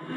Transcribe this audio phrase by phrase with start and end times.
[0.00, 0.08] Hallo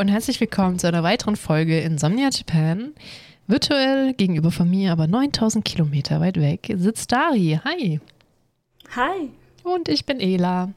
[0.00, 2.94] und herzlich willkommen zu einer weiteren Folge Insomnia Japan.
[3.46, 7.60] Virtuell gegenüber von mir, aber 9000 Kilometer weit weg, sitzt Dari.
[7.64, 8.00] Hi.
[8.94, 9.30] Hi.
[9.62, 10.72] Und ich bin Ela.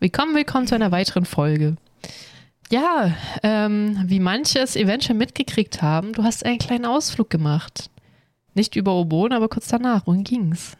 [0.00, 1.76] Willkommen, willkommen zu einer weiteren Folge.
[2.70, 7.90] Ja, ähm, wie manche es eventuell mitgekriegt haben, du hast einen kleinen Ausflug gemacht.
[8.54, 10.06] Nicht über Obon, aber kurz danach.
[10.06, 10.76] Wohin ging's?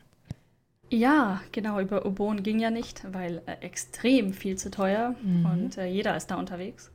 [0.91, 5.47] Ja, genau, über Obon ging ja nicht, weil äh, extrem viel zu teuer Mhm.
[5.47, 6.91] und äh, jeder ist da unterwegs.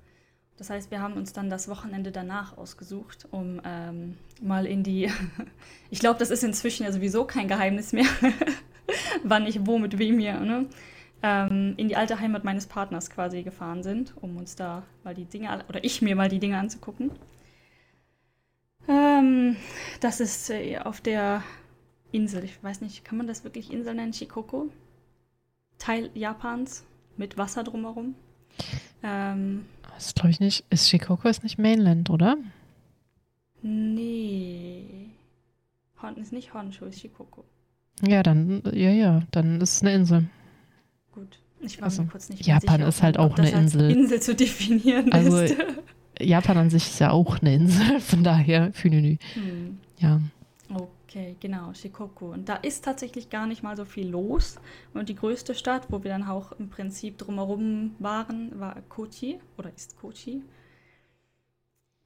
[0.57, 5.11] Das heißt, wir haben uns dann das Wochenende danach ausgesucht, um ähm, mal in die,
[5.89, 8.05] ich glaube, das ist inzwischen ja sowieso kein Geheimnis mehr,
[9.23, 10.67] wann ich wo mit wem hier, ne?
[11.23, 15.25] ähm, in die alte Heimat meines Partners quasi gefahren sind, um uns da mal die
[15.25, 17.11] Dinge, oder ich mir mal die Dinge anzugucken.
[18.89, 19.55] Ähm,
[20.01, 21.41] das ist äh, auf der
[22.11, 24.13] Insel, ich weiß nicht, kann man das wirklich Insel nennen?
[24.13, 24.67] Shikoku?
[25.79, 26.83] Teil Japans
[27.15, 28.15] mit Wasser drumherum.
[29.01, 29.65] Ähm,
[30.03, 30.65] Das glaube ich nicht.
[30.69, 32.35] Ist Shikoku ist nicht Mainland, oder?
[33.61, 35.09] nee.
[36.01, 37.43] Hon ist nicht Honshu, ist Shikoku.
[38.05, 40.25] Ja, dann, ja, ja, dann ist es eine Insel.
[41.13, 41.39] Gut.
[41.61, 43.89] Ich war Also, mir kurz nicht Japan sicher, ist halt auch eine Insel.
[43.91, 45.55] Insel zu definieren Also, ist.
[46.19, 49.15] Japan an sich ist ja auch eine Insel, von daher Fünenü.
[49.35, 49.79] Hm.
[49.99, 50.19] Ja.
[50.69, 50.87] Okay,
[51.39, 52.31] genau, Shikoku.
[52.31, 54.55] Und da ist tatsächlich gar nicht mal so viel los.
[54.93, 59.71] Und die größte Stadt, wo wir dann auch im Prinzip drumherum waren, war Kochi oder
[59.75, 60.41] ist Kochi.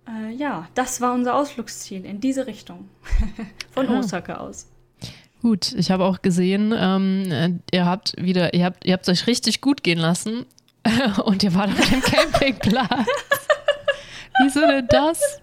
[0.08, 2.90] Äh, ja, das war unser Ausflugsziel in diese Richtung.
[3.72, 4.00] Von Ah.
[4.00, 4.68] Osaka aus.
[5.42, 9.28] Gut, ich habe auch gesehen, ähm, äh, ihr habt wieder, ihr habt, ihr habt euch
[9.28, 10.46] richtig gut gehen lassen
[11.26, 13.08] und ihr wart auf dem Campingplatz.
[14.42, 15.42] Wieso denn das?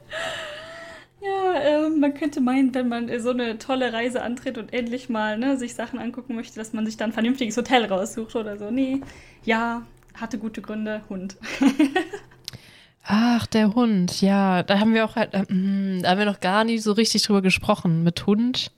[1.24, 5.38] Ja, ähm, man könnte meinen, wenn man so eine tolle Reise antritt und endlich mal
[5.38, 8.70] ne, sich Sachen angucken möchte, dass man sich dann ein vernünftiges Hotel raussucht oder so.
[8.70, 9.00] Nee,
[9.42, 11.36] ja, hatte gute Gründe, Hund.
[13.06, 16.64] Ach, der Hund, ja, da haben wir auch, halt, ähm, da haben wir noch gar
[16.64, 18.70] nicht so richtig drüber gesprochen, mit Hund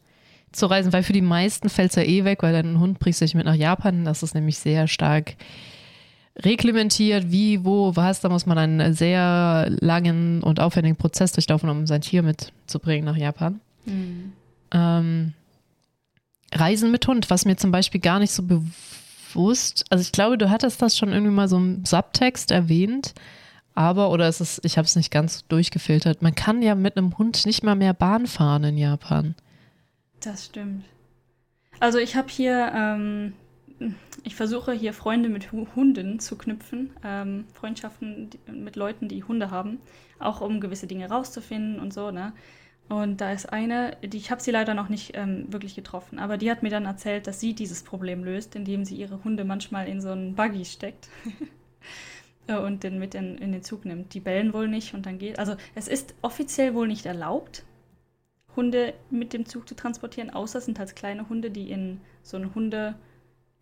[0.52, 3.20] zu reisen, weil für die meisten fällt es ja eh weg, weil dein Hund bringst
[3.20, 4.04] du nicht mit nach Japan.
[4.04, 5.34] Das ist nämlich sehr stark
[6.38, 8.20] reglementiert, wie, wo, was.
[8.20, 13.16] Da muss man einen sehr langen und aufwendigen Prozess durchlaufen, um sein Tier mitzubringen nach
[13.16, 13.60] Japan.
[14.72, 15.32] Ähm,
[16.52, 20.50] Reisen mit Hund, was mir zum Beispiel gar nicht so bewusst, also ich glaube, du
[20.50, 23.14] hattest das schon irgendwie mal so im Subtext erwähnt,
[23.74, 27.16] aber, oder ist es, ich habe es nicht ganz durchgefiltert, man kann ja mit einem
[27.18, 29.34] Hund nicht mal mehr Bahn fahren in Japan.
[30.20, 30.84] Das stimmt.
[31.78, 33.34] Also ich habe hier, ähm,
[34.24, 39.50] ich versuche hier Freunde mit Hu- Hunden zu knüpfen, ähm, Freundschaften mit Leuten, die Hunde
[39.50, 39.80] haben,
[40.18, 42.32] auch um gewisse Dinge rauszufinden und so, ne?
[42.88, 46.36] Und da ist eine, die, ich habe sie leider noch nicht ähm, wirklich getroffen, aber
[46.38, 49.88] die hat mir dann erzählt, dass sie dieses Problem löst, indem sie ihre Hunde manchmal
[49.88, 51.08] in so einen Buggy steckt
[52.48, 54.14] und den mit in, in den Zug nimmt.
[54.14, 55.38] Die bellen wohl nicht und dann geht.
[55.38, 57.64] Also es ist offiziell wohl nicht erlaubt,
[58.56, 62.36] Hunde mit dem Zug zu transportieren, außer es sind halt kleine Hunde, die in so
[62.36, 62.96] eine Hunde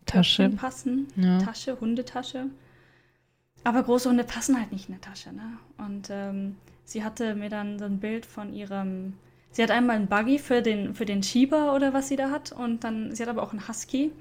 [0.05, 0.49] Tasche.
[0.49, 1.07] passen.
[1.15, 1.39] Ja.
[1.39, 2.47] Tasche, Hundetasche.
[3.63, 5.33] Aber große Hunde passen halt nicht in eine Tasche.
[5.33, 5.57] Ne?
[5.77, 9.13] Und ähm, sie hatte mir dann so ein Bild von ihrem.
[9.51, 12.51] Sie hat einmal einen Buggy für den, für den Schieber oder was sie da hat.
[12.51, 14.11] Und dann, sie hat aber auch einen Husky.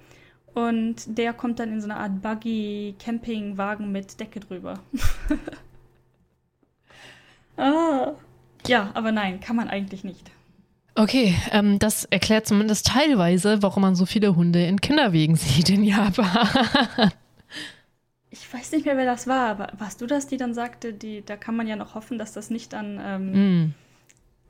[0.55, 4.79] Und der kommt dann in so eine Art Buggy-Campingwagen mit Decke drüber.
[7.57, 8.13] ah.
[8.67, 10.31] Ja, aber nein, kann man eigentlich nicht.
[10.97, 15.83] Okay, ähm, das erklärt zumindest teilweise, warum man so viele Hunde in Kinderwegen sieht in
[15.85, 17.11] Japan.
[18.31, 21.23] Ich weiß nicht mehr, wer das war, aber warst du das, die dann sagte, die,
[21.25, 23.75] da kann man ja noch hoffen, dass das nicht an, ähm, Mm.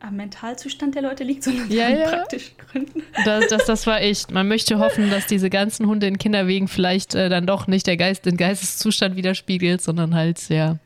[0.01, 2.11] am Mentalzustand der Leute liegt, sondern Ja, an ja.
[2.11, 3.03] praktischen Gründen.
[3.25, 4.31] Das, das, das war echt.
[4.31, 7.97] Man möchte hoffen, dass diese ganzen Hunde in Kinderwegen vielleicht äh, dann doch nicht der
[7.97, 10.79] Geist, den Geisteszustand widerspiegelt, sondern halt, ja,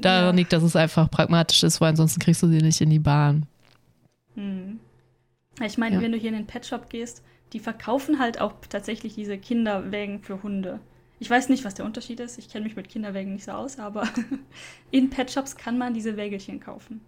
[0.00, 0.38] daran Ja.
[0.40, 3.46] liegt, dass es einfach pragmatisch ist, weil ansonsten kriegst du sie nicht in die Bahn.
[4.34, 4.80] Hm.
[5.64, 6.02] Ich meine, Ja.
[6.02, 10.42] wenn du hier in den Petshop gehst, die verkaufen halt auch tatsächlich diese Kinderwägen für
[10.42, 10.80] Hunde.
[11.20, 12.38] Ich weiß nicht, was der Unterschied ist.
[12.38, 14.08] Ich kenne mich mit Kinderwägen nicht so aus, aber
[14.90, 17.00] in Petshops kann man diese Wägelchen kaufen.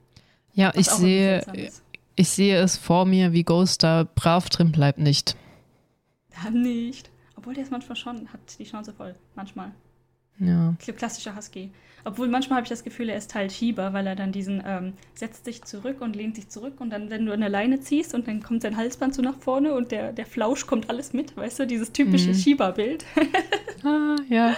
[0.52, 1.42] Ja, ich sehe,
[2.14, 5.36] ich sehe es vor mir, wie Ghost da brav drin bleibt nicht.
[6.44, 7.10] Ja, nicht.
[7.36, 9.14] Obwohl der ist manchmal schon, hat die Chance voll.
[9.36, 9.70] Manchmal.
[10.40, 10.74] Ja.
[10.78, 11.70] Klassischer Husky.
[12.04, 14.92] Obwohl manchmal habe ich das Gefühl, er ist Teil Schieber, weil er dann diesen ähm,
[15.14, 18.28] setzt sich zurück und lehnt sich zurück und dann, wenn du eine Leine ziehst und
[18.28, 21.60] dann kommt sein Halsband so nach vorne und der, der Flausch kommt alles mit, weißt
[21.60, 22.34] du, dieses typische Mhm.
[22.34, 23.04] Schieberbild.
[23.86, 24.56] Ah, ja.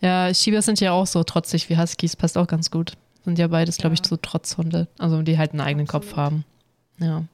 [0.00, 2.92] Ja, Shiba sind ja auch so trotzig wie Huskies, passt auch ganz gut.
[3.24, 4.06] Sind ja beides, glaube ich, Ja.
[4.06, 4.86] so Trotzhunde.
[4.98, 6.16] Also die halt einen eigenen Kopf Absolut.
[6.18, 6.44] haben.
[6.98, 7.24] Ja.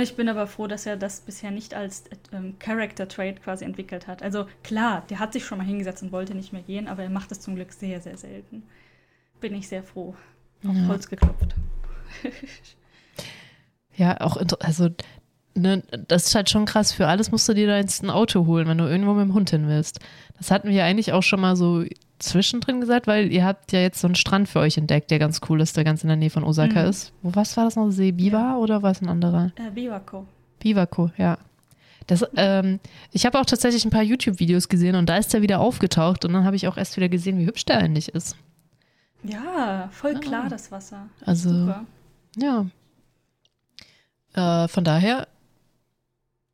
[0.00, 4.06] Ich bin aber froh, dass er das bisher nicht als ähm, Character Trait quasi entwickelt
[4.06, 4.22] hat.
[4.22, 7.10] Also klar, der hat sich schon mal hingesetzt und wollte nicht mehr gehen, aber er
[7.10, 8.62] macht es zum Glück sehr, sehr selten.
[9.40, 10.14] Bin ich sehr froh.
[10.66, 10.86] Auf Ja.
[10.88, 11.54] Holz geklopft.
[13.94, 14.88] Ja, auch, also,
[15.54, 16.92] ne, das ist halt schon krass.
[16.92, 19.34] Für alles musst du dir da jetzt ein Auto holen, wenn du irgendwo mit dem
[19.34, 20.00] Hund hin willst.
[20.38, 21.84] Das hatten wir eigentlich auch schon mal so
[22.22, 25.40] zwischendrin gesagt, weil ihr habt ja jetzt so einen Strand für euch entdeckt, der ganz
[25.48, 26.88] cool ist, der ganz in der Nähe von Osaka Mhm.
[26.90, 27.12] ist.
[27.22, 27.90] Wo, was war das noch?
[27.90, 28.56] See Biwa Ja.
[28.56, 29.52] oder war es ein anderer?
[29.56, 30.26] Äh, Biwako.
[30.60, 31.38] Biwako, ja.
[32.06, 32.80] Das, ähm,
[33.12, 36.32] ich habe auch tatsächlich ein paar YouTube-Videos gesehen und da ist er wieder aufgetaucht und
[36.32, 38.36] dann habe ich auch erst wieder gesehen, wie hübsch der eigentlich ist.
[39.22, 40.18] Ja, voll Ah.
[40.18, 41.08] klar das Wasser.
[41.24, 41.84] Also, Super.
[42.36, 42.66] ja.
[44.34, 45.28] Äh, von daher,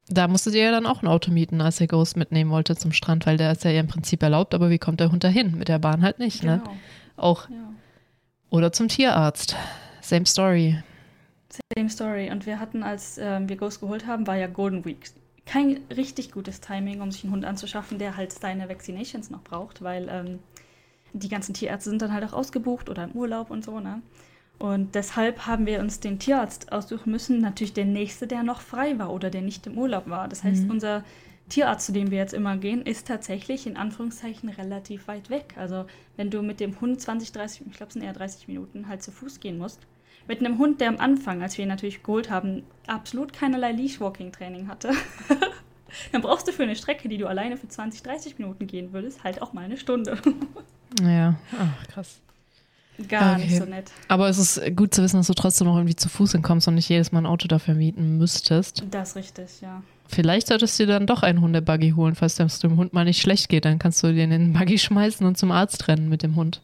[0.09, 2.93] da musstet ihr ja dann auch ein Auto mieten, als ihr Ghost mitnehmen wollte zum
[2.93, 5.57] Strand, weil der ist ja im Prinzip erlaubt, aber wie kommt der Hund dahin?
[5.57, 6.61] Mit der Bahn halt nicht, ne?
[6.65, 6.77] Genau.
[7.17, 7.51] Auch.
[7.51, 7.57] Ja.
[8.51, 9.57] Oder zum Tierarzt.
[10.01, 10.83] Same story.
[11.77, 12.31] Same story.
[12.31, 15.11] Und wir hatten, als ähm, wir Ghost geholt haben, war ja Golden Week.
[15.45, 19.83] Kein richtig gutes Timing, um sich einen Hund anzuschaffen, der halt seine Vaccinations noch braucht,
[19.83, 20.39] weil ähm,
[21.13, 24.03] die ganzen Tierärzte sind dann halt auch ausgebucht oder im Urlaub und so, ne?
[24.59, 28.99] Und deshalb haben wir uns den Tierarzt aussuchen müssen, natürlich der nächste, der noch frei
[28.99, 30.27] war oder der nicht im Urlaub war.
[30.29, 30.71] Das heißt, Mhm.
[30.71, 31.05] unser
[31.49, 35.55] Tierarzt, zu dem wir jetzt immer gehen, ist tatsächlich in Anführungszeichen relativ weit weg.
[35.57, 38.89] Also wenn du mit dem Hund 20, 30, ich glaube es sind eher 30 Minuten,
[38.89, 39.81] halt zu Fuß gehen musst,
[40.27, 44.69] mit einem Hund, der am Anfang, als wir ihn natürlich geholt haben, absolut keinerlei Leash-Walking-Training
[44.69, 44.91] hatte,
[46.13, 49.25] dann brauchst du für eine Strecke, die du alleine für 20, 30 Minuten gehen würdest,
[49.25, 50.19] halt auch mal eine Stunde.
[51.03, 52.23] Ja, ach, krass.
[53.09, 53.45] Gar Okay.
[53.47, 53.91] nicht so nett.
[54.09, 56.75] Aber es ist gut zu wissen, dass du trotzdem noch irgendwie zu Fuß hinkommst und
[56.75, 58.85] nicht jedes Mal ein Auto dafür mieten müsstest.
[58.91, 59.83] Das ist richtig, ja.
[60.09, 63.21] Vielleicht solltest du dir dann doch einen Hundebuggy holen, falls es dem Hund mal nicht
[63.21, 63.65] schlecht geht.
[63.67, 66.63] Dann kannst du den in den Buggy schmeißen und zum Arzt rennen mit dem Hund.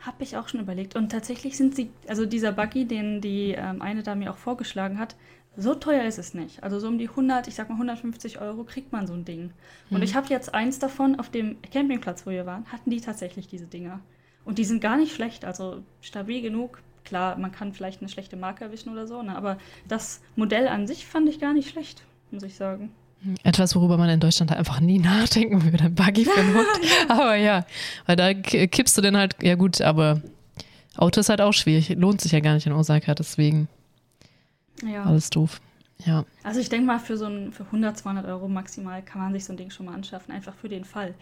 [0.00, 0.94] Hab ich auch schon überlegt.
[0.94, 4.98] Und tatsächlich sind sie, also dieser Buggy, den die ähm, eine da mir auch vorgeschlagen
[4.98, 5.16] hat,
[5.56, 6.62] so teuer ist es nicht.
[6.62, 9.52] Also so um die 100, ich sag mal 150 Euro kriegt man so ein Ding.
[9.88, 10.02] Und Mhm.
[10.02, 13.64] ich habe jetzt eins davon auf dem Campingplatz, wo wir waren, hatten die tatsächlich diese
[13.66, 14.00] Dinger.
[14.46, 16.80] Und die sind gar nicht schlecht, also stabil genug.
[17.04, 19.36] Klar, man kann vielleicht eine schlechte Marke erwischen oder so, ne?
[19.36, 22.90] aber das Modell an sich fand ich gar nicht schlecht, muss ich sagen.
[23.42, 25.84] Etwas, worüber man in Deutschland halt einfach nie nachdenken würde.
[25.84, 26.66] Ein Buggy für einen Hund.
[27.08, 27.66] Aber ja,
[28.06, 30.20] weil da kippst du den halt, ja gut, aber
[30.96, 31.88] Auto ist halt auch schwierig.
[31.90, 33.68] Lohnt sich ja gar nicht in Osaka, deswegen
[34.82, 35.04] Ja.
[35.04, 35.60] alles doof.
[36.04, 36.24] Ja.
[36.42, 39.44] Also ich denke mal, für so ein, für 100, 200 Euro maximal kann man sich
[39.44, 41.14] so ein Ding schon mal anschaffen, einfach für den Fall.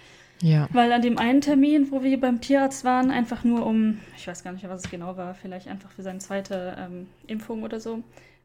[0.42, 0.68] Ja.
[0.72, 4.44] Weil an dem einen Termin, wo wir beim Tierarzt waren, einfach nur um, ich weiß
[4.44, 8.02] gar nicht was es genau war, vielleicht einfach für seine zweite ähm, Impfung oder so,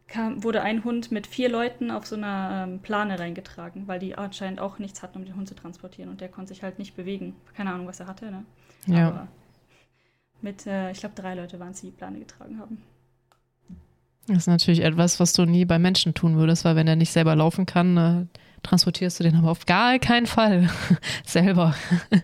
[0.07, 4.15] kam, wurde ein Hund mit vier Leuten auf so einer ähm, Plane reingetragen, weil die
[4.15, 6.95] anscheinend auch nichts hatten, um den Hund zu transportieren und der konnte sich halt nicht
[6.95, 7.35] bewegen.
[7.55, 8.45] Keine Ahnung, was er hatte, ne?
[8.87, 9.07] Ja.
[9.07, 9.27] Aber
[10.41, 12.81] mit, äh, ich glaube, drei Leute waren es, die die Plane getragen haben.
[14.27, 17.11] Das ist natürlich etwas, was du nie bei Menschen tun würdest, weil wenn er nicht
[17.11, 18.25] selber laufen kann, äh,
[18.63, 20.69] transportierst du den aber auf gar keinen Fall
[21.25, 21.75] selber.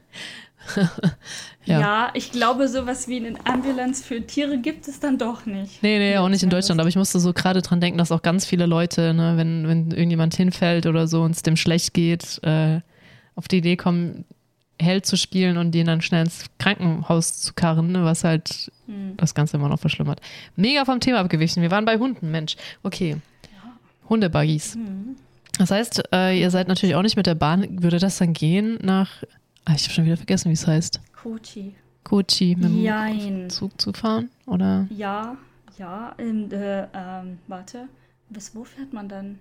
[1.66, 1.80] Ja.
[1.80, 2.10] Ja.
[2.16, 5.82] ich glaube, sowas wie eine Ambulance für Tiere gibt es dann doch nicht.
[5.84, 6.50] Nee, nee, auch nicht in.
[6.50, 6.80] Deutschland.
[6.80, 9.92] Aber ich musste so gerade dran denken, dass auch ganz viele Leute, ne, wenn, wenn
[9.92, 12.81] irgendjemand hinfällt oder so und es dem schlecht geht, äh,
[13.36, 14.26] auf die Idee kommen,
[14.80, 19.14] Held zu spielen und den dann schnell ins Krankenhaus zu karren, ne, was halt Hm.
[19.18, 20.21] das Ganze immer noch verschlimmert.
[20.56, 21.62] Mega vom Thema abgewichen.
[21.64, 22.56] Wir waren bei Hunden, Mensch.
[22.83, 23.18] Okay.
[24.09, 24.76] Hundebuggies.
[24.76, 25.16] Hm.
[25.57, 27.81] Das heißt, äh, ihr seid natürlich auch nicht mit der Bahn.
[27.81, 29.24] Würde das dann gehen nach.
[29.66, 31.00] Ah, ich habe schon wieder vergessen, wie es heißt.
[31.14, 31.76] Kochi.
[32.04, 33.50] Kochi mit dem Jein.
[33.50, 34.30] Zug zu fahren?
[34.45, 34.88] Oder?
[34.90, 35.38] Ja,
[35.78, 37.88] ja, in, äh, ähm, warte,
[38.30, 39.40] bis wo fährt man dann?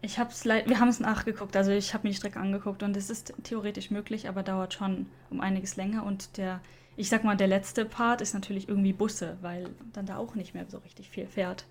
[0.00, 2.96] Ich hab's leid, wir haben es nachgeguckt, also ich habe mir die Strecke angeguckt und
[2.96, 6.60] es ist theoretisch möglich, aber dauert schon um einiges länger und der,
[6.96, 10.54] ich sag mal, der letzte Part ist natürlich irgendwie Busse, weil dann da auch nicht
[10.54, 11.64] mehr so richtig viel fährt.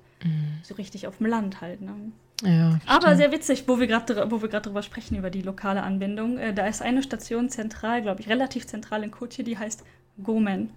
[0.63, 1.93] So richtig auf dem Land halt, ne?
[2.44, 2.79] Ja.
[2.86, 6.38] Aber sehr witzig, wo wir gerade wo wir gerade drüber sprechen über die lokale Anbindung.
[6.38, 9.84] Äh, da ist eine Station zentral, glaube ich, relativ zentral in Kochi, die heißt
[10.24, 10.70] Gomen.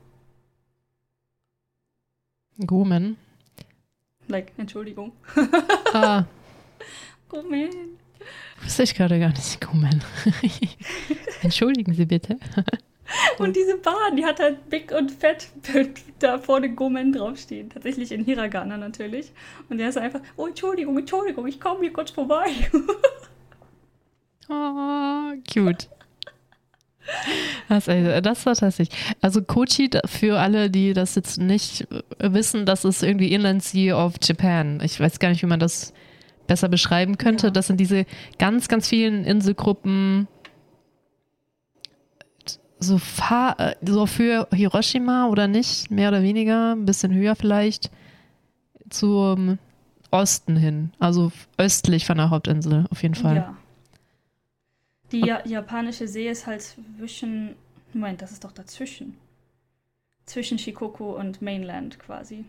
[2.67, 3.17] Gomen.
[4.29, 5.13] Like, Entschuldigung.
[5.93, 6.25] Ah,
[7.29, 7.99] Gomen.
[8.63, 9.61] wusste ich gerade gar nicht.
[9.61, 10.05] Gomen.
[11.43, 12.39] Entschuldigen Sie bitte.
[13.39, 15.49] Und diese Bahn, die hat halt big und fett
[16.19, 17.71] da vorne Gomen draufstehen.
[17.71, 19.33] Tatsächlich in Hiragana natürlich.
[19.69, 22.47] Und der ist einfach, oh, Entschuldigung, Entschuldigung, ich komme hier kurz vorbei.
[24.49, 25.89] Oh, cute.
[27.69, 28.97] Das, äh, das war tatsächlich.
[29.21, 31.89] Also Kochi, für alle, die das jetzt nicht
[32.19, 34.81] wissen, das ist irgendwie Inland Sea of Japan.
[34.83, 35.93] Ich weiß gar nicht, wie man das
[36.47, 37.49] besser beschreiben könnte.
[37.49, 37.51] Ja.
[37.51, 38.07] Das sind diese
[38.39, 40.29] ganz, ganz vielen Inselgruppen,
[42.81, 47.91] so, fahr, so für Hiroshima oder nicht, mehr oder weniger, ein bisschen höher vielleicht,
[48.89, 49.59] zum
[50.11, 53.37] Osten hin, also östlich von der Hauptinsel auf jeden Fall.
[53.37, 53.57] Ja.
[55.13, 57.55] Die ja japanische See ist halt zwischen,
[57.93, 59.17] Moment, das ist doch dazwischen.
[60.27, 62.45] Zwischen Shikoku und Mainland quasi.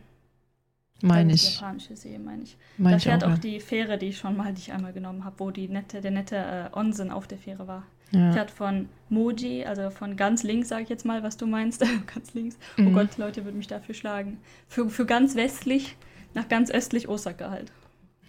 [1.01, 1.47] Meine ich.
[1.47, 2.57] Die japanische See, meine ich.
[2.77, 5.25] Mein da fährt auch, auch die Fähre, die ich schon mal, die ich einmal genommen
[5.25, 7.83] habe, wo die nette, der nette äh, Onsen auf der Fähre war.
[8.11, 8.31] Ja.
[8.33, 11.81] Fährt von Moji, also von ganz links, sage ich jetzt mal, was du meinst.
[12.13, 12.57] ganz links.
[12.77, 12.87] Oh mhm.
[12.87, 14.37] Oh Gott, Leute würden mich dafür schlagen.
[14.67, 15.95] Für, für ganz westlich
[16.33, 17.71] nach ganz östlich Osaka halt.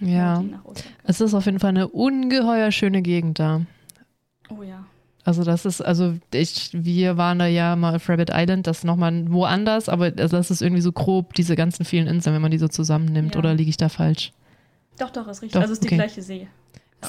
[0.01, 0.43] Ja.
[1.05, 3.63] Es ist auf jeden Fall eine ungeheuer schöne Gegend da.
[4.51, 4.85] Oh ja.
[5.25, 8.85] Also das ist, also ich, wir waren da ja mal auf Rabbit Island, das ist
[8.85, 12.59] nochmal woanders, aber das ist irgendwie so grob, diese ganzen vielen Inseln, wenn man die
[12.59, 13.39] so zusammennimmt, ja.
[13.39, 14.33] oder liege ich da falsch?
[14.99, 15.53] Doch, doch, ist richtig.
[15.53, 15.95] Doch, also es ist okay.
[15.95, 16.49] die gleiche See.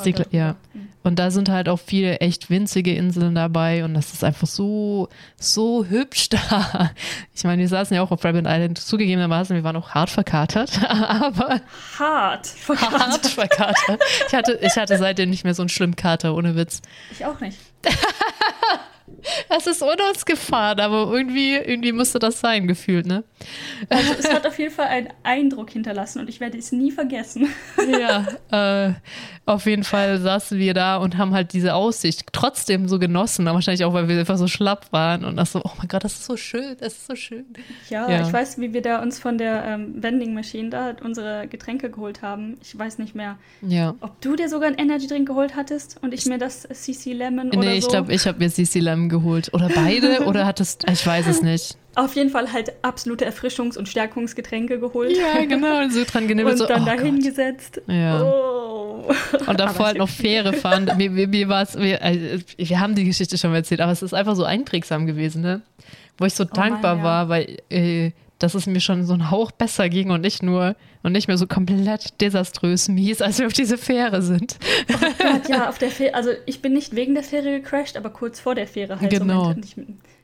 [0.05, 0.55] Die, ja.
[0.73, 0.89] Mhm.
[1.03, 5.09] Und da sind halt auch viele echt winzige Inseln dabei und das ist einfach so,
[5.37, 6.91] so hübsch da.
[7.35, 10.79] Ich meine, wir saßen ja auch auf Rabbit Island, zugegebenermaßen, wir waren auch hart verkatert,
[10.89, 11.61] aber.
[11.99, 12.99] Hart verkatert.
[12.99, 14.01] Hart verkatert.
[14.27, 16.81] Ich hatte, ich hatte seitdem nicht mehr so einen schlimmen Kater, ohne Witz.
[17.11, 17.57] Ich auch nicht.
[19.49, 23.23] Es ist ohne uns gefahren, aber irgendwie, irgendwie musste das sein, gefühlt, ne?
[23.89, 27.47] Also es hat auf jeden Fall einen Eindruck hinterlassen und ich werde es nie vergessen.
[27.87, 28.93] Ja, äh,
[29.45, 33.55] auf jeden Fall saßen wir da und haben halt diese Aussicht trotzdem so genossen, aber
[33.55, 36.13] wahrscheinlich auch, weil wir einfach so schlapp waren und das so, oh mein Gott, das
[36.13, 37.45] ist so schön, das ist so schön.
[37.89, 38.21] Ja, ja.
[38.21, 42.21] ich weiß, wie wir da uns von der ähm, Vending Machine da unsere Getränke geholt
[42.21, 42.57] haben.
[42.61, 43.95] Ich weiß nicht mehr, ja.
[43.99, 47.49] ob du dir sogar einen Energy Drink geholt hattest und ich mir das CC Lemon
[47.49, 47.69] nee, oder so.
[47.69, 49.53] Nee, ich glaube, ich habe mir CC Lemon geholt.
[49.53, 50.21] Oder beide?
[50.25, 51.77] oder hattest, ich weiß es nicht.
[51.95, 55.15] Auf jeden Fall halt absolute Erfrischungs- und Stärkungsgetränke geholt.
[55.15, 56.53] Ja, genau, so dran genibbelt.
[56.53, 57.81] Und so, dann oh dahin gesetzt.
[57.87, 58.21] Ja.
[58.21, 59.11] Oh.
[59.45, 60.89] Und davor halt noch Fähre fahren.
[60.97, 64.01] Mir, mir, mir war's, wir, also, wir haben die Geschichte schon mal erzählt, aber es
[64.01, 65.61] ist einfach so einprägsam gewesen, ne?
[66.17, 67.03] Wo ich so oh dankbar Mann, ja.
[67.03, 70.75] war, weil äh, dass es mir schon so ein Hauch besser ging und nicht nur
[71.01, 74.57] und nicht mehr so komplett desaströs mies, als wir auf diese Fähre sind.
[74.91, 78.09] Oh Gott, ja, auf der Fähre, also ich bin nicht wegen der Fähre gecrashed, aber
[78.09, 79.09] kurz vor der Fähre halt.
[79.09, 79.53] Genau.
[79.53, 79.83] So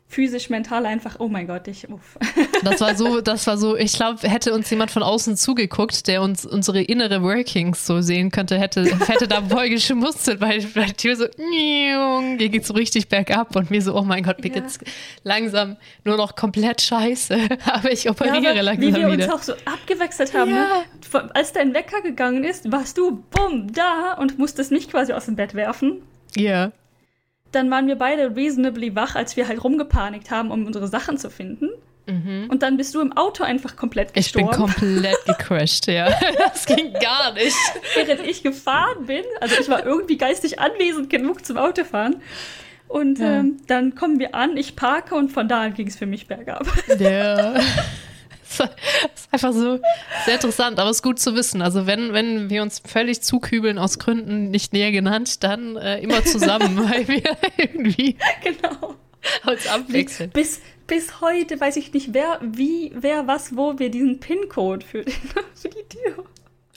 [0.10, 2.18] physisch, mental einfach, oh mein Gott, ich, uff.
[2.63, 6.24] Das war so, das war so, ich glaube, hätte uns jemand von außen zugeguckt, der
[6.24, 11.16] uns unsere innere Workings so sehen könnte, hätte, hätte da voll geschmustelt, weil, die Tür
[11.16, 14.62] so, hier geht so richtig bergab und mir so, oh mein Gott, mir ja.
[14.62, 14.80] geht's
[15.24, 18.98] langsam nur noch komplett scheiße, aber ich operiere ja, aber langsam wieder.
[18.98, 19.25] Wie wir wieder.
[19.25, 20.84] uns auch so abgewechselt haben, ja.
[21.13, 21.30] ne?
[21.36, 25.36] als dein Wecker gegangen ist, warst du, bumm, da und musstest mich quasi aus dem
[25.36, 26.01] Bett werfen.
[26.36, 26.72] Ja
[27.51, 31.29] dann waren wir beide reasonably wach, als wir halt rumgepanikt haben, um unsere Sachen zu
[31.29, 31.70] finden.
[32.10, 32.48] Mhm.
[32.50, 34.50] Und dann bist du im Auto einfach komplett gestorben.
[34.50, 36.10] Ich bin komplett gecrashed, ja.
[36.38, 37.56] Das ging gar nicht.
[37.96, 42.22] Während ich gefahren bin, also ich war irgendwie geistig anwesend genug zum Autofahren.
[42.88, 43.39] Und ja.
[43.39, 46.27] ähm, dann kommen wir an, ich parke und von da an ging es für mich
[46.27, 46.65] bergab.
[46.98, 47.56] Ja.
[48.58, 48.70] Das
[49.15, 49.79] ist einfach so
[50.25, 51.62] sehr interessant, aber es ist gut zu wissen.
[51.62, 56.24] Also wenn, wenn wir uns völlig zukübeln aus Gründen nicht näher genannt, dann äh, immer
[56.24, 58.96] zusammen, weil wir irgendwie genau.
[59.46, 60.32] uns abwechseln.
[60.32, 65.03] Bis, bis heute weiß ich nicht, wer, wie, wer, was, wo wir diesen PIN-Code für,
[65.53, 66.25] für die Tür.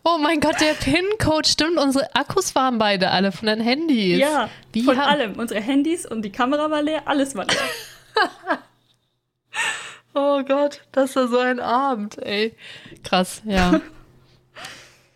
[0.05, 1.79] Oh mein Gott, der PIN-Code stimmt.
[1.79, 4.19] Unsere Akkus waren beide alle von den Handys.
[4.19, 5.39] Ja, Wie von allem.
[5.39, 8.59] Unsere Handys und die Kamera war leer, alles war leer.
[10.15, 12.55] Oh Gott, das war so ein Abend, ey.
[13.03, 13.81] Krass, ja.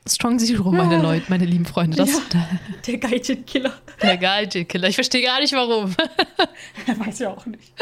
[0.09, 1.97] Strong Zero, meine Leute, meine lieben Freunde.
[1.97, 2.49] Das, ja,
[2.87, 3.73] der Gaijin-Killer.
[4.01, 4.89] Der Gaijin-Killer.
[4.89, 5.95] Ich verstehe gar nicht, warum.
[6.87, 7.73] Er weiß ja auch nicht.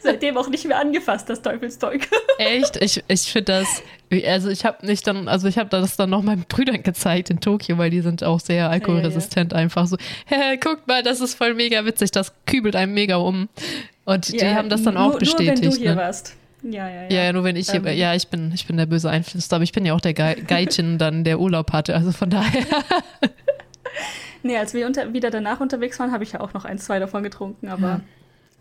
[0.00, 2.08] Seitdem auch nicht mehr angefasst, das Teufelszeug.
[2.38, 2.82] Echt?
[2.82, 3.82] Ich, ich finde das,
[4.26, 7.40] also ich habe nicht dann, also ich habe das dann noch meinen Brüdern gezeigt in
[7.40, 9.64] Tokio, weil die sind auch sehr alkoholresistent ja, ja.
[9.64, 9.98] einfach so.
[10.24, 13.50] Hey, guckt mal, das ist voll mega witzig, das kübelt einem mega um.
[14.06, 15.62] Und die haben das dann auch bestätigt.
[15.62, 16.00] Nur wenn du hier ne?
[16.00, 16.34] warst.
[16.62, 17.24] Ja, ja, ja.
[17.24, 19.72] Ja, nur wenn ich, ähm, ja, ich bin, ich bin der böse Einfluss, aber ich
[19.72, 22.64] bin ja auch der Geitchen dann, der Urlaub hatte, also von daher.
[24.42, 26.98] nee, als wir unter, wieder danach unterwegs waren, habe ich ja auch noch ein, zwei
[26.98, 28.00] davon getrunken, aber ja.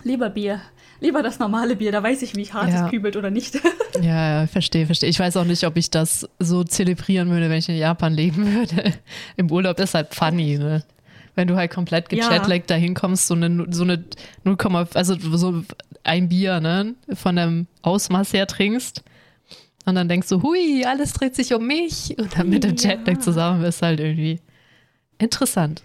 [0.04, 0.62] lieber Bier.
[1.00, 2.86] Lieber das normale Bier, da weiß ich, wie hart ja.
[2.86, 3.56] es kübelt oder nicht.
[4.02, 5.10] ja, ja, verstehe, verstehe.
[5.10, 8.56] Ich weiß auch nicht, ob ich das so zelebrieren würde, wenn ich in Japan leben
[8.56, 8.94] würde.
[9.36, 10.84] Im Urlaub ist halt funny, ne?
[11.38, 12.76] Wenn du halt komplett gechatleckt ja.
[12.76, 14.04] dahin kommst, so eine, so eine
[14.44, 14.58] 0,
[14.94, 15.64] also so
[16.04, 19.04] ein Bier, ne, von dem Ausmaß her trinkst.
[19.86, 22.18] Und dann denkst du, hui, alles dreht sich um mich.
[22.18, 22.92] Und dann mit dem ja.
[22.92, 24.42] Jetlag zusammen ist halt irgendwie
[25.18, 25.84] interessant.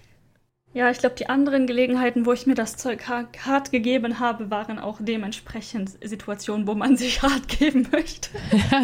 [0.75, 4.79] Ja, ich glaube, die anderen Gelegenheiten, wo ich mir das Zeug hart gegeben habe, waren
[4.79, 8.31] auch dementsprechend Situationen, wo man sich hart geben möchte.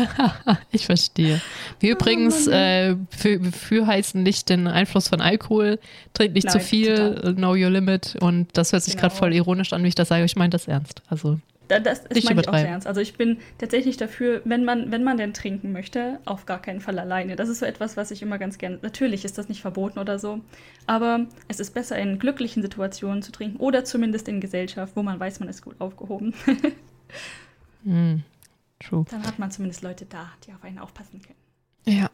[0.70, 1.40] ich verstehe.
[1.80, 5.78] Wir oh, übrigens äh, für, für heißen nicht den Einfluss von Alkohol,
[6.12, 7.34] trinkt nicht Nein, zu viel, total.
[7.36, 9.08] know your limit und das hört sich genau.
[9.08, 10.24] gerade voll ironisch an, wie ich das sage.
[10.24, 11.02] Ich meine das ernst.
[11.08, 12.86] Also das ist meine ich auch sehr ernst.
[12.86, 16.80] Also ich bin tatsächlich dafür, wenn man, wenn man denn trinken möchte, auf gar keinen
[16.80, 17.36] Fall alleine.
[17.36, 18.78] Das ist so etwas, was ich immer ganz gerne.
[18.82, 20.40] Natürlich ist das nicht verboten oder so,
[20.86, 25.20] aber es ist besser in glücklichen Situationen zu trinken oder zumindest in Gesellschaft, wo man
[25.20, 26.34] weiß, man ist gut aufgehoben.
[27.84, 28.16] mm,
[28.80, 29.04] true.
[29.10, 31.98] Dann hat man zumindest Leute da, die auf einen aufpassen können.
[31.98, 32.10] Ja,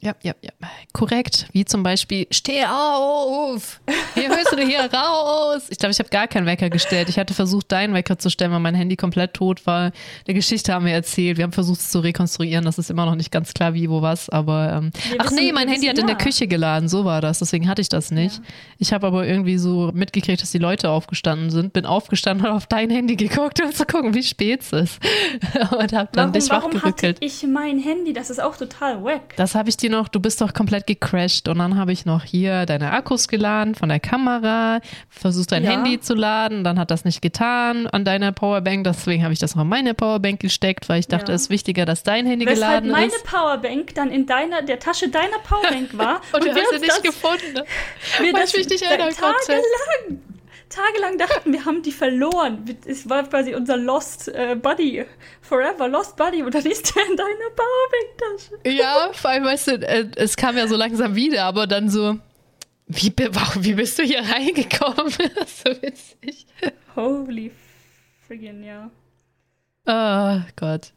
[0.00, 0.50] ja, ja, ja.
[0.92, 1.48] Korrekt.
[1.52, 3.80] Wie zum Beispiel, steh auf!
[4.14, 5.62] Hier hörst du hier raus!
[5.70, 7.08] Ich glaube, ich habe gar keinen Wecker gestellt.
[7.08, 9.90] Ich hatte versucht, deinen Wecker zu stellen, weil mein Handy komplett tot war.
[10.28, 11.36] Die Geschichte haben wir erzählt.
[11.36, 12.64] Wir haben versucht, es zu rekonstruieren.
[12.64, 14.28] Das ist immer noch nicht ganz klar, wie, wo, was.
[14.28, 16.88] Aber, ähm, ach nee, mein Handy hat in der Küche geladen.
[16.88, 17.40] So war das.
[17.40, 18.36] Deswegen hatte ich das nicht.
[18.36, 18.42] Ja.
[18.78, 21.72] Ich habe aber irgendwie so mitgekriegt, dass die Leute aufgestanden sind.
[21.72, 25.00] Bin aufgestanden und auf dein Handy geguckt, um zu gucken, wie spät es ist.
[25.76, 27.18] und hab dann warum, dich wachgerückelt.
[27.20, 28.12] Warum ich mein Handy?
[28.12, 29.34] Das ist auch total wack.
[29.36, 32.24] Das habe ich dir noch, du bist doch komplett gecrashed und dann habe ich noch
[32.24, 35.70] hier deine Akkus geladen von der Kamera, versucht dein ja.
[35.70, 39.54] Handy zu laden, dann hat das nicht getan an deiner Powerbank, deswegen habe ich das
[39.54, 41.36] noch in meine Powerbank gesteckt, weil ich dachte, ja.
[41.36, 43.32] es ist wichtiger, dass dein Handy Weshalb geladen meine ist.
[43.32, 46.20] meine Powerbank dann in deiner, der Tasche deiner Powerbank war.
[46.32, 47.54] und, und du hast sie nicht gefunden,
[48.20, 49.46] weil das, ich mich nicht erinnern konnte.
[49.46, 50.27] Tagelang
[50.68, 52.64] tagelang dachten, wir haben die verloren.
[52.86, 55.04] Es war quasi unser Lost äh, Buddy.
[55.40, 56.42] Forever Lost Buddy.
[56.42, 58.76] Und dann ist der in deiner Powerbank-Tasche.
[58.76, 62.18] Ja, vor allem, weißt du, äh, es kam ja so langsam wieder, aber dann so,
[62.86, 65.10] wie, wie bist du hier reingekommen?
[65.46, 66.46] so witzig.
[66.96, 67.50] Holy
[68.28, 68.90] friggin', ja.
[69.86, 70.92] Oh Gott.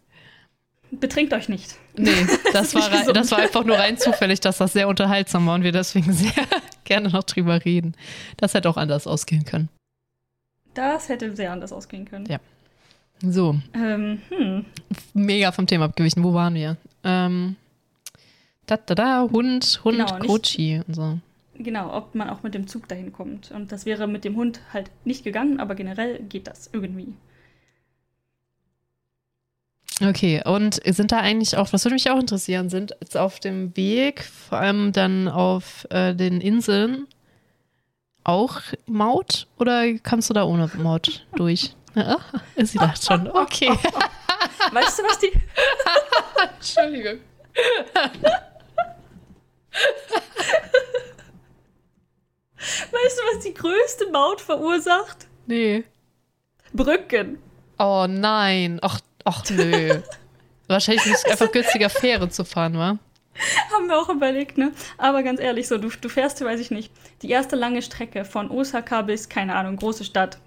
[0.92, 1.78] Betrinkt euch nicht.
[1.98, 2.12] Nee,
[2.54, 5.64] das, das war, das war einfach nur rein zufällig, dass das sehr unterhaltsam war und
[5.64, 6.32] wir deswegen sehr
[6.84, 7.96] gerne noch drüber reden.
[8.38, 9.70] Das hätte auch anders ausgehen können.
[10.74, 12.26] Das hätte sehr anders ausgehen können.
[12.28, 12.40] Ja.
[13.22, 13.56] So.
[13.74, 14.66] Ähm, hm.
[15.14, 16.24] Mega vom Thema abgewichen.
[16.24, 16.78] Wo waren wir?
[17.04, 17.56] Ähm,
[18.66, 21.20] da, da, da, Hund, Hund, genau, Kochi und so.
[21.56, 23.52] Genau, ob man auch mit dem Zug dahin kommt.
[23.52, 27.14] Und das wäre mit dem Hund halt nicht gegangen, aber generell geht das irgendwie.
[30.03, 33.75] Okay, und sind da eigentlich auch, was würde mich auch interessieren, sind jetzt auf dem
[33.77, 37.07] Weg, vor allem dann auf äh, den Inseln,
[38.24, 41.75] auch Maut oder kannst du da ohne Maut durch?
[41.96, 42.20] Ja,
[42.57, 43.70] sie dachte schon, okay.
[44.72, 45.31] Weißt du, was die.
[46.55, 47.20] Entschuldigung.
[52.55, 55.27] Weißt du, was die größte Maut verursacht?
[55.48, 55.83] Nee.
[56.74, 57.40] Brücken.
[57.79, 58.79] Oh nein.
[58.81, 60.01] Ach, Ach nö.
[60.68, 62.98] Wahrscheinlich ist es einfach günstiger, Fähre zu fahren, wa?
[63.74, 64.72] Haben wir auch überlegt, ne?
[64.98, 68.50] Aber ganz ehrlich, so, du, du fährst, weiß ich nicht, die erste lange Strecke von
[68.50, 70.40] Osaka bis, keine Ahnung, große Stadt.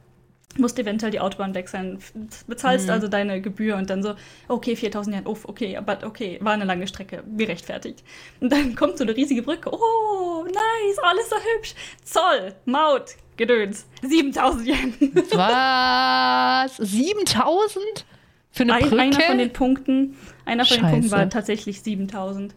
[0.57, 1.99] Musst eventuell die Autobahn wechseln,
[2.47, 2.93] bezahlst mhm.
[2.93, 4.15] also deine Gebühr und dann so,
[4.47, 8.05] okay, 4000 Yen, uff, okay, aber okay, war eine lange Strecke, gerechtfertigt.
[8.41, 11.75] Und dann kommt so eine riesige Brücke, oh, nice, alles so hübsch.
[12.05, 14.95] Zoll, Maut, Gedöns, 7000 Yen.
[15.33, 16.77] Was?
[16.77, 18.07] 7000?
[18.55, 19.01] Für eine Brücke?
[19.01, 20.87] Einer von den Punkten, einer von Scheiße.
[20.87, 22.55] den Punkten war tatsächlich 7000.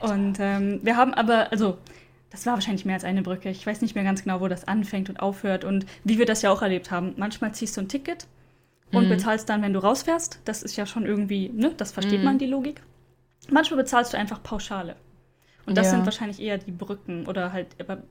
[0.00, 1.76] Und ähm, wir haben aber, also
[2.30, 3.50] das war wahrscheinlich mehr als eine Brücke.
[3.50, 6.42] Ich weiß nicht mehr ganz genau, wo das anfängt und aufhört und wie wir das
[6.42, 7.14] ja auch erlebt haben.
[7.16, 8.28] Manchmal ziehst du ein Ticket
[8.92, 9.08] und mhm.
[9.08, 10.38] bezahlst dann, wenn du rausfährst.
[10.44, 12.24] Das ist ja schon irgendwie, ne, das versteht mhm.
[12.24, 12.82] man, die Logik.
[13.50, 14.94] Manchmal bezahlst du einfach Pauschale.
[15.66, 15.96] Und das ja.
[15.96, 17.66] sind wahrscheinlich eher die Brücken oder halt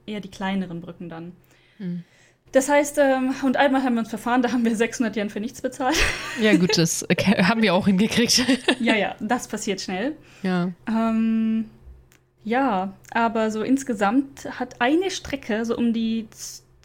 [0.05, 1.31] eher die kleineren Brücken dann.
[1.77, 2.03] Mhm.
[2.51, 5.39] Das heißt, ähm, und einmal haben wir uns verfahren, da haben wir 600 Yen für
[5.39, 5.97] nichts bezahlt.
[6.41, 7.05] Ja, gut, das
[7.43, 8.45] haben wir auch hingekriegt.
[8.79, 10.15] ja, ja, das passiert schnell.
[10.41, 10.71] Ja.
[10.87, 11.65] Ähm,
[12.45, 16.27] ja, aber so insgesamt hat eine Strecke so um die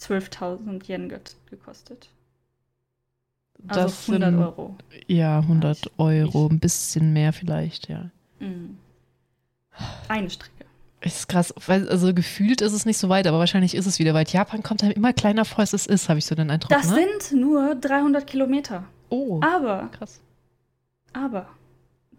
[0.00, 1.12] 12.000 Yen
[1.48, 2.08] gekostet.
[3.68, 4.76] Also das 100 sind, Euro.
[5.06, 8.10] Ja, 100 Euro, ein bisschen mehr vielleicht, ja.
[8.40, 8.76] Mhm.
[10.08, 10.53] Eine Strecke.
[11.04, 14.14] Ist krass, weil, also gefühlt ist es nicht so weit, aber wahrscheinlich ist es wieder
[14.14, 14.32] weit.
[14.32, 16.70] Japan kommt einem immer kleiner vor, als es ist, habe ich so den Eindruck.
[16.70, 17.06] Das ne?
[17.20, 18.84] sind nur 300 Kilometer.
[19.10, 19.40] Oh.
[19.42, 19.90] Aber.
[19.92, 20.20] Krass.
[21.12, 21.48] Aber.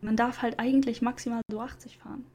[0.02, 2.26] Man darf halt eigentlich maximal so 80 fahren.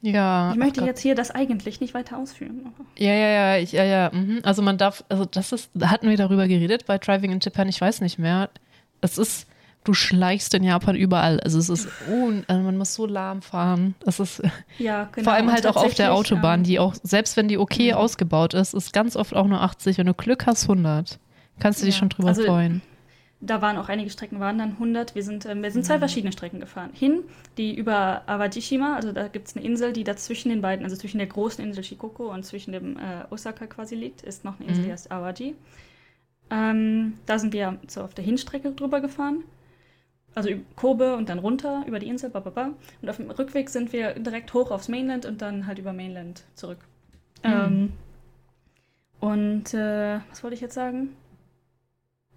[0.00, 0.50] Ja.
[0.52, 2.72] Ich möchte jetzt hier das eigentlich nicht weiter ausführen.
[2.96, 4.10] Ja, ja, ja, ich, ja, ja.
[4.12, 4.40] Mhm.
[4.42, 7.80] Also man darf, also das ist, hatten wir darüber geredet bei Driving in Japan, ich
[7.80, 8.50] weiß nicht mehr.
[9.00, 9.46] Es ist
[9.84, 11.40] du schleichst in Japan überall.
[11.40, 11.88] Also es ist,
[12.46, 13.94] also man muss so lahm fahren.
[14.00, 14.42] Das ist
[14.78, 15.24] ja, genau.
[15.24, 17.96] vor allem halt auch auf der Autobahn, die auch, selbst wenn die okay ja.
[17.96, 19.98] ausgebaut ist, ist ganz oft auch nur 80.
[19.98, 21.18] Wenn du Glück hast, 100.
[21.58, 22.80] Kannst du dich schon drüber also, freuen.
[23.40, 25.14] da waren auch einige Strecken, waren dann 100.
[25.14, 26.00] Wir sind, äh, wir sind zwei mhm.
[26.00, 26.90] verschiedene Strecken gefahren.
[26.92, 27.24] Hin,
[27.56, 31.18] die über Awajishima, also da gibt es eine Insel, die dazwischen den beiden, also zwischen
[31.18, 34.82] der großen Insel Shikoku und zwischen dem äh, Osaka quasi liegt, ist noch eine Insel,
[34.82, 34.86] mhm.
[34.86, 35.54] die heißt Awaji.
[36.50, 39.44] Ähm, da sind wir so auf der Hinstrecke drüber gefahren.
[40.34, 42.70] Also Kobe und dann runter über die Insel, bababa.
[43.02, 46.44] Und auf dem Rückweg sind wir direkt hoch aufs Mainland und dann halt über Mainland
[46.54, 46.78] zurück.
[47.44, 47.50] Mhm.
[47.50, 47.92] Ähm,
[49.20, 51.16] und äh, was wollte ich jetzt sagen?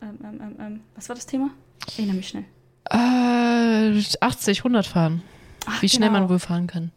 [0.02, 1.52] Ähm, ähm, ähm, ähm, was war das Thema?
[1.88, 2.46] Ich erinnere mich schnell.
[2.90, 5.24] Äh, 80, 100 fahren.
[5.66, 6.22] Ach, Wie schnell genau.
[6.22, 6.92] man wohl fahren kann.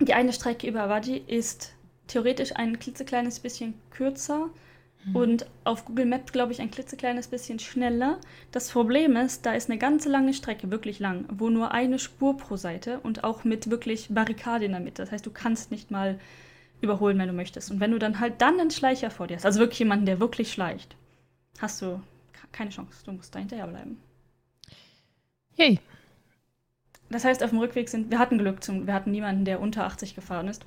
[0.00, 1.74] Die eine Strecke über Awaji ist
[2.06, 4.48] theoretisch ein klitzekleines bisschen kürzer
[5.04, 5.16] mhm.
[5.16, 8.18] und auf Google Maps, glaube ich, ein klitzekleines bisschen schneller.
[8.50, 12.36] Das Problem ist, da ist eine ganze lange Strecke, wirklich lang, wo nur eine Spur
[12.36, 15.02] pro Seite und auch mit wirklich Barrikade in der Mitte.
[15.02, 16.18] Das heißt, du kannst nicht mal
[16.80, 17.70] überholen, wenn du möchtest.
[17.70, 20.20] Und wenn du dann halt dann einen Schleicher vor dir hast, also wirklich jemanden, der
[20.20, 20.96] wirklich schleicht,
[21.58, 22.00] hast du
[22.52, 23.04] keine Chance.
[23.04, 23.98] Du musst da hinterher bleiben.
[25.56, 25.80] Yay.
[27.10, 29.84] Das heißt, auf dem Rückweg sind, wir hatten Glück, zum, wir hatten niemanden, der unter
[29.84, 30.64] 80 gefahren ist.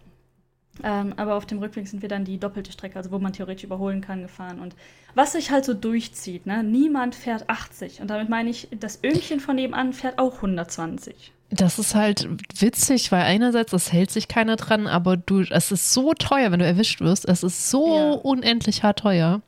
[0.85, 3.63] Ähm, aber auf dem Rückweg sind wir dann die doppelte Strecke, also wo man theoretisch
[3.63, 4.59] überholen kann, gefahren.
[4.59, 4.75] Und
[5.15, 6.63] was sich halt so durchzieht, ne?
[6.63, 8.01] niemand fährt 80.
[8.01, 11.33] Und damit meine ich, das Öhmchen von nebenan fährt auch 120.
[11.49, 12.27] Das ist halt
[12.59, 16.59] witzig, weil einerseits, es hält sich keiner dran, aber du, es ist so teuer, wenn
[16.59, 17.27] du erwischt wirst.
[17.27, 18.11] Es ist so ja.
[18.11, 19.41] unendlich hart teuer.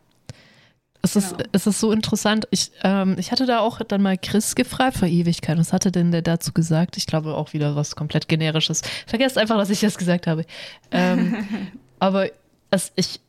[1.01, 1.49] Es ist, genau.
[1.51, 2.47] es ist so interessant.
[2.51, 5.57] Ich, ähm, ich hatte da auch dann mal Chris gefragt vor Ewigkeit.
[5.57, 6.97] Was hatte denn der dazu gesagt?
[6.97, 8.81] Ich glaube auch wieder was komplett generisches.
[9.05, 10.45] Vergesst einfach, dass ich das gesagt habe.
[10.91, 11.47] Ähm,
[11.99, 12.27] aber
[12.71, 13.21] es, ich,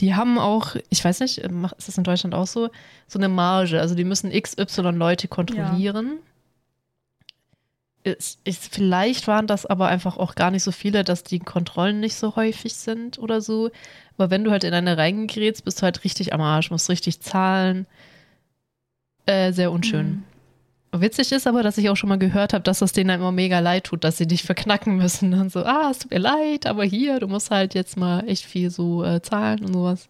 [0.00, 2.70] die haben auch, ich weiß nicht, ist das in Deutschland auch so,
[3.08, 3.80] so eine Marge.
[3.80, 6.06] Also die müssen XY Leute kontrollieren.
[6.06, 6.31] Ja
[8.04, 12.00] ist, ist, vielleicht waren das aber einfach auch gar nicht so viele, dass die Kontrollen
[12.00, 13.70] nicht so häufig sind oder so.
[14.16, 17.20] Aber wenn du halt in eine reingerätst, bist du halt richtig am Arsch, musst richtig
[17.20, 17.86] zahlen.
[19.26, 20.24] Äh, sehr unschön.
[20.92, 21.00] Mhm.
[21.00, 23.60] Witzig ist aber, dass ich auch schon mal gehört habe, dass das denen immer mega
[23.60, 25.32] leid tut, dass sie dich verknacken müssen.
[25.32, 28.44] Und so, ah, es tut mir leid, aber hier, du musst halt jetzt mal echt
[28.44, 30.08] viel so äh, zahlen und sowas.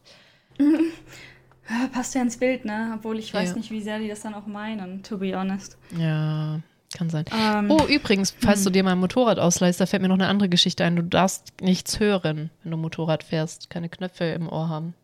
[1.92, 2.94] Passt ja ins Bild, ne?
[2.96, 3.56] Obwohl ich weiß ja.
[3.56, 5.78] nicht, wie sehr die das dann auch meinen, to be honest.
[5.96, 6.60] Ja.
[6.92, 7.24] Kann sein.
[7.32, 8.64] Ähm, oh, übrigens, falls hm.
[8.64, 10.96] du dir mal ein Motorrad ausleihst, da fällt mir noch eine andere Geschichte ein.
[10.96, 13.70] Du darfst nichts hören, wenn du Motorrad fährst.
[13.70, 14.94] Keine Knöpfe im Ohr haben.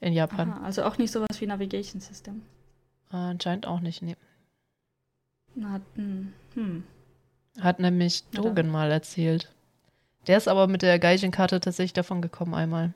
[0.00, 0.50] In Japan.
[0.50, 2.42] Aha, also auch nicht sowas wie Navigation System.
[3.12, 4.16] Äh, anscheinend auch nicht, nee.
[5.54, 6.32] Na, hm.
[6.54, 6.84] hm.
[7.60, 9.52] Hat nämlich Dogen ja, mal erzählt.
[10.26, 12.92] Der ist aber mit der Gaijin-Karte tatsächlich davon gekommen einmal.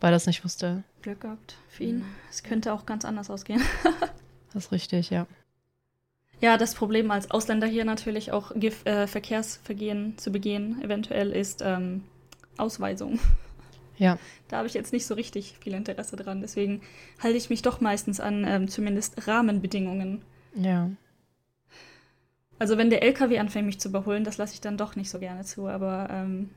[0.00, 0.84] Weil er das nicht wusste.
[1.02, 2.04] Glück gehabt für ihn.
[2.30, 3.62] Es könnte auch ganz anders ausgehen.
[4.52, 5.26] das ist richtig, ja.
[6.40, 12.04] Ja, das Problem als Ausländer hier natürlich auch äh, Verkehrsvergehen zu begehen, eventuell ist ähm,
[12.56, 13.18] Ausweisung.
[13.98, 14.18] Ja.
[14.48, 16.42] Da habe ich jetzt nicht so richtig viel Interesse dran.
[16.42, 16.82] Deswegen
[17.18, 20.20] halte ich mich doch meistens an ähm, zumindest Rahmenbedingungen.
[20.54, 20.90] Ja.
[22.58, 25.18] Also wenn der LKW anfängt, mich zu überholen, das lasse ich dann doch nicht so
[25.18, 25.66] gerne zu.
[25.66, 26.50] Aber ähm,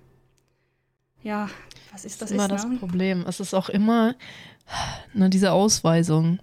[1.23, 1.49] ja,
[1.93, 2.29] was ist das?
[2.29, 2.77] Das ist immer ist, das ne?
[2.77, 3.25] Problem.
[3.25, 4.15] Es ist auch immer
[5.13, 6.39] ne, diese Ausweisung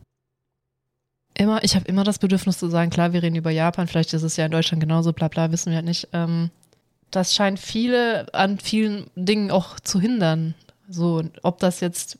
[1.38, 4.22] immer, ich habe immer das Bedürfnis zu sagen, klar, wir reden über Japan, vielleicht ist
[4.22, 6.08] es ja in Deutschland genauso, bla bla, wissen wir halt nicht.
[6.12, 6.50] Ähm,
[7.10, 10.54] das scheint viele an vielen Dingen auch zu hindern.
[10.88, 12.18] So, ob das jetzt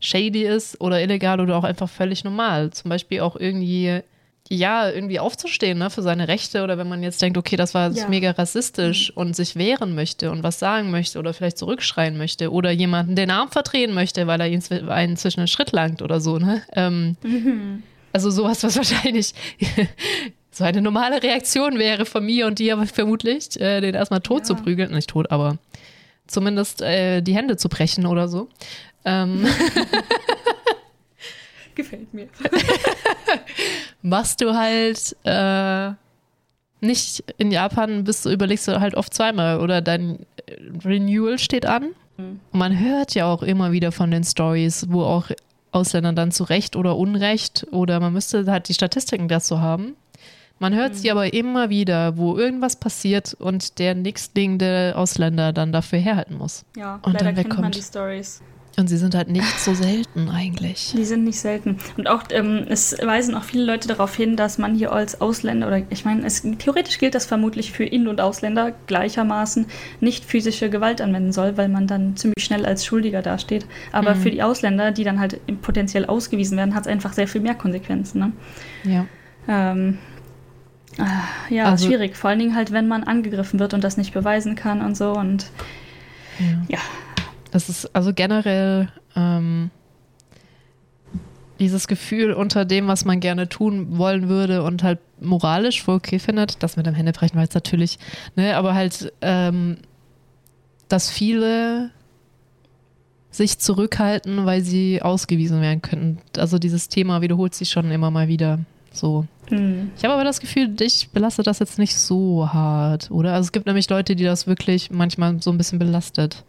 [0.00, 2.70] shady ist oder illegal oder auch einfach völlig normal.
[2.70, 4.00] Zum Beispiel auch irgendwie,
[4.48, 7.90] ja, irgendwie aufzustehen ne, für seine Rechte oder wenn man jetzt denkt, okay, das war
[7.90, 8.08] ja.
[8.08, 9.22] mega rassistisch mhm.
[9.22, 13.30] und sich wehren möchte und was sagen möchte oder vielleicht zurückschreien möchte oder jemanden den
[13.30, 16.38] Arm verdrehen möchte, weil er ihn einen zwischen den Schritt langt oder so.
[16.38, 16.62] Ne?
[16.74, 17.82] Ähm, mhm.
[18.14, 19.34] Also sowas, was wahrscheinlich
[20.52, 24.44] so eine normale Reaktion wäre von mir und dir vermutlich, äh, den erstmal tot ja.
[24.44, 24.94] zu prügeln.
[24.94, 25.58] Nicht tot, aber
[26.28, 28.48] zumindest äh, die Hände zu brechen oder so.
[29.04, 29.44] Ähm.
[31.74, 32.28] Gefällt mir.
[34.02, 35.90] machst du halt äh,
[36.80, 40.24] nicht in Japan, bist du, überlegst du halt oft zweimal oder dein
[40.84, 41.96] Renewal steht an.
[42.16, 42.38] Mhm.
[42.52, 45.32] Und man hört ja auch immer wieder von den Stories, wo auch
[45.74, 49.96] Ausländern dann zu Recht oder Unrecht oder man müsste halt die Statistiken dazu haben.
[50.60, 50.96] Man hört mhm.
[50.96, 56.64] sie aber immer wieder, wo irgendwas passiert und der nächstliegende Ausländer dann dafür herhalten muss.
[56.76, 57.54] Ja, und leider dann wegkommt.
[57.54, 58.40] kennt man die Stories.
[58.76, 60.92] Und sie sind halt nicht so selten eigentlich.
[60.96, 61.78] Die sind nicht selten.
[61.96, 65.68] Und auch, ähm, es weisen auch viele Leute darauf hin, dass man hier als Ausländer,
[65.68, 69.66] oder ich meine, es, theoretisch gilt das vermutlich für In- und Ausländer gleichermaßen,
[70.00, 73.66] nicht physische Gewalt anwenden soll, weil man dann ziemlich schnell als Schuldiger dasteht.
[73.92, 74.20] Aber mhm.
[74.20, 77.54] für die Ausländer, die dann halt potenziell ausgewiesen werden, hat es einfach sehr viel mehr
[77.54, 78.18] Konsequenzen.
[78.18, 78.32] Ne?
[78.84, 79.06] Ja.
[79.46, 79.98] Ähm,
[80.98, 82.16] äh, ja, also, schwierig.
[82.16, 85.12] Vor allen Dingen halt, wenn man angegriffen wird und das nicht beweisen kann und so.
[85.12, 85.46] Und
[86.66, 86.80] ja,
[87.54, 89.70] das ist also generell, ähm,
[91.60, 96.18] dieses Gefühl unter dem, was man gerne tun wollen würde und halt moralisch voll okay
[96.18, 98.00] findet, das mit dem Händebrechen war jetzt natürlich,
[98.34, 99.76] ne, aber halt, ähm,
[100.88, 101.90] dass viele
[103.30, 106.18] sich zurückhalten, weil sie ausgewiesen werden könnten.
[106.36, 108.58] Also dieses Thema wiederholt sich schon immer mal wieder.
[108.90, 109.26] So.
[109.46, 109.92] Hm.
[109.96, 113.32] Ich habe aber das Gefühl, dich belastet das jetzt nicht so hart, oder?
[113.32, 116.42] Also es gibt nämlich Leute, die das wirklich manchmal so ein bisschen belastet.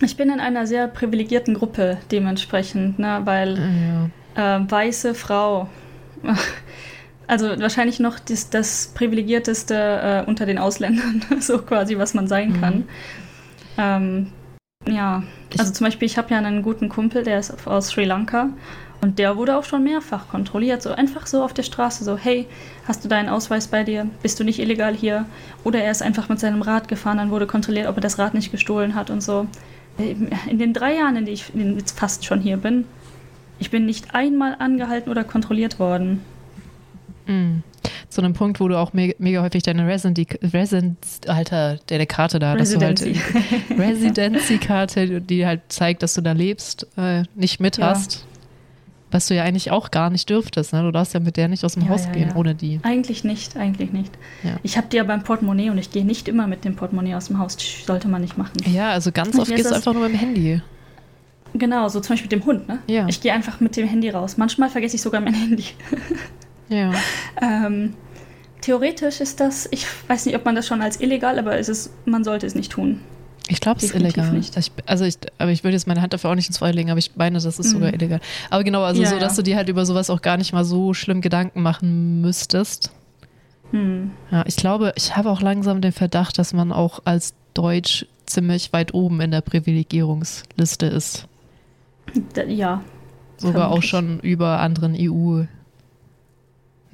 [0.00, 4.56] Ich bin in einer sehr privilegierten Gruppe dementsprechend, ne, weil Ja.
[4.58, 5.68] äh, weiße Frau,
[7.26, 9.74] also wahrscheinlich noch das, das privilegierteste
[10.26, 12.60] äh, unter den Ausländern, so quasi, was man sein Mhm.
[12.60, 12.84] kann.
[13.78, 14.32] Ähm,
[14.86, 15.22] ja,
[15.58, 18.50] also zum Beispiel, ich habe ja einen guten Kumpel, der ist aus Sri Lanka
[19.00, 22.46] und der wurde auch schon mehrfach kontrolliert, so einfach so auf der Straße, so hey,
[22.86, 24.06] hast du deinen Ausweis bei dir?
[24.22, 25.24] Bist du nicht illegal hier?
[25.62, 28.34] Oder er ist einfach mit seinem Rad gefahren, dann wurde kontrolliert, ob er das Rad
[28.34, 29.46] nicht gestohlen hat und so.
[29.98, 32.84] In den drei Jahren, in denen ich jetzt fast schon hier bin,
[33.58, 36.20] ich bin nicht einmal angehalten oder kontrolliert worden.
[37.26, 37.58] Mm.
[38.08, 42.38] Zu einem Punkt, wo du auch me mega häufig deine Residency, Residence, Alter, deine Karte
[42.38, 43.14] da, dass du Residency.
[43.14, 47.90] halt Residency-Karte, die halt zeigt, dass du da lebst, äh, nicht mit Ja.
[47.90, 48.26] hast.
[49.14, 50.82] Was du ja eigentlich auch gar nicht dürftest, ne?
[50.82, 52.34] Du darfst ja mit der nicht aus dem Ja, Haus ja, gehen ja.
[52.34, 52.80] ohne die.
[52.82, 54.12] Eigentlich nicht, eigentlich nicht.
[54.42, 54.56] Ja.
[54.64, 57.28] Ich habe die ja beim Portemonnaie und ich gehe nicht immer mit dem Portemonnaie aus
[57.28, 57.56] dem Haus.
[57.86, 58.54] Sollte man nicht machen.
[58.66, 60.60] Ja, also ganz oft gehst du einfach nur mit dem Handy.
[61.52, 62.80] Genau, so zum Beispiel mit dem Hund, ne?
[62.88, 63.06] Ja.
[63.06, 64.36] Ich gehe einfach mit dem Handy raus.
[64.36, 65.66] Manchmal vergesse ich sogar mein Handy.
[66.68, 66.90] Ja.
[67.40, 67.94] ähm,
[68.62, 71.92] theoretisch ist das, ich weiß nicht, ob man das schon als illegal, aber es ist,
[72.04, 72.98] man sollte es nicht tun.
[73.48, 74.32] Ich glaube, es ist illegal.
[74.32, 74.56] nicht.
[74.56, 76.90] Ich, also ich, aber ich würde jetzt meine Hand dafür auch nicht ins Feuer legen,
[76.90, 77.94] aber ich meine, das ist sogar Mhm.
[77.94, 78.20] illegal.
[78.50, 79.36] Aber genau, also Ja, so, dass ja.
[79.36, 82.90] du dir halt über sowas auch gar nicht mal so schlimm Gedanken machen müsstest.
[83.70, 84.12] Hm.
[84.30, 88.72] Ja, ich glaube, ich habe auch langsam den Verdacht, dass man auch als Deutsch ziemlich
[88.72, 91.26] weit oben in der Privilegierungsliste ist.
[92.48, 92.82] Ja,
[93.36, 94.94] Sogar auch schon über anderen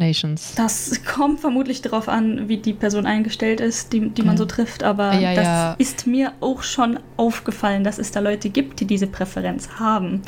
[0.01, 0.55] EU-Nations.
[0.57, 4.83] das kommt vermutlich darauf an, wie die Person eingestellt ist, die, die man so trifft.
[4.83, 5.73] Aber Ja, das ja.
[5.79, 10.23] ist mir auch schon aufgefallen, dass es da Leute gibt, die diese Präferenz haben.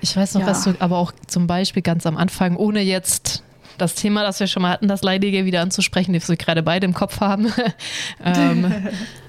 [0.00, 0.46] Ich weiß noch, Ja.
[0.48, 3.42] was du aber auch zum Beispiel ganz am Anfang, ohne jetzt
[3.78, 6.84] das Thema, das wir schon mal hatten, das Leidige wieder anzusprechen, das wir gerade beide
[6.86, 7.50] im Kopf haben,
[8.24, 8.72] ähm,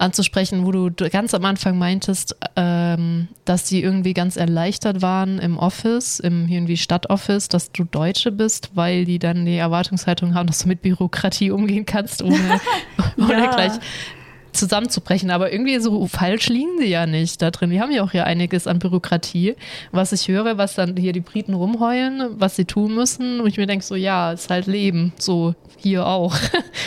[0.00, 5.58] anzusprechen, wo du ganz am Anfang meintest, ähm, dass die irgendwie ganz erleichtert waren im
[5.58, 10.60] Office, im irgendwie Stadtoffice, dass du Deutsche bist, weil die dann die Erwartungshaltung haben, dass
[10.60, 12.60] du mit Bürokratie umgehen kannst, ohne,
[13.18, 13.50] ohne Ja.
[13.54, 13.72] gleich
[14.52, 15.30] zusammenzubrechen.
[15.30, 17.70] Aber irgendwie so falsch liegen sie ja nicht da drin.
[17.70, 19.54] Die haben ja auch hier einiges an Bürokratie.
[19.92, 23.40] Was ich höre, was dann hier die Briten rumheulen, was sie tun müssen.
[23.40, 25.12] Und ich mir denke so, ja, ist halt Leben.
[25.18, 26.36] So hier auch.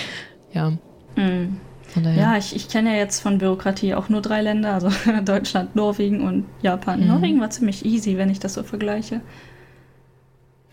[0.54, 0.74] ja,
[1.16, 1.58] Hm.
[1.96, 4.90] Ja, ich, ich kenne ja jetzt von Bürokratie auch nur drei Länder, also
[5.26, 7.02] Deutschland, Norwegen und Japan.
[7.02, 7.08] Mhm.
[7.08, 9.22] Norwegen war ziemlich easy, wenn ich das so vergleiche.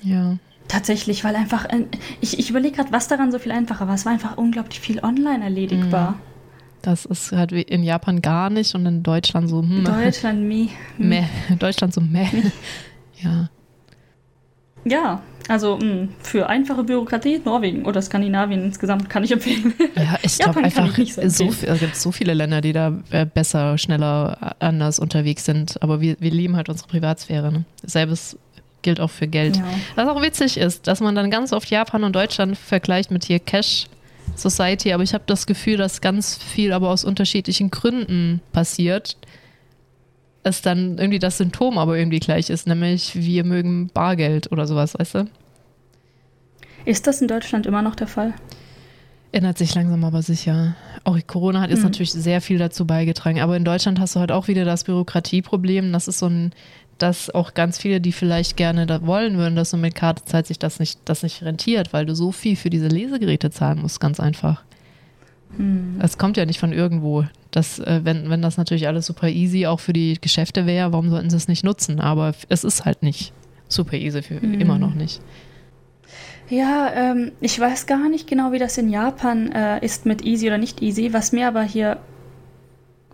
[0.03, 0.37] ja.
[0.69, 1.87] Tatsächlich, weil einfach, äh,
[2.21, 3.97] ich, ich überlege gerade, was daran so viel einfacher war.
[3.97, 6.15] Es war einfach unglaublich viel online erledigbar.
[6.81, 10.69] Das ist halt wie in Japan gar nicht und in Deutschland so, hm, Deutschland, meh.
[10.97, 11.25] meh.
[11.59, 12.29] Deutschland so, meh.
[13.21, 13.51] ja.
[14.85, 19.75] Ja, also mh, für einfache Bürokratie Norwegen oder Skandinavien insgesamt kann ich empfehlen.
[19.97, 22.61] Ja, ich glaube kann einfach, ich nicht so so, viel- es gibt so viele Länder,
[22.61, 25.83] die da äh, besser, schneller, äh, anders unterwegs sind.
[25.83, 27.53] Aber wir, wir lieben halt unsere Privatsphäre.
[27.53, 27.65] Ne?
[27.85, 28.39] Selbes
[28.83, 29.57] gilt auch für Geld.
[29.57, 29.65] Ja.
[29.97, 33.39] Was auch witzig ist, dass man dann ganz oft Japan und Deutschland vergleicht mit hier
[33.39, 33.87] Cash
[34.37, 39.17] Society, aber ich habe das Gefühl, dass ganz viel aber aus unterschiedlichen Gründen passiert.
[40.43, 44.95] Es dann irgendwie das Symptom aber irgendwie gleich ist, nämlich wir mögen Bargeld oder sowas,
[44.99, 45.25] weißt du?
[46.87, 48.33] Ist das in Deutschland immer noch der Fall?
[49.33, 50.75] Ändert sich langsam aber sicher.
[51.05, 51.85] Auch Corona hat jetzt Hm.
[51.85, 53.41] natürlich sehr viel dazu beigetragen.
[53.41, 55.93] Aber in Deutschland hast du halt auch wieder das Bürokratieproblem.
[55.93, 56.53] Das ist so ein,
[56.99, 60.49] dass auch ganz viele, die vielleicht gerne da wollen würden, dass du mit Karte zahlst,
[60.49, 64.01] sich das nicht, das nicht rentiert, weil du so viel für diese Lesegeräte zahlen musst,
[64.01, 64.63] ganz einfach.
[65.57, 65.99] Hm.
[66.03, 67.25] Es kommt ja nicht von irgendwo.
[67.51, 71.11] Das, äh, wenn, wenn das natürlich alles super easy auch für die Geschäfte wäre, warum
[71.11, 72.01] sollten sie es nicht nutzen?
[72.01, 73.33] Aber es ist halt nicht
[73.69, 74.61] super easy für Hm.
[74.61, 75.21] immer noch nicht.
[76.49, 80.47] Ja, ähm, ich weiß gar nicht genau, wie das in Japan äh, ist mit easy
[80.49, 81.13] oder nicht easy.
[81.13, 81.99] Was mir aber hier.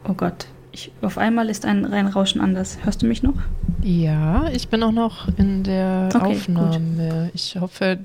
[0.08, 2.78] Oh Gott, ich, auf einmal ist ein Reinrauschen anders.
[2.82, 3.34] Hörst du mich noch?
[3.82, 7.30] Ja, ich bin auch noch in der Okay, Aufnahme.
[7.34, 7.98] Ich hoffe,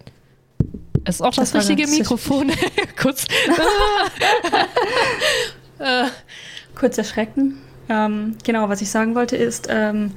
[1.06, 2.52] es ist auch das, Das richtige Mikrofon.
[3.02, 3.26] Kurz.
[5.82, 6.06] äh,
[6.76, 7.58] Kurz erschrecken.
[7.90, 10.12] Ähm, genau, was ich sagen wollte ist, ähm,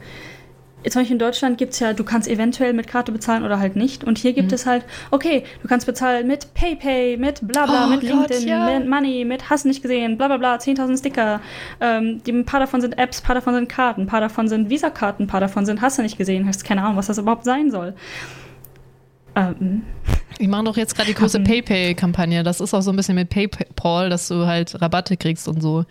[0.90, 3.74] zum Beispiel in Deutschland gibt es ja, du kannst eventuell mit Karte bezahlen oder halt
[3.74, 4.05] nicht.
[4.05, 4.55] Und hier gibt mhm.
[4.55, 8.48] es halt, okay, du kannst bezahlen mit PayPay, mit bla bla, oh, mit Gott, LinkedIn,
[8.48, 8.79] ja.
[8.79, 11.40] mit Money, mit Hast nicht gesehen, bla bla bla, 10.000 Sticker.
[11.81, 14.46] Ähm, die, ein paar davon sind Apps, ein paar davon sind Karten, ein paar davon
[14.48, 17.18] sind Visa-Karten, ein paar davon sind Hast du nicht gesehen, hast keine Ahnung, was das
[17.18, 17.94] überhaupt sein soll.
[19.35, 19.83] Ähm,
[20.40, 22.42] die machen doch jetzt gerade die große PayPay-Kampagne.
[22.42, 25.85] Das ist auch so ein bisschen mit PayPal, dass du halt Rabatte kriegst und so.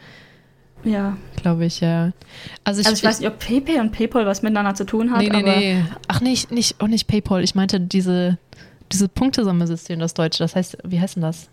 [0.83, 1.17] Ja.
[1.37, 2.11] Glaube ich, ja.
[2.63, 5.19] Also ich, also ich weiß nicht, ob PayPay und PayPal was miteinander zu tun hat.
[5.19, 5.83] Nee, nee, nee.
[6.07, 7.43] Ach, nicht, nicht, auch nicht PayPal.
[7.43, 8.37] Ich meinte diese,
[8.91, 10.43] diese Punktesammelsystem, das Deutsche.
[10.43, 11.49] Das heißt, wie heißt denn das?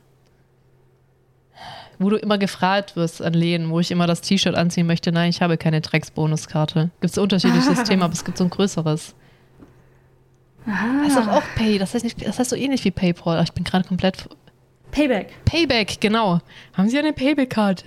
[1.98, 5.12] Wo du immer gefragt wirst an Läden, wo ich immer das T-Shirt anziehen möchte.
[5.12, 6.90] Nein, ich habe keine Drecks-Bonuskarte.
[7.00, 9.14] Gibt es ein unterschiedliches System, aber es gibt so ein größeres.
[10.66, 11.02] Ah.
[11.04, 11.78] Das ist doch auch Pay.
[11.78, 13.42] Das heißt, nicht, das heißt so ähnlich wie PayPal.
[13.42, 14.28] Ich bin gerade komplett.
[14.90, 15.28] Payback.
[15.44, 16.40] Payback, genau.
[16.74, 17.84] Haben Sie eine Payback-Karte?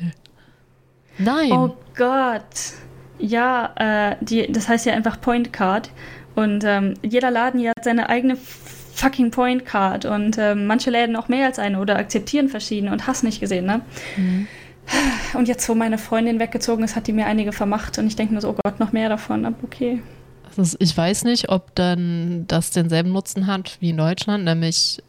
[1.18, 1.52] Nein.
[1.52, 2.74] Oh Gott.
[3.20, 5.92] Ja, äh, die, das heißt ja einfach Point Card.
[6.36, 10.06] Und ähm, jeder Laden hier hat seine eigene fucking Point Card.
[10.06, 13.66] Und ähm, manche Läden auch mehr als eine oder akzeptieren verschiedene und hast nicht gesehen,
[13.66, 13.82] ne?
[14.16, 14.48] Mhm.
[15.34, 17.98] Und jetzt, wo meine Freundin weggezogen ist, hat die mir einige vermacht.
[17.98, 19.46] Und ich denke mir so, oh Gott, noch mehr davon.
[19.46, 20.02] Aber okay.
[20.80, 25.02] Ich weiß nicht, ob dann das denselben Nutzen hat wie in Deutschland, nämlich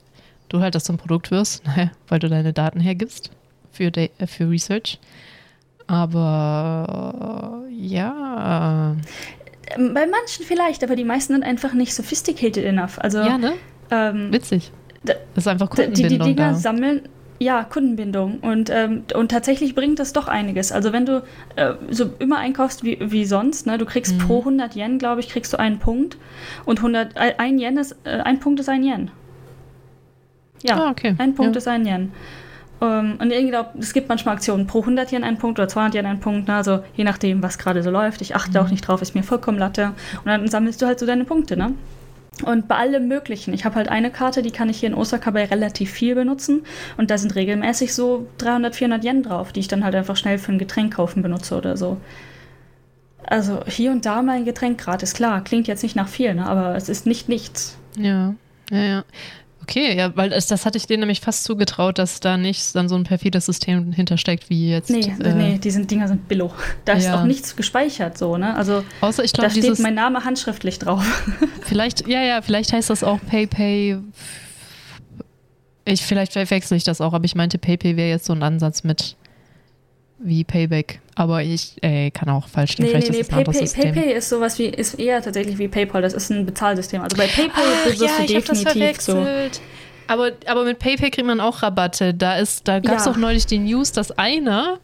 [0.49, 1.63] du halt, dass du ein Produkt wirst,
[2.09, 3.31] weil du deine Daten hergibst
[3.73, 3.91] für,
[4.27, 4.99] für Research.
[5.87, 8.97] Aber ja.
[9.77, 12.99] Bei manchen vielleicht, aber die meisten sind einfach nicht sophisticated enough.
[12.99, 13.55] Also, ja, ne?
[13.91, 14.73] Ähm, Witzig.
[15.03, 16.55] Das ist einfach Kundenbindung Die, die Dinger da.
[16.55, 17.03] sammeln,
[17.39, 18.39] ja, Kundenbindung.
[18.41, 20.73] Und, ähm, und tatsächlich bringt das doch einiges.
[20.73, 21.23] Also wenn du
[21.57, 24.19] äh, so immer einkaufst wie, wie sonst, ne, du kriegst mhm.
[24.19, 26.17] pro 100 Yen, glaube ich, kriegst du einen Punkt.
[26.65, 29.11] Und 100, äh, ein Yen ist, äh, ein Punkt ist ein Yen.
[30.63, 31.15] Ja, ah, okay.
[31.19, 31.59] ein Punkt ja.
[31.59, 32.13] ist ein Yen.
[32.81, 35.95] Um, und ich glaube, es gibt manchmal Aktionen pro 100 Yen einen Punkt oder 200
[35.95, 36.49] Yen einen Punkt.
[36.49, 36.55] Ne?
[36.55, 38.21] Also je nachdem, was gerade so läuft.
[38.21, 38.67] Ich achte mhm.
[38.67, 39.93] auch nicht drauf, ist mir vollkommen Latte.
[40.19, 41.73] Und dann sammelst du halt so deine Punkte, ne?
[42.43, 43.55] Und bei allem Möglichen.
[43.55, 46.65] Ich habe halt eine Karte, die kann ich hier in Osaka bei relativ viel benutzen.
[46.97, 50.39] Und da sind regelmäßig so 300, 400 Yen drauf, die ich dann halt einfach schnell
[50.39, 51.99] für ein Getränk kaufen benutze oder so.
[53.23, 55.15] Also hier und da mal ein Getränk gratis.
[55.15, 56.47] Klar, klingt jetzt nicht nach viel, ne?
[56.47, 57.79] aber es ist nicht nichts.
[57.97, 58.35] Ja,
[58.71, 59.05] ja, ja.
[59.65, 62.87] Okay, ja, weil das, das hatte ich denen nämlich fast zugetraut, dass da nicht dann
[62.87, 64.91] so ein perfides System hintersteckt wie jetzt.
[64.91, 66.53] Nee, äh, nee, die sind, Dinger sind billo.
[66.85, 66.99] Da ja.
[66.99, 68.55] ist auch nichts gespeichert so, ne?
[68.57, 71.03] Also Außer ich glaub, da steht dieses, mein Name handschriftlich drauf.
[71.63, 73.97] Vielleicht, ja, ja, vielleicht heißt das auch PayPay.
[75.87, 78.85] Ich, vielleicht verwechsel ich das auch, aber ich meinte, PayPay wäre jetzt so ein Ansatz
[78.85, 79.17] mit
[80.25, 81.01] wie Payback.
[81.15, 82.87] Aber ich ey, kann auch falsch stehen.
[82.87, 83.93] Nee, Vielleicht nee, ist nee.
[83.93, 86.03] Pay, Pay, ist sowas wie, ist eher tatsächlich wie PayPal.
[86.03, 87.03] Das ist ein Bezahlsystem.
[87.03, 89.27] Also bei PayPal ah, wirst ja, du definitiv so.
[90.07, 92.13] Aber, aber mit PayPay kriegt man auch Rabatte.
[92.13, 93.13] Da, da gab es ja.
[93.13, 94.81] auch neulich die News, dass einer,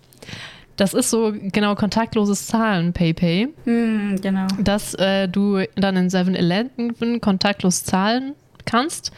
[0.76, 3.48] das ist so genau kontaktloses Zahlen, PayPay.
[3.64, 4.46] Hm, genau.
[4.60, 9.10] Dass äh, du dann in 7-Eleven kontaktlos zahlen kannst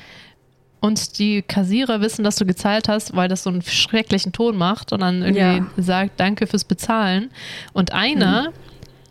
[0.82, 4.92] und die Kassierer wissen, dass du gezahlt hast, weil das so einen schrecklichen Ton macht
[4.92, 5.66] und dann irgendwie ja.
[5.76, 7.30] sagt, danke fürs Bezahlen.
[7.72, 8.54] Und einer mhm.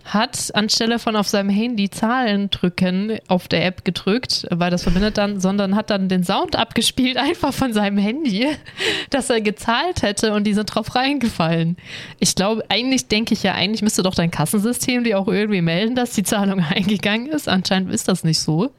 [0.03, 5.17] hat anstelle von auf seinem Handy Zahlen drücken auf der App gedrückt, weil das verbindet
[5.17, 8.49] dann, sondern hat dann den Sound abgespielt, einfach von seinem Handy,
[9.09, 11.77] dass er gezahlt hätte und die sind drauf reingefallen.
[12.19, 15.95] Ich glaube, eigentlich denke ich ja, eigentlich müsste doch dein Kassensystem dir auch irgendwie melden,
[15.95, 17.47] dass die Zahlung eingegangen ist.
[17.47, 18.71] Anscheinend ist das nicht so.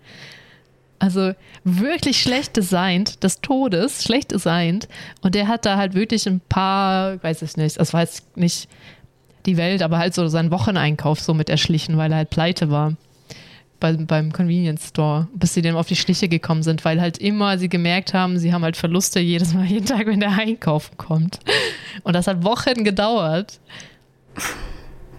[1.03, 1.33] Also
[1.65, 4.87] wirklich schlecht designt, des Todes, schlecht designt.
[5.21, 8.69] Und der hat da halt wirklich ein paar, weiß ich nicht, das war jetzt nicht
[9.45, 12.95] die Welt, aber halt so seinen Wocheneinkauf so mit erschlichen, weil er halt pleite war.
[13.81, 17.59] Bei, beim Convenience Store, bis sie dem auf die Schliche gekommen sind, weil halt immer
[17.59, 21.41] sie gemerkt haben, sie haben halt Verluste jedes Mal, jeden Tag, wenn der einkaufen kommt.
[22.05, 23.59] Und das hat Wochen gedauert.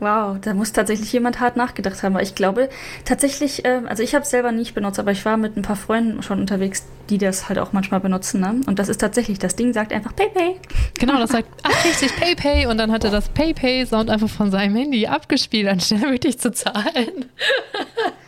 [0.04, 2.14] Wow, da muss tatsächlich jemand hart nachgedacht haben.
[2.16, 2.68] Aber ich glaube
[3.06, 5.78] tatsächlich, äh, also ich habe es selber nicht benutzt, aber ich war mit ein paar
[5.78, 8.42] Freunden schon unterwegs, die das halt auch manchmal benutzen.
[8.42, 8.60] Ne?
[8.68, 10.58] Und das ist tatsächlich, das Ding sagt einfach PayPay.
[11.00, 12.66] Genau, das sagt, ach richtig, PayPay.
[12.66, 17.26] Und dann hat er das PayPay-Sound einfach von seinem Handy abgespielt, anstatt wirklich zu zahlen.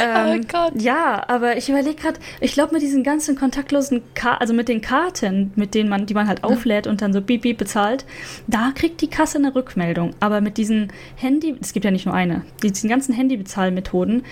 [0.00, 0.80] Ähm, oh Gott.
[0.80, 4.80] Ja, aber ich überlege gerade, ich glaube mit diesen ganzen kontaktlosen, Ka also mit den
[4.80, 8.04] Karten, mit denen man, die man halt auflädt und dann so beep beep bezahlt,
[8.46, 10.14] da kriegt die Kasse eine Rückmeldung.
[10.20, 14.24] Aber mit diesen Handy, es gibt ja nicht nur eine, diesen ganzen Handybezahlmethoden,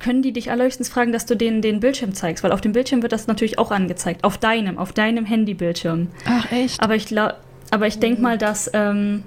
[0.00, 3.02] können die dich allerhöchstens fragen, dass du denen den Bildschirm zeigst, weil auf dem Bildschirm
[3.02, 6.08] wird das natürlich auch angezeigt, auf deinem, auf deinem Handybildschirm.
[6.26, 6.82] Ach echt?
[6.82, 7.36] Aber ich glaube,
[7.70, 9.22] aber ich denke mal, dass ähm,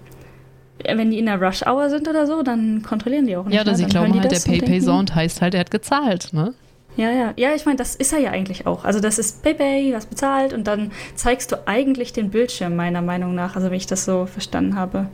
[0.84, 3.56] wenn die in der Rush Hour sind oder so, dann kontrollieren die auch nicht.
[3.56, 3.78] Ja, oder ne?
[3.78, 6.54] sie glauben halt, der PayPay-Sound heißt halt, er hat gezahlt, ne?
[6.98, 7.34] Ja, ja.
[7.38, 8.84] Ja, ich meine, das ist er ja eigentlich auch.
[8.84, 13.36] Also das ist PayPay, was bezahlt und dann zeigst du eigentlich den Bildschirm, meiner Meinung
[13.36, 15.08] nach, also wenn ich das so verstanden habe.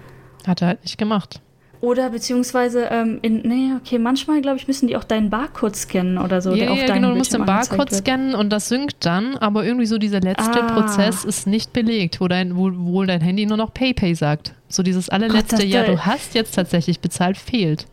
[0.47, 1.41] Hat er halt nicht gemacht.
[1.83, 6.17] Oder beziehungsweise, ähm, in, nee, okay, manchmal, glaube ich, müssen die auch deinen Barcode scannen
[6.17, 6.51] oder so.
[6.51, 9.35] Ja, der auf ja deinem genau, du musst den Barcode scannen und das synkt dann,
[9.35, 10.73] aber irgendwie so dieser letzte Ah.
[10.73, 14.53] Prozess ist nicht belegt, wo, dein, wo, wo dein Handy nur noch PayPay sagt.
[14.73, 17.85] So dieses allerletzte, das- ja, du hast jetzt tatsächlich bezahlt, fehlt.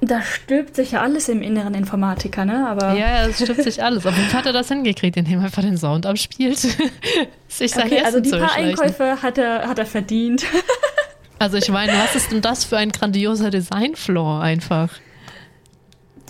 [0.00, 2.66] Da stülpt sich ja alles im inneren Informatiker, ne?
[2.68, 4.04] Aber Ja, ja, es stimmt sich alles.
[4.04, 6.58] Aber wie hat er das hingekriegt, indem er einfach den Sound abspielt?
[7.48, 8.52] Sich okay, Essen also die paar.
[8.54, 10.44] Einkäufe hat er, hat er verdient.
[11.38, 14.90] Also ich meine, was ist denn das für ein grandioser Designflaw einfach?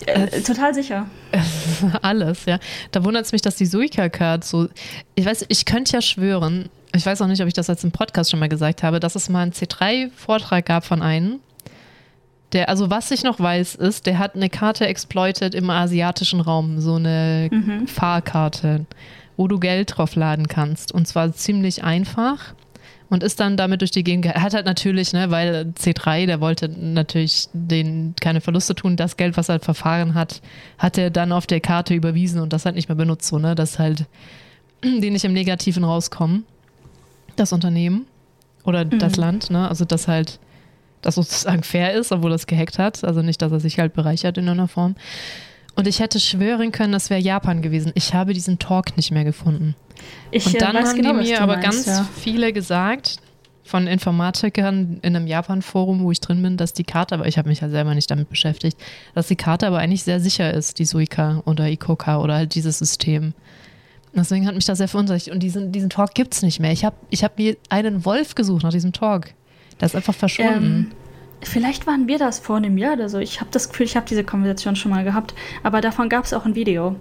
[0.07, 1.05] äh, total sicher.
[2.01, 2.57] Alles, ja.
[2.91, 4.69] Da wundert es mich, dass die Suica-Card so.
[5.13, 7.91] Ich weiß, ich könnte ja schwören, ich weiß auch nicht, ob ich das jetzt im
[7.91, 11.39] Podcast schon mal gesagt habe, dass es mal einen C3-Vortrag gab von einem.
[12.51, 16.79] Der, also was ich noch weiß, ist, der hat eine Karte exploited im asiatischen Raum,
[16.79, 17.87] so eine Mhm.
[17.87, 18.85] Fahrkarte,
[19.37, 20.91] wo du Geld drauf laden kannst.
[20.91, 22.53] Und zwar ziemlich einfach.
[23.09, 24.23] Und ist dann damit durch die Gegend.
[24.23, 28.95] ge- Er hat halt natürlich, ne, weil C3, der wollte natürlich den keine Verluste tun.
[28.95, 30.41] Das Geld, was er verfahren hat,
[30.79, 33.53] hat er dann auf der Karte überwiesen und das halt nicht mehr benutzt, so, ne,
[33.55, 34.05] dass halt
[34.83, 36.45] die nicht im Negativen rauskommen.
[37.35, 38.05] Das Unternehmen
[38.63, 40.39] oder das Land, ne, also dass halt
[41.01, 43.03] das sozusagen fair ist, obwohl es gehackt hat.
[43.03, 44.95] Also nicht, dass er sich halt bereichert in einer Form.
[45.75, 47.91] Und ich hätte schwören können, das wäre Japan gewesen.
[47.95, 49.75] Ich habe diesen Talk nicht mehr gefunden.
[50.31, 52.07] Ich Und äh, dann haben genau, die mir aber meinst, ganz ja.
[52.15, 53.17] viele gesagt,
[53.63, 57.49] von Informatikern in einem Japan-Forum, wo ich drin bin, dass die Karte, aber ich habe
[57.49, 58.77] mich ja selber nicht damit beschäftigt,
[59.15, 62.77] dass die Karte aber eigentlich sehr sicher ist, die Suica oder Ikoka oder halt dieses
[62.79, 63.33] System.
[64.15, 65.33] Deswegen hat mich das sehr verunsichert.
[65.33, 66.71] Und diesen, diesen Talk gibt es nicht mehr.
[66.71, 69.33] Ich habe ich hab mir einen Wolf gesucht nach diesem Talk.
[69.79, 70.63] Der ist einfach verschwunden.
[70.63, 70.91] Ähm,
[71.41, 73.17] vielleicht waren wir das vor einem Jahr oder so.
[73.17, 75.33] Ich habe das Gefühl, ich habe diese Konversation schon mal gehabt.
[75.63, 76.95] Aber davon gab es auch ein Video.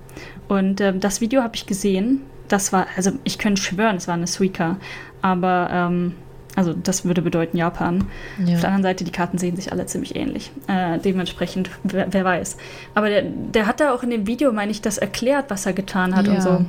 [0.48, 2.22] Und ähm, das Video habe ich gesehen.
[2.48, 4.78] Das war, also ich könnte schwören, es war eine Suica.
[5.20, 6.14] Aber, ähm,
[6.55, 8.05] also das würde bedeuten Japan.
[8.44, 8.55] Ja.
[8.55, 10.50] Auf der anderen Seite, die Karten sehen sich alle ziemlich ähnlich.
[10.66, 12.57] Äh, dementsprechend, wer, wer weiß.
[12.94, 15.72] Aber der, der hat da auch in dem Video, meine ich, das erklärt, was er
[15.72, 16.34] getan hat Ja.
[16.34, 16.64] und so.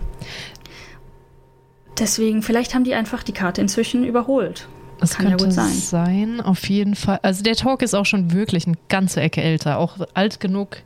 [1.99, 4.67] Deswegen, vielleicht haben die einfach die Karte inzwischen überholt.
[4.99, 5.71] Das Kann ja könnte gut sein.
[5.73, 7.19] sein, auf jeden Fall.
[7.23, 10.77] Also der Talk ist auch schon wirklich eine ganze Ecke älter, auch alt genug,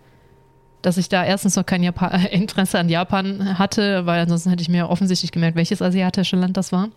[0.82, 4.70] dass ich da erstens noch kein Japa Interesse an Japan hatte, weil ansonsten hätte ich
[4.70, 6.90] mir offensichtlich gemerkt, welches asiatische Land das war.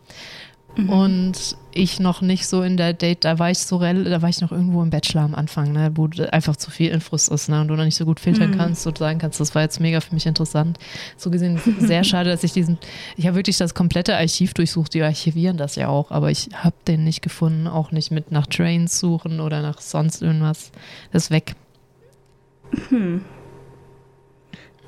[0.76, 0.88] Mhm.
[0.88, 4.40] Und ich noch nicht so in der Date, da war ich so da war ich
[4.40, 7.68] noch irgendwo im Bachelor am Anfang, ne, wo einfach zu viel Infos ist, ne, und
[7.68, 8.56] du noch nicht so gut filtern Mhm.
[8.56, 10.78] kannst und sagen kannst, das war jetzt mega für mich interessant.
[11.16, 12.78] So gesehen sehr schade, dass ich diesen,
[13.16, 16.76] ich habe wirklich das komplette Archiv durchsucht, die archivieren das ja auch, aber ich habe
[16.86, 20.72] den nicht gefunden, auch nicht mit nach Trains suchen oder nach sonst irgendwas.
[21.12, 21.54] Das ist weg.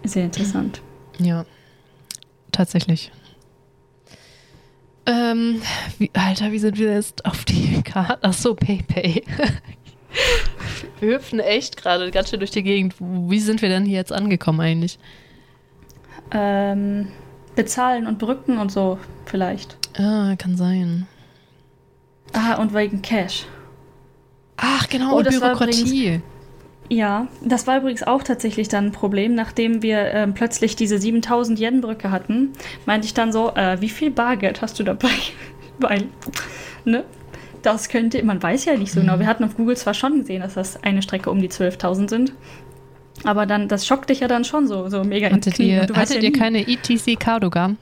[0.05, 0.81] Sehr interessant.
[1.19, 1.45] Ja,
[2.51, 3.11] tatsächlich.
[5.07, 5.61] Ähm,
[5.99, 8.19] wie, Alter, wie sind wir jetzt auf die Karte?
[8.23, 9.25] Ach so, PayPay.
[11.01, 12.95] wir hüpfen echt gerade ganz schön durch die Gegend.
[13.01, 14.99] Wie sind wir denn hier jetzt angekommen eigentlich?
[16.31, 17.09] Ähm,
[17.57, 19.77] bezahlen und Brücken und so vielleicht.
[19.99, 21.07] Ah, kann sein.
[22.33, 23.47] Ah, und wegen Cash.
[24.57, 26.23] Ach, genau, Oh, war Bürokratie.
[26.93, 31.59] Ja, das war übrigens auch tatsächlich dann ein Problem, nachdem wir ähm, plötzlich diese 7000
[31.59, 32.51] Yen Brücke hatten,
[32.85, 35.09] meinte ich dann so, äh, wie viel Bargeld hast du dabei?
[35.79, 36.05] Weil,
[36.85, 37.05] ne?
[37.63, 39.19] Das könnte, man weiß ja nicht so genau.
[39.19, 42.35] Wir hatten auf Google zwar schon gesehen, dass das eine Strecke um die 12.000 sind,
[43.25, 46.17] aber dann, das schockt dich ja dann schon so, so mega Hattet ihr, du hattet
[46.17, 47.79] ja ihr keine ETC Cardogan?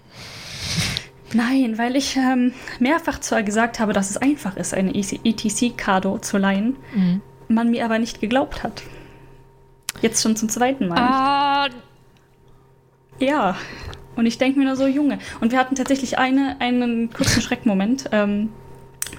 [1.32, 6.18] Nein, weil ich ähm, mehrfach zwar gesagt habe, dass es einfach ist, eine E ETC-Cardo
[6.18, 7.22] zu leihen, Mhm.
[7.48, 8.82] man mir aber nicht geglaubt hat.
[10.02, 10.98] Jetzt schon zum zweiten Mal.
[10.98, 11.68] Ah,
[13.18, 13.56] Ja.
[14.16, 15.18] Und ich denke mir nur so, Junge.
[15.40, 18.50] Und wir hatten tatsächlich eine, einen kurzen Schreckmoment, ähm,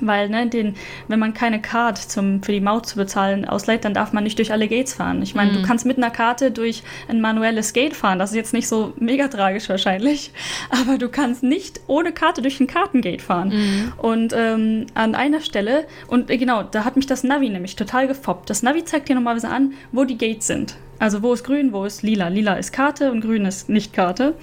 [0.01, 0.75] weil, ne, den,
[1.07, 4.37] wenn man keine Card zum, für die Maut zu bezahlen ausleiht, dann darf man nicht
[4.37, 5.21] durch alle Gates fahren.
[5.21, 5.55] Ich meine, Mhm.
[5.57, 8.19] du kannst mit einer Karte durch ein manuelles Gate fahren.
[8.19, 10.31] Das ist jetzt nicht so mega tragisch wahrscheinlich.
[10.69, 13.49] Aber du kannst nicht ohne Karte durch ein Kartengate fahren.
[13.49, 13.93] Mhm.
[13.97, 18.07] Und ähm, an einer Stelle, und äh, genau, da hat mich das Navi nämlich total
[18.07, 18.49] gefoppt.
[18.49, 20.75] Das Navi zeigt dir normalerweise an, wo die Gates sind.
[20.99, 22.27] Also wo ist grün, wo ist lila.
[22.27, 24.35] Lila ist Karte und grün ist nicht Karte.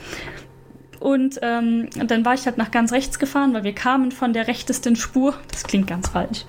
[1.01, 4.49] Und ähm, dann war ich halt nach ganz rechts gefahren, weil wir kamen von der
[4.49, 5.35] rechtesten Spur.
[5.51, 6.45] Das klingt ganz falsch.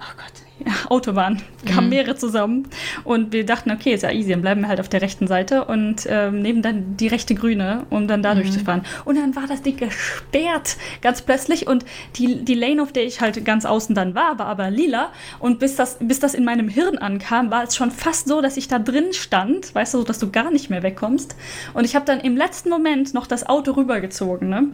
[0.00, 0.41] Oh Gott.
[0.88, 1.40] Autobahn.
[1.66, 1.90] Kamen Mhm.
[1.90, 2.68] mehrere zusammen.
[3.04, 5.64] Und wir dachten, okay, ist ja easy, dann bleiben wir halt auf der rechten Seite
[5.64, 8.40] und ähm, nehmen dann die rechte grüne, um dann da Mhm.
[8.40, 8.82] durchzufahren.
[9.04, 11.66] Und dann war das Ding gesperrt, ganz plötzlich.
[11.66, 11.84] Und
[12.16, 15.10] die, die Lane, auf der ich halt ganz außen dann war, war aber lila.
[15.38, 18.56] Und bis das, bis das in meinem Hirn ankam, war es schon fast so, dass
[18.56, 21.36] ich da drin stand, weißt du, so, dass du gar nicht mehr wegkommst.
[21.74, 24.68] Und ich habe dann im letzten Moment noch das Auto rübergezogen, ne?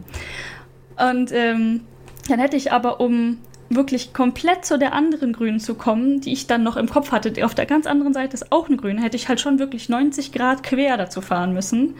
[0.97, 1.81] Und ähm,
[2.27, 3.37] dann hätte ich aber um
[3.69, 7.45] wirklich komplett zu der anderen Grünen zu kommen, die ich dann noch im Kopf hatte.
[7.45, 9.01] Auf der ganz anderen Seite ist auch eine Grüne.
[9.01, 11.95] Hätte ich halt schon wirklich 90 Grad quer dazu fahren müssen,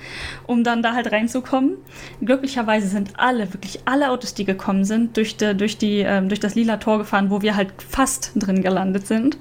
[0.48, 1.78] um dann da halt reinzukommen.
[2.22, 6.40] Glücklicherweise sind alle, wirklich alle Autos, die gekommen sind, durch, de, durch, die, ähm, durch
[6.40, 9.38] das lila Tor gefahren, wo wir halt fast drin gelandet sind.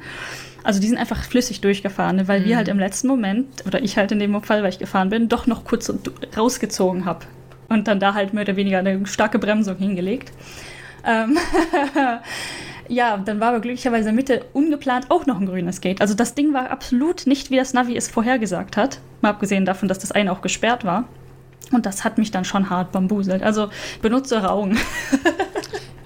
[0.64, 2.45] Also die sind einfach flüssig durchgefahren, ne, weil mhm.
[2.45, 5.29] wir halt im letzten Moment, oder ich halt in dem Fall, weil ich gefahren bin,
[5.29, 5.91] doch noch kurz
[6.37, 7.24] rausgezogen habe.
[7.70, 10.33] Und dann da halt mehr oder weniger eine starke Bremsung hingelegt.
[11.05, 11.39] Ähm
[12.89, 16.01] ja, dann war aber glücklicherweise Mitte ungeplant auch noch ein grünes Gate.
[16.01, 19.01] Also das Ding war absolut nicht, wie das Navi es vorhergesagt hat.
[19.21, 21.09] Mal abgesehen davon, dass das eine auch gesperrt war.
[21.73, 23.43] Und das hat mich dann schon hart bambuselt.
[23.43, 23.69] Also
[24.01, 24.79] benutze eure Augen.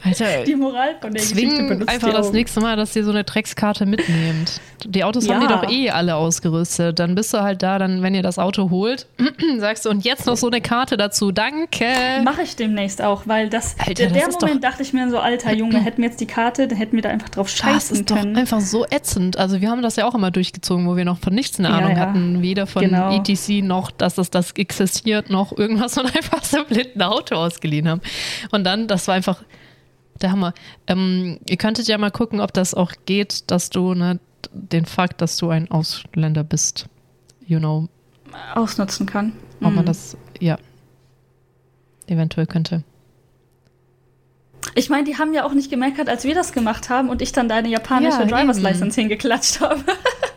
[0.04, 3.22] Alter, die Moral von der Geschichte benutzt einfach das nächste Mal, dass ihr so eine
[3.22, 4.60] Dreckskarte mitnehmt.
[4.84, 5.34] Die Autos ja.
[5.34, 6.98] haben die doch eh alle ausgerüstet.
[6.98, 9.06] Dann bist du halt da, dann, wenn ihr das Auto holt,
[9.58, 11.30] sagst du, und jetzt noch so eine Karte dazu.
[11.30, 11.86] Danke.
[12.24, 15.52] Mache ich demnächst auch, weil das, Alter, der, das Moment dachte ich mir so, alter
[15.52, 18.06] Junge, hätten wir jetzt die Karte, dann hätten wir da einfach drauf scheißen das ist
[18.08, 18.34] können.
[18.34, 19.36] Doch einfach so ätzend.
[19.36, 21.90] Also wir haben das ja auch immer durchgezogen, wo wir noch von nichts eine Ahnung
[21.90, 22.00] ja, ja.
[22.08, 22.42] hatten.
[22.42, 23.14] Weder von genau.
[23.14, 27.88] ETC noch, dass es das existiert, noch irgendwas und einfach so blind ein Auto ausgeliehen
[27.88, 28.00] haben.
[28.50, 29.42] Und dann, das war einfach
[30.22, 30.54] der Hammer.
[30.86, 34.20] Ähm, ihr könntet ja mal gucken, ob das auch geht, dass du ne,
[34.52, 36.86] den Fakt, dass du ein Ausländer bist,
[37.46, 37.88] you know.
[38.54, 39.32] Ausnutzen kann.
[39.60, 39.76] Ob mhm.
[39.76, 40.58] man das, ja,
[42.06, 42.82] eventuell könnte.
[44.74, 47.32] Ich meine, die haben ja auch nicht gemeckert, als wir das gemacht haben und ich
[47.32, 49.82] dann deine japanische ja, Driver's License hingeklatscht habe.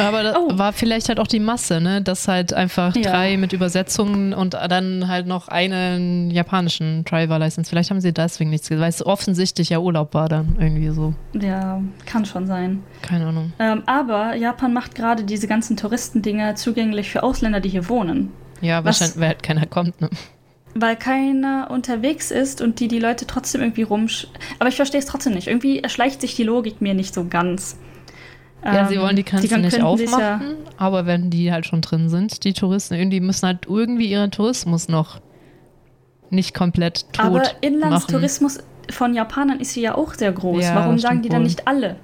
[0.00, 0.58] Aber das oh.
[0.58, 2.02] war vielleicht halt auch die Masse, ne?
[2.02, 3.02] Dass halt einfach ja.
[3.02, 7.68] drei mit Übersetzungen und dann halt noch einen japanischen Driver License.
[7.68, 11.14] Vielleicht haben sie deswegen nichts gesagt, weil es offensichtlich ja Urlaub war dann irgendwie so.
[11.32, 12.82] Ja, kann schon sein.
[13.02, 13.52] Keine Ahnung.
[13.58, 18.30] Ähm, aber Japan macht gerade diese ganzen Touristendinger zugänglich für Ausländer, die hier wohnen.
[18.60, 20.10] Ja, wahrscheinlich, weil halt keiner kommt, ne?
[20.74, 24.28] Weil keiner unterwegs ist und die die Leute trotzdem irgendwie rumsch...
[24.60, 25.48] Aber ich verstehe es trotzdem nicht.
[25.48, 27.76] Irgendwie erschleicht sich die Logik mir nicht so ganz.
[28.64, 30.40] Ja, sie wollen die Grenze die nicht aufmachen, ja
[30.80, 34.88] aber wenn die halt schon drin sind, die Touristen, irgendwie müssen halt irgendwie ihren Tourismus
[34.88, 35.20] noch
[36.30, 38.66] nicht komplett tot Aber Inlandstourismus machen.
[38.88, 40.64] von Japanern ist ja auch sehr groß.
[40.64, 41.96] Ja, Warum sagen die dann nicht alle?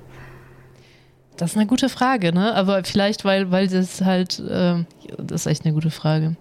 [1.38, 2.54] Das ist eine gute Frage, ne?
[2.54, 4.84] Aber vielleicht, weil, weil das halt, äh,
[5.16, 6.36] das ist echt eine gute Frage.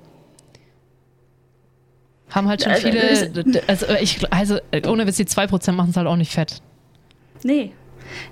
[2.31, 4.57] Haben halt schon also, viele, also, ich, also
[4.87, 6.61] ohne Witz, die 2% machen es halt auch nicht fett.
[7.43, 7.71] Nee,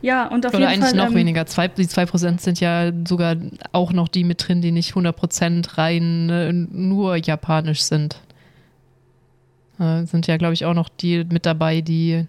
[0.01, 1.45] ja, und auf Oder jeden eigentlich Fall, noch ähm, weniger.
[1.45, 3.35] Zwei, die 2% sind ja sogar
[3.71, 8.17] auch noch die mit drin, die nicht 100% rein äh, nur japanisch sind.
[9.79, 12.25] Äh, sind ja, glaube ich, auch noch die mit dabei, die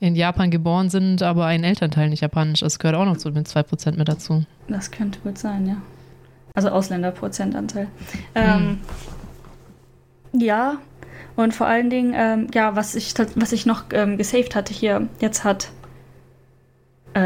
[0.00, 2.78] in Japan geboren sind, aber ein Elternteil nicht japanisch ist.
[2.78, 4.44] Gehört auch noch zu mit 2% mit dazu.
[4.68, 5.76] Das könnte gut sein, ja.
[6.54, 7.88] Also Ausländerprozentanteil.
[8.34, 8.78] Ähm,
[10.32, 10.40] hm.
[10.40, 10.78] Ja,
[11.36, 15.08] und vor allen Dingen, ähm, ja, was ich, was ich noch ähm, gesaved hatte hier,
[15.20, 15.70] jetzt hat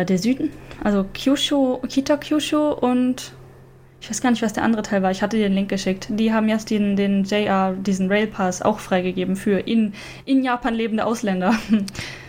[0.01, 0.51] äh, der Süden,
[0.83, 3.33] also Kyushu, Kita Kyushu und
[4.01, 5.13] ich weiß gar nicht, was der andere Teil war.
[5.13, 6.09] Ich hatte dir den Link geschickt.
[6.11, 11.07] Die haben jetzt den, den JR, diesen Railpass auch freigegeben für in, in Japan lebende
[11.07, 11.55] Ausländer.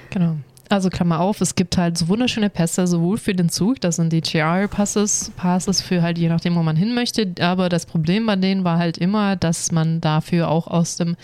[0.10, 0.36] Genau.
[0.70, 4.14] Also Klammer auf, es gibt halt so wunderschöne Pässe, sowohl für den Zug, das sind
[4.14, 7.34] die JR-Passes, Passes für halt je nachdem, wo man hin möchte.
[7.42, 11.16] Aber das Problem bei denen war halt immer, dass man dafür auch aus dem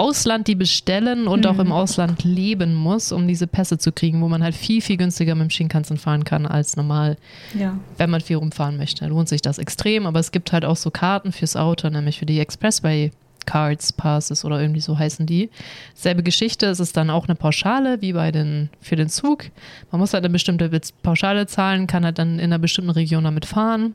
[0.00, 1.50] Ausland die bestellen und mhm.
[1.50, 1.72] auch im mhm.
[1.72, 5.44] Ausland leben muss, um diese Pässe zu kriegen, wo man halt viel, viel günstiger mit
[5.44, 7.18] dem Shinkansen fahren kann als normal,
[7.52, 7.78] ja.
[7.98, 9.06] wenn man viel rumfahren möchte.
[9.06, 12.24] Lohnt sich das extrem, aber es gibt halt auch so Karten fürs Auto, nämlich für
[12.24, 13.10] die Expressway
[13.44, 15.50] Cards, Passes oder irgendwie so heißen die.
[15.94, 19.46] Selbe Geschichte, es ist dann auch eine Pauschale wie bei den für den Zug.
[19.90, 20.70] Man muss halt eine bestimmte
[21.02, 23.94] Pauschale zahlen, kann halt dann in einer bestimmten Region damit fahren.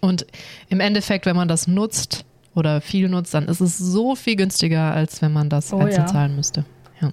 [0.00, 0.26] Und
[0.70, 2.24] im Endeffekt, wenn man das nutzt,
[2.54, 6.02] oder viel nutzt, dann ist es so viel günstiger, als wenn man das oh, einzeln
[6.02, 6.06] ja.
[6.06, 6.64] zahlen müsste.
[7.00, 7.12] Ja.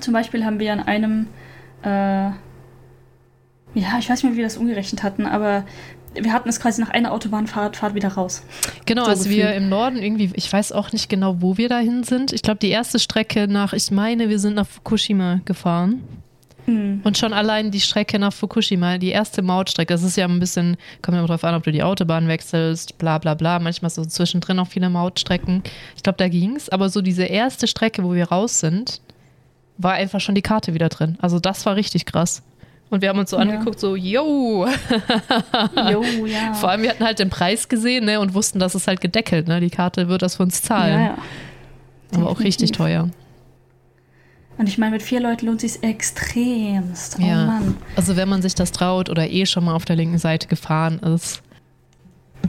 [0.00, 1.26] Zum Beispiel haben wir an einem,
[1.82, 2.38] äh, ja,
[3.98, 5.64] ich weiß nicht mehr, wie wir das umgerechnet hatten, aber
[6.14, 8.42] wir hatten es quasi nach einer Autobahnfahrt Fahrt wieder raus.
[8.84, 9.38] Genau, so als gefühlt.
[9.38, 12.32] wir im Norden irgendwie, ich weiß auch nicht genau, wo wir dahin sind.
[12.32, 16.02] Ich glaube, die erste Strecke nach, ich meine, wir sind nach Fukushima gefahren.
[16.70, 17.00] Mhm.
[17.04, 20.76] Und schon allein die Strecke nach Fukushima, die erste Mautstrecke, das ist ja ein bisschen,
[21.02, 23.58] kommt ja darauf an, ob du die Autobahn wechselst, bla bla bla.
[23.58, 25.62] Manchmal so zwischendrin auch viele Mautstrecken.
[25.96, 26.68] Ich glaube, da ging es.
[26.68, 29.00] Aber so diese erste Strecke, wo wir raus sind,
[29.78, 31.16] war einfach schon die Karte wieder drin.
[31.20, 32.42] Also das war richtig krass.
[32.90, 33.42] Und wir haben uns so ja.
[33.42, 34.66] angeguckt, so, yo.
[35.90, 36.54] yo ja.
[36.54, 39.46] Vor allem, wir hatten halt den Preis gesehen ne, und wussten, dass es halt gedeckelt.
[39.46, 39.60] Ne?
[39.60, 41.00] Die Karte wird das für uns zahlen.
[41.00, 41.18] Ja, ja.
[42.16, 43.08] Aber auch richtig teuer.
[44.60, 47.16] Und ich meine, mit vier Leuten lohnt sich extremst.
[47.18, 47.46] Oh ja.
[47.46, 47.78] Mann.
[47.96, 50.98] Also wenn man sich das traut oder eh schon mal auf der linken Seite gefahren
[50.98, 51.40] ist,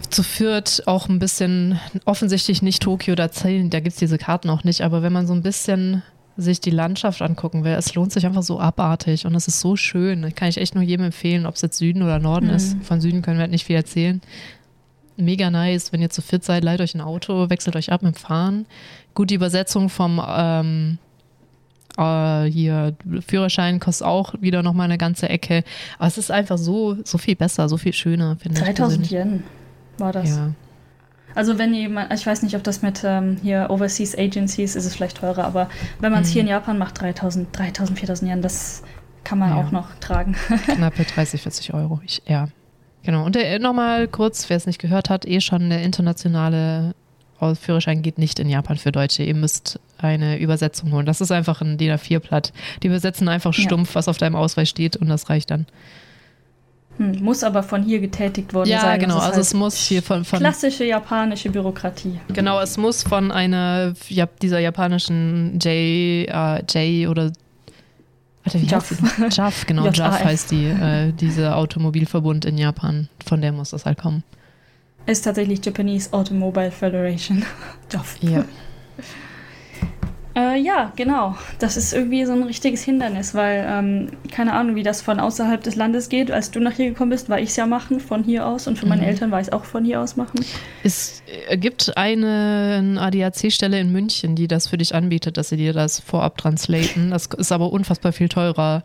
[0.09, 4.49] zu Fürth auch ein bisschen, offensichtlich nicht Tokio, da zählen, da gibt es diese Karten
[4.49, 6.03] auch nicht, aber wenn man so ein bisschen
[6.35, 9.77] sich die Landschaft angucken will, es lohnt sich einfach so abartig und es ist so
[9.77, 10.23] schön.
[10.23, 12.55] Das kann ich echt nur jedem empfehlen, ob es jetzt Süden oder Norden mhm.
[12.55, 12.75] ist.
[12.83, 14.19] Von Süden können wir halt nicht viel erzählen.
[15.15, 18.15] Mega nice, wenn ihr zu fit seid, leiht euch ein Auto, wechselt euch ab mit
[18.15, 18.65] dem Fahren.
[19.13, 20.97] Gut, die Übersetzung vom ähm,
[21.97, 22.95] äh, hier
[23.27, 25.63] Führerschein kostet auch wieder nochmal eine ganze Ecke.
[25.97, 28.65] Aber es ist einfach so, so viel besser, so viel schöner, finde ich.
[28.65, 29.43] 3000 Yen
[29.97, 30.29] war das.
[30.29, 30.51] Ja.
[31.35, 34.95] Also wenn jemand, ich weiß nicht, ob das mit ähm, hier Overseas Agencies ist es
[34.95, 35.69] vielleicht teurer, aber
[35.99, 36.33] wenn man es mhm.
[36.33, 38.83] hier in Japan macht, 3000, 3000, 4000 Yen, das
[39.23, 39.63] kann man ja.
[39.63, 40.35] auch noch tragen.
[40.65, 42.01] Knappe 30, 40 Euro.
[42.05, 42.49] Ich, ja,
[43.03, 43.25] genau.
[43.25, 46.95] Und äh, nochmal kurz, wer es nicht gehört hat, eh schon der internationale
[47.59, 49.23] Führerschein geht nicht in Japan für Deutsche.
[49.23, 51.05] Ihr müsst eine Übersetzung holen.
[51.05, 52.53] Das ist einfach ein DIN A4-Blatt.
[52.83, 53.95] Die übersetzen einfach stumpf, ja.
[53.95, 55.65] was auf deinem Ausweis steht und das reicht dann.
[56.97, 58.91] Hm, muss aber von hier getätigt worden ja, sein.
[58.91, 59.15] Ja, genau.
[59.15, 62.19] Also halt es muss hier von, von, Klassische japanische Bürokratie.
[62.29, 67.31] Genau, es muss von einer, ja, dieser japanischen J, uh, J oder
[68.43, 68.91] Warte, wie JAF.
[68.91, 69.87] heißt JAF, genau.
[69.87, 73.07] JAF heißt die, äh, diese Automobilverbund in Japan.
[73.25, 74.23] Von der muss das halt kommen.
[75.05, 77.43] Ist tatsächlich Japanese Automobile Federation.
[77.91, 78.17] JAF.
[78.21, 78.45] Ja.
[80.35, 81.35] Äh, ja, genau.
[81.59, 85.61] Das ist irgendwie so ein richtiges Hindernis, weil ähm, keine Ahnung, wie das von außerhalb
[85.61, 86.31] des Landes geht.
[86.31, 88.79] Als du nach hier gekommen bist, war ich es ja machen von hier aus und
[88.79, 89.09] für meine mhm.
[89.09, 90.45] Eltern war ich es auch von hier aus machen.
[90.83, 91.21] Es
[91.55, 96.37] gibt eine ADAC-Stelle in München, die das für dich anbietet, dass sie dir das vorab
[96.37, 97.11] translaten.
[97.11, 98.83] Das ist aber unfassbar viel teurer.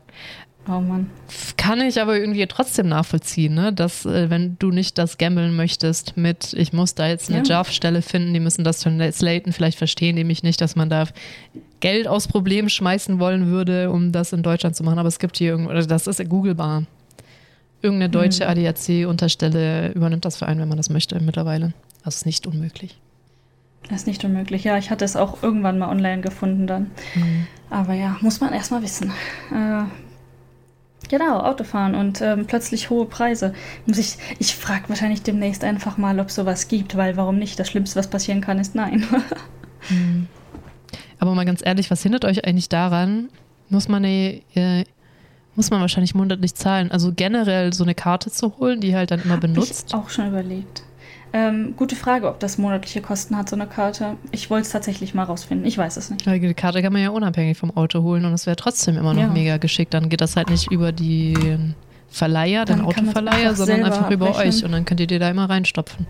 [0.69, 1.11] Oh Mann.
[1.57, 3.73] Kann ich aber irgendwie trotzdem nachvollziehen, ne?
[3.73, 7.59] dass äh, wenn du nicht das gambeln möchtest mit, ich muss da jetzt eine ja.
[7.59, 11.05] JAF-Stelle finden, die müssen das translaten, vielleicht verstehen die mich nicht, dass man da
[11.79, 15.37] Geld aus Problemen schmeißen wollen würde, um das in Deutschland zu machen, aber es gibt
[15.37, 16.85] hier irgendwo, das ist googlebar.
[17.83, 18.51] Irgendeine deutsche mhm.
[18.51, 21.75] ADAC-Unterstelle übernimmt das für einen, wenn man das möchte mittlerweile.
[22.05, 22.99] Das ist nicht unmöglich.
[23.89, 24.65] Das ist nicht unmöglich.
[24.65, 26.91] Ja, ich hatte es auch irgendwann mal online gefunden dann.
[27.15, 27.47] Mhm.
[27.71, 29.13] Aber ja, muss man erstmal wissen.
[29.53, 29.85] Äh,
[31.09, 33.55] Genau, Autofahren und ähm, plötzlich hohe Preise.
[33.87, 37.59] Muss ich ich frage wahrscheinlich demnächst einfach mal, ob sowas gibt, weil warum nicht?
[37.59, 39.07] Das Schlimmste, was passieren kann, ist nein.
[39.89, 40.27] Hm.
[41.21, 43.29] Aber mal ganz ehrlich, was hindert euch eigentlich daran?
[43.69, 44.85] Muss man, eine, äh,
[45.55, 46.91] muss man wahrscheinlich monatlich zahlen?
[46.91, 49.87] Also generell so eine Karte zu holen, die halt dann immer benutzt?
[49.89, 50.83] Ich auch schon überlegt.
[51.33, 54.17] Ähm, gute Frage, ob das monatliche Kosten hat, so eine Karte.
[54.31, 55.67] Ich wollte es tatsächlich mal rausfinden.
[55.67, 56.25] Ich weiß es nicht.
[56.25, 59.23] Die Karte kann man ja unabhängig vom Auto holen und es wäre trotzdem immer noch
[59.23, 59.29] ja.
[59.29, 59.93] mega geschickt.
[59.93, 61.35] Dann geht das halt nicht über die
[62.09, 64.55] Verleiher, den Autoverleiher, sondern einfach über abrechnen.
[64.55, 66.07] euch und dann könnt ihr dir da immer reinstopfen.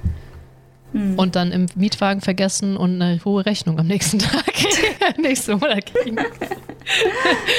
[0.93, 1.19] Hm.
[1.19, 4.45] Und dann im Mietwagen vergessen und eine hohe Rechnung am nächsten Tag,
[5.19, 6.17] nächsten Monat kriegen.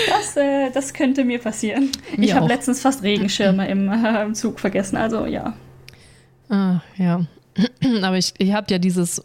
[0.07, 1.91] Das, äh, das könnte mir passieren.
[2.15, 5.53] Mir ich habe letztens fast Regenschirme im, äh, im Zug vergessen, also ja.
[6.49, 7.25] Ah, ja.
[8.01, 9.21] Aber ich, ihr habt ja dieses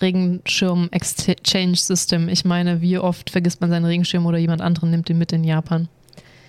[0.00, 2.28] Regenschirm-Exchange-System.
[2.28, 5.44] Ich meine, wie oft vergisst man seinen Regenschirm oder jemand anderen nimmt ihn mit in
[5.44, 5.88] Japan?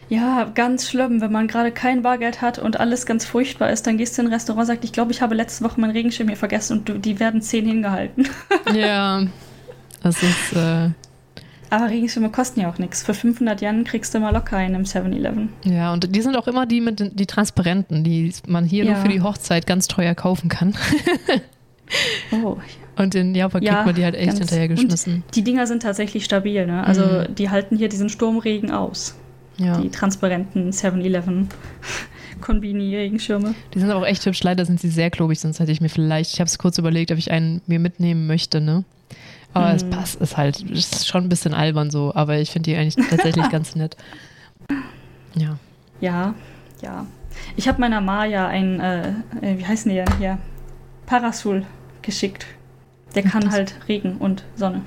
[0.10, 1.20] Ja, ganz schlimm.
[1.20, 4.30] Wenn man gerade kein Bargeld hat und alles ganz furchtbar ist, dann gehst du in
[4.30, 7.06] ein Restaurant und sagst, ich glaube, ich habe letzte Woche meinen Regenschirm hier vergessen und
[7.06, 8.30] die werden zehn hingehalten.
[8.74, 9.24] Ja,
[10.04, 10.54] das ist.
[10.54, 10.90] Äh
[11.70, 13.04] aber Regenschirme kosten ja auch nichts.
[13.04, 15.50] Für 500 Yen kriegst du mal locker einen im 7-Eleven.
[15.64, 18.94] Ja, und die sind auch immer die mit den, die transparenten, die man hier ja.
[18.94, 20.76] nur für die Hochzeit ganz teuer kaufen kann.
[22.32, 22.58] oh.
[22.96, 25.24] Und in Japan ja, kriegt man die halt echt hinterher geschmissen.
[25.36, 26.84] die Dinger sind tatsächlich stabil, ne?
[26.84, 27.36] Also mhm.
[27.36, 29.16] die halten hier diesen Sturmregen aus.
[29.58, 29.80] Ja.
[29.80, 31.50] Die transparenten 7-Eleven.
[32.42, 33.56] Konbini-Regenschirme.
[33.74, 34.44] Die sind aber auch echt hübsch.
[34.44, 37.12] Leider sind sie sehr klobig, sonst hätte ich mir vielleicht, ich habe es kurz überlegt,
[37.12, 38.84] ob ich einen mir mitnehmen möchte, ne?
[39.58, 39.76] Aber mhm.
[39.76, 43.08] es passt, ist halt, ist schon ein bisschen albern so, aber ich finde die eigentlich
[43.10, 43.98] tatsächlich ganz nett.
[45.34, 45.58] Ja.
[46.00, 46.36] Ja,
[46.84, 47.08] ja.
[47.56, 50.38] Ich habe meiner Maya ein, äh, wie heißen die denn hier?
[51.08, 51.66] Parasol
[52.04, 52.46] geschickt.
[53.16, 54.82] Der kann das halt Regen und Sonne.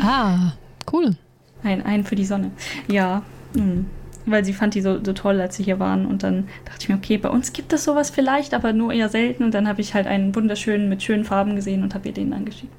[0.00, 0.52] Ah,
[0.90, 1.16] cool.
[1.62, 2.50] Ein, ein für die Sonne.
[2.88, 3.22] Ja.
[3.54, 3.84] Mh.
[4.26, 6.06] Weil sie fand die so, so toll, als sie hier waren.
[6.06, 9.10] Und dann dachte ich mir, okay, bei uns gibt es sowas vielleicht, aber nur eher
[9.10, 9.44] selten.
[9.44, 12.32] Und dann habe ich halt einen wunderschönen mit schönen Farben gesehen und habe ihr den
[12.32, 12.72] angeschickt.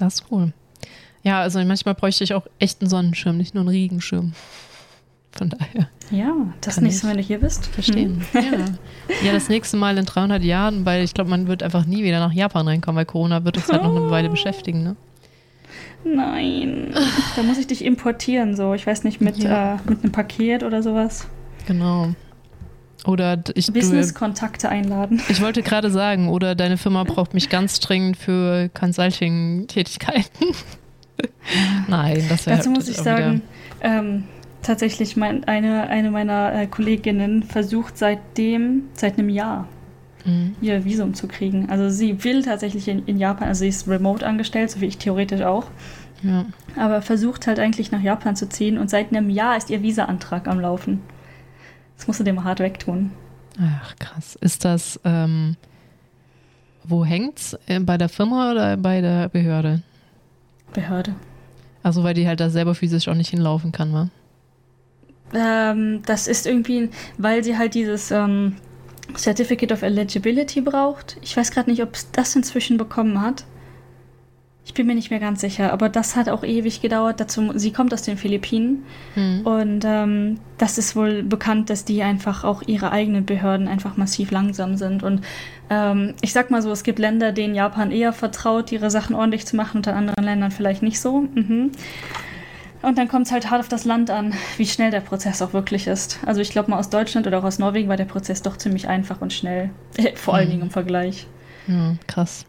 [0.00, 0.52] Das ist cool.
[1.22, 4.32] Ja, also manchmal bräuchte ich auch echt einen Sonnenschirm, nicht nur einen Regenschirm.
[5.32, 5.88] Von daher.
[6.10, 7.66] Ja, das nächste Mal, wenn du hier bist.
[7.66, 8.24] Verstehen.
[8.32, 8.42] Hm.
[8.42, 9.26] Ja.
[9.26, 12.18] ja, das nächste Mal in 300 Jahren, weil ich glaube, man wird einfach nie wieder
[12.18, 14.96] nach Japan reinkommen, weil Corona wird uns halt noch eine Weile beschäftigen, ne?
[16.02, 16.92] Nein.
[17.36, 18.74] Da muss ich dich importieren, so.
[18.74, 19.74] Ich weiß nicht, mit, ja.
[19.74, 21.28] äh, mit einem Paket oder sowas.
[21.66, 22.14] Genau.
[23.06, 25.22] Oder ich Business-Kontakte einladen.
[25.28, 30.54] Ich wollte gerade sagen, oder deine Firma braucht mich ganz dringend für Consulting-Tätigkeiten.
[31.88, 33.42] Nein, das wäre Dazu muss ich sagen,
[33.80, 34.24] ähm,
[34.62, 39.66] tatsächlich mein, eine, eine meiner äh, Kolleginnen versucht seitdem, seit einem Jahr,
[40.24, 40.56] mhm.
[40.60, 41.68] ihr Visum zu kriegen.
[41.70, 44.98] Also sie will tatsächlich in, in, Japan, also sie ist remote angestellt, so wie ich
[44.98, 45.66] theoretisch auch.
[46.22, 46.44] Ja.
[46.76, 50.48] Aber versucht halt eigentlich nach Japan zu ziehen und seit einem Jahr ist ihr Visa-Antrag
[50.48, 51.00] am Laufen.
[52.00, 53.10] Das musst du dir mal hart wegtun.
[53.60, 54.34] Ach, krass.
[54.40, 55.54] Ist das, ähm,
[56.82, 57.58] wo hängt's?
[57.66, 59.82] Äh, Bei der Firma oder bei der Behörde?
[60.72, 61.14] Behörde.
[61.82, 64.08] Also, weil die halt da selber physisch auch nicht hinlaufen kann, wa?
[65.34, 66.88] Ähm, das ist irgendwie,
[67.18, 68.56] weil sie halt dieses ähm,
[69.14, 71.18] Certificate of Eligibility braucht.
[71.20, 73.44] Ich weiß gerade nicht, ob es das inzwischen bekommen hat.
[74.64, 77.18] Ich bin mir nicht mehr ganz sicher, aber das hat auch ewig gedauert.
[77.18, 78.84] Dazu, sie kommt aus den Philippinen
[79.14, 79.40] Hm.
[79.44, 84.30] und ähm, das ist wohl bekannt, dass die einfach auch ihre eigenen Behörden einfach massiv
[84.30, 85.02] langsam sind.
[85.02, 85.22] Und
[85.70, 89.46] ähm, ich sag mal so, es gibt Länder, denen Japan eher vertraut, ihre Sachen ordentlich
[89.46, 91.22] zu machen und in anderen Ländern vielleicht nicht so.
[91.22, 91.72] Mhm.
[92.82, 95.52] Und dann kommt es halt hart auf das Land an, wie schnell der Prozess auch
[95.52, 96.18] wirklich ist.
[96.24, 98.88] Also ich glaube mal aus Deutschland oder auch aus Norwegen war der Prozess doch ziemlich
[98.88, 99.70] einfach und schnell.
[100.14, 100.50] Vor allen Mhm.
[100.52, 101.26] Dingen im Vergleich.
[101.66, 102.46] Ja, krass.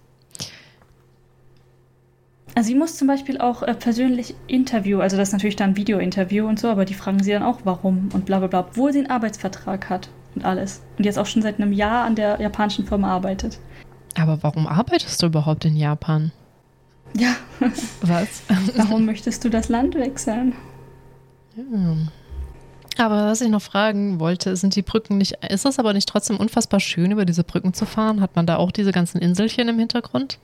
[2.62, 6.46] Also sie muss zum Beispiel auch äh, persönlich Interview, also das ist natürlich dann Video-Interview
[6.46, 9.00] und so, aber die fragen sie dann auch, warum und bla bla bla, obwohl sie
[9.00, 10.84] einen Arbeitsvertrag hat und alles.
[10.96, 13.58] Und jetzt auch schon seit einem Jahr an der japanischen Firma arbeitet.
[14.16, 16.32] Aber warum arbeitest du überhaupt in Japan?
[17.18, 17.34] Ja,
[18.02, 18.44] Was?
[18.76, 20.54] warum möchtest du das Land wechseln?
[21.56, 21.64] Ja.
[23.04, 26.38] Aber was ich noch fragen wollte, sind die Brücken nicht, ist es aber nicht trotzdem
[26.38, 28.22] unfassbar schön, über diese Brücken zu fahren?
[28.22, 30.38] Hat man da auch diese ganzen Inselchen im Hintergrund?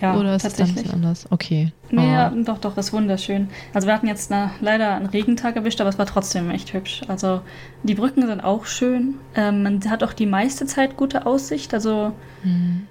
[0.00, 0.92] Ja, Oder ist es dann tatsächlich.
[0.92, 1.26] anders?
[1.30, 1.72] Okay.
[1.90, 2.42] Nee, ja, Oh.
[2.42, 3.48] doch, doch, ist wunderschön.
[3.72, 7.02] Also wir hatten jetzt na, leider einen Regentag erwischt, aber es war trotzdem echt hübsch.
[7.06, 7.42] Also
[7.84, 9.14] die Brücken sind auch schön.
[9.36, 11.72] Ähm, man hat auch die meiste Zeit gute Aussicht.
[11.74, 12.88] Also Hm.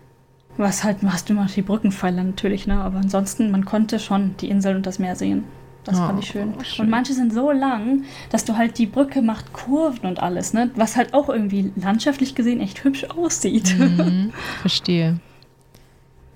[0.57, 2.75] was halt, hast du immer die Brückenpfeiler natürlich, ne?
[2.79, 5.43] Aber ansonsten, man konnte schon die Insel und das Meer sehen.
[5.83, 6.53] Das Oh, fand ich schön.
[6.63, 6.85] schön.
[6.85, 10.71] Und manche sind so lang, dass du halt die Brücke macht Kurven und alles, ne?
[10.75, 13.75] Was halt auch irgendwie landschaftlich gesehen echt hübsch aussieht.
[13.77, 14.31] Mhm,
[14.61, 15.17] verstehe.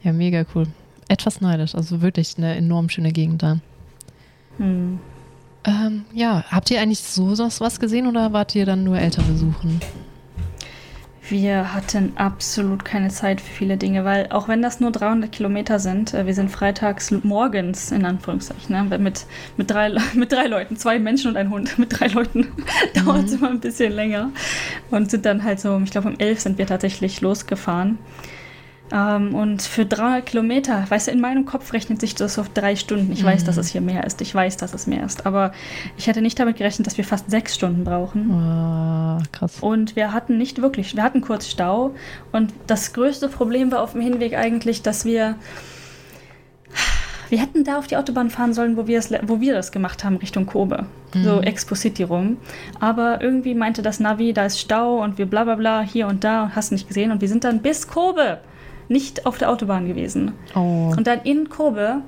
[0.08, 0.68] Ja, mega cool.
[1.10, 3.58] Etwas neidisch, also wirklich eine enorm schöne Gegend da.
[4.56, 5.00] Hm.
[5.66, 9.28] Ähm, ja, habt ihr eigentlich so was was gesehen oder wart ihr dann nur Eltern
[9.28, 9.82] besuchen?
[11.28, 15.78] Wir hatten absolut keine Zeit für viele Dinge, weil auch wenn das nur 300 Kilometer
[15.78, 19.26] sind, äh, wir sind freitags morgens in Anführungszeichen, ne, mit,
[19.58, 22.48] mit, drei, mit drei Leuten, zwei Menschen und ein Hund, mit drei Leuten
[22.94, 24.30] dauert es immer ein bisschen länger
[24.90, 27.98] und sind dann halt so, ich glaube um elf sind wir tatsächlich losgefahren.
[28.92, 32.76] Ähm, und für 300 Kilometer, weißt du, in meinem Kopf rechnet sich das auf drei
[32.78, 33.12] Stunden.
[33.12, 33.46] Ich weiß, Mhm.
[33.48, 34.22] dass es hier mehr ist.
[34.22, 35.26] Ich weiß, dass es mehr ist.
[35.26, 35.52] Aber
[35.98, 38.32] ich hätte nicht damit gerechnet, dass wir fast sechs Stunden brauchen.
[38.32, 39.58] Ah, krass.
[39.60, 41.96] Und wir hatten nicht wirklich, wir hatten kurz Stau.
[42.32, 45.36] Und das größte Problem war auf dem Hinweg eigentlich, dass wir.
[47.30, 50.06] Wir hätten da auf die Autobahn fahren sollen, wo wir, es, wo wir das gemacht
[50.06, 50.86] haben, Richtung Kobe.
[51.14, 51.44] So Mhm.
[51.44, 52.38] Expo City rum.
[52.80, 56.24] Aber irgendwie meinte das Navi, da ist Stau und wir bla bla bla hier und
[56.24, 57.12] da und hast nicht gesehen.
[57.12, 58.38] Und wir sind dann bis Kobe
[58.90, 60.34] nicht auf der Autobahn gewesen.
[60.56, 60.94] Oh.
[60.96, 62.02] Und dann in Kobe,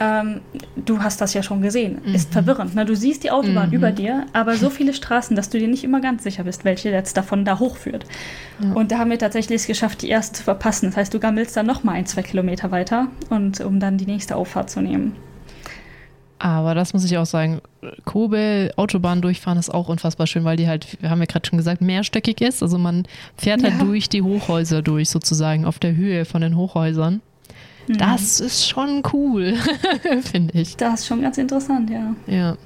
[0.00, 0.40] ähm,
[0.76, 2.32] du hast das ja schon gesehen, ist Mhm.
[2.34, 2.74] verwirrend.
[2.76, 2.84] Ne?
[2.84, 3.74] Du siehst die Autobahn Mhm.
[3.74, 6.90] über dir, aber so viele Straßen, dass du dir nicht immer ganz sicher bist, welche
[6.90, 8.04] jetzt davon da hochführt.
[8.62, 8.72] Ja.
[8.74, 10.86] Und da haben wir tatsächlich es geschafft, die erste zu verpassen.
[10.86, 14.06] Das heißt, du gammelst dann noch mal ein, zwei Kilometer weiter, und, um dann die
[14.06, 15.16] nächste Auffahrt zu nehmen.
[16.40, 17.60] Aber das muss ich auch sagen,
[18.04, 21.56] Kobe Autobahn durchfahren ist auch unfassbar schön, weil die halt, wir haben ja gerade schon
[21.58, 22.62] gesagt, mehrstöckig ist.
[22.62, 23.84] Also man fährt halt Ja.
[23.84, 27.20] durch die Hochhäuser durch, sozusagen, auf der Höhe von den Hochhäusern.
[27.88, 27.98] Mhm.
[27.98, 29.54] Das ist schon cool,
[30.22, 30.76] finde ich.
[30.76, 32.14] Das ist schon ganz interessant, ja.
[32.28, 32.56] Ja.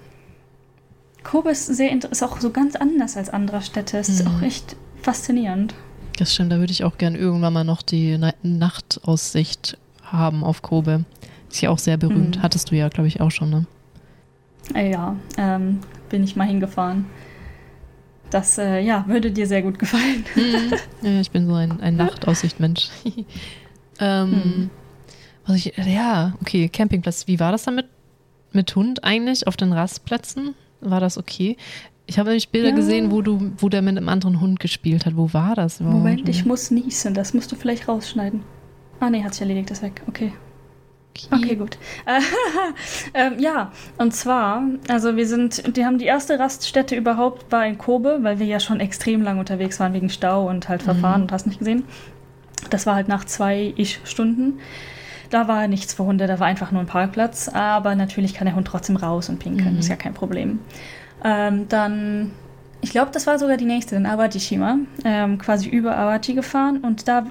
[1.23, 3.97] Kobe ist, sehr, ist auch so ganz anders als andere Städte.
[3.99, 4.31] Es ist Mhm.
[4.37, 5.75] auch echt faszinierend.
[6.19, 10.61] Das stimmt, da würde ich auch gern irgendwann mal noch die Na Nachtaussicht haben auf
[10.63, 11.05] Kobe.
[11.53, 12.39] Ist ja auch sehr berühmt.
[12.39, 12.43] Mhm.
[12.43, 13.67] Hattest du ja, glaube ich, auch schon, ne?
[14.75, 17.05] Äh, ja, ähm, bin ich mal hingefahren.
[18.31, 20.25] Das, äh, ja, würde dir sehr gut gefallen.
[21.03, 22.89] ja, ich bin so ein, ein Nachtaussicht-Mensch.
[24.01, 24.71] ähm, Mhm.
[25.47, 27.27] was ich, ja, okay, Campingplatz.
[27.27, 27.79] Wie war das dann
[28.53, 30.55] mit, Hund eigentlich auf den Rastplätzen?
[30.81, 31.59] War das okay?
[32.07, 32.75] Ich habe nämlich Bilder Ja.
[32.75, 35.17] gesehen, wo du, wo der mit einem anderen Hund gespielt hat.
[35.19, 35.81] Wo war das?
[35.81, 37.13] Moment, ich muss niesen.
[37.13, 38.43] Das musst du vielleicht rausschneiden.
[39.01, 40.03] Ah, nee, hat sich erledigt, ist weg.
[40.09, 40.33] Okay.
[41.31, 41.77] Okay, gut.
[42.07, 42.21] Äh,
[43.15, 47.79] ähm, ja, und zwar, also wir sind, die haben die erste Raststätte überhaupt war in
[47.79, 51.23] Kobe, weil wir ja schon extrem lang unterwegs waren wegen Stau und halt Verfahren Mhm.
[51.25, 51.85] und hast nicht gesehen.
[52.71, 54.61] Das war halt nach zwei ich Stunden.
[55.31, 58.55] Da war nichts für Hunde, da war einfach nur ein Parkplatz, aber natürlich kann der
[58.55, 59.79] Hund trotzdem raus und pinkeln, Mhm.
[59.81, 60.59] ist ja kein Problem.
[61.25, 62.33] Ähm, dann
[62.83, 66.79] ich glaube, das war sogar die nächste in Awatishima, ähm, quasi über Awachi gefahren.
[66.79, 67.25] Und da,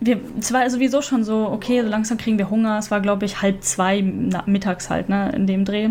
[0.00, 2.78] wir, es war sowieso schon so, okay, so langsam kriegen wir Hunger.
[2.78, 5.88] Es war, glaube ich, halb zwei mittags halt, ne, in dem Dreh.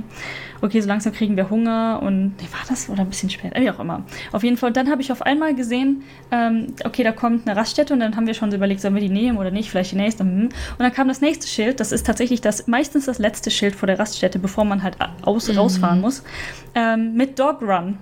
[0.62, 3.72] Okay, so langsam kriegen wir Hunger und, nee, war das oder ein bisschen später, wie
[3.72, 4.04] auch immer.
[4.32, 7.94] Auf jeden Fall, dann habe ich auf einmal gesehen, ähm, okay, da kommt eine Raststätte
[7.94, 9.98] und dann haben wir schon so überlegt, sollen wir die nehmen oder nicht, vielleicht die
[9.98, 10.26] nächste.
[10.26, 10.44] Hm.
[10.44, 13.88] Und dann kam das nächste Schild, das ist tatsächlich das, meistens das letzte Schild vor
[13.88, 15.58] der Raststätte, bevor man halt aus, mhm.
[15.58, 16.24] rausfahren muss,
[16.76, 17.98] ähm, mit Dog Run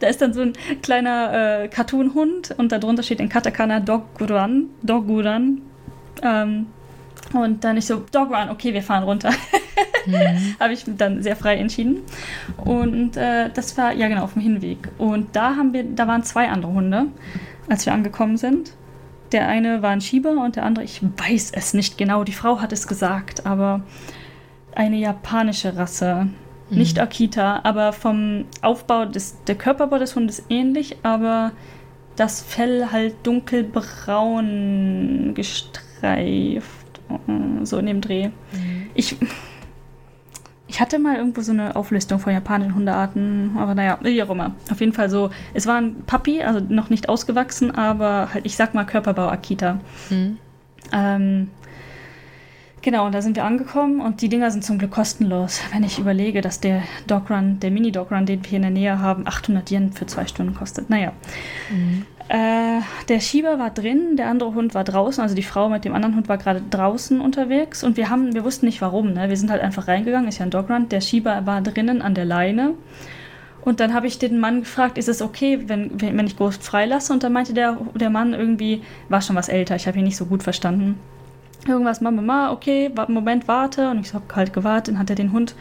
[0.00, 4.66] da ist dann so ein kleiner äh, Cartoon-Hund und darunter steht in Katakana Doguran.
[4.82, 5.62] Doguran.
[6.22, 6.66] Ähm,
[7.32, 9.30] und dann ich so, Dogrun, okay, wir fahren runter.
[10.06, 10.56] mhm.
[10.60, 12.00] Habe ich dann sehr frei entschieden.
[12.56, 14.88] Und äh, das war, ja genau, auf dem Hinweg.
[14.98, 17.06] Und da haben wir, da waren zwei andere Hunde,
[17.68, 18.74] als wir angekommen sind.
[19.32, 22.60] Der eine war ein Schieber und der andere, ich weiß es nicht genau, die Frau
[22.60, 23.82] hat es gesagt, aber
[24.74, 26.28] eine japanische Rasse.
[26.70, 27.02] Nicht mhm.
[27.02, 31.52] Akita, aber vom Aufbau des, der Körperbau des Hundes ähnlich, aber
[32.16, 36.68] das Fell halt dunkelbraun gestreift.
[37.64, 38.28] So in dem Dreh.
[38.28, 38.90] Mhm.
[38.94, 39.16] Ich,
[40.68, 44.54] ich hatte mal irgendwo so eine Auflistung von japanischen Hundearten, aber naja, wie auch immer.
[44.70, 48.54] Auf jeden Fall so, es war ein Puppy, also noch nicht ausgewachsen, aber halt, ich
[48.54, 49.80] sag mal Körperbau Akita.
[50.10, 50.38] Mhm.
[50.92, 51.50] Ähm,
[52.82, 55.60] Genau, und da sind wir angekommen und die Dinger sind zum Glück kostenlos.
[55.72, 59.26] Wenn ich überlege, dass der Dogrun, der Mini-Dogrun, den wir hier in der Nähe haben,
[59.26, 60.88] 800 Yen für zwei Stunden kostet.
[60.88, 61.12] Naja.
[61.70, 62.06] Mhm.
[62.28, 65.94] Äh, der Schieber war drin, der andere Hund war draußen, also die Frau mit dem
[65.94, 69.28] anderen Hund war gerade draußen unterwegs und wir haben, wir wussten nicht warum, ne?
[69.28, 70.88] Wir sind halt einfach reingegangen, ist ja ein Dogrun.
[70.88, 72.74] Der Schieber war drinnen an der Leine.
[73.62, 77.12] Und dann habe ich den Mann gefragt, ist es okay, wenn, wenn ich Ghost freilasse?
[77.12, 80.16] Und dann meinte der, der Mann irgendwie, war schon was älter, ich habe ihn nicht
[80.16, 80.98] so gut verstanden
[81.66, 83.90] irgendwas, Mama, Mama, okay, Moment, warte.
[83.90, 85.54] Und ich habe halt gewartet, dann hat er den Hund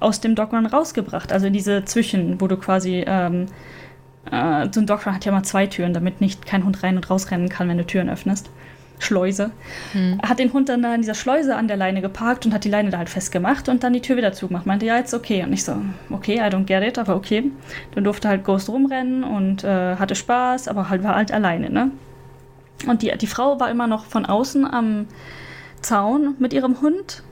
[0.00, 1.32] aus dem Dogrun rausgebracht.
[1.32, 3.46] Also in diese Zwischen, wo du quasi, ähm,
[4.30, 7.08] äh, so ein Dogrun hat ja mal zwei Türen, damit nicht kein Hund rein und
[7.08, 8.50] rausrennen kann, wenn du Türen öffnest.
[8.98, 9.50] Schleuse.
[9.92, 10.20] Hm.
[10.22, 12.68] Hat den Hund dann da in dieser Schleuse an der Leine geparkt und hat die
[12.68, 14.64] Leine da halt festgemacht und dann die Tür wieder zugemacht.
[14.64, 15.42] Meinte, ja, jetzt okay.
[15.42, 15.76] Und ich so,
[16.10, 17.50] okay, I don't get it, aber okay.
[17.94, 21.90] Dann durfte halt Ghost rumrennen und äh, hatte Spaß, aber halt war halt alleine, ne?
[22.86, 25.06] Und die, die Frau war immer noch von außen am
[25.80, 27.22] Zaun mit ihrem Hund.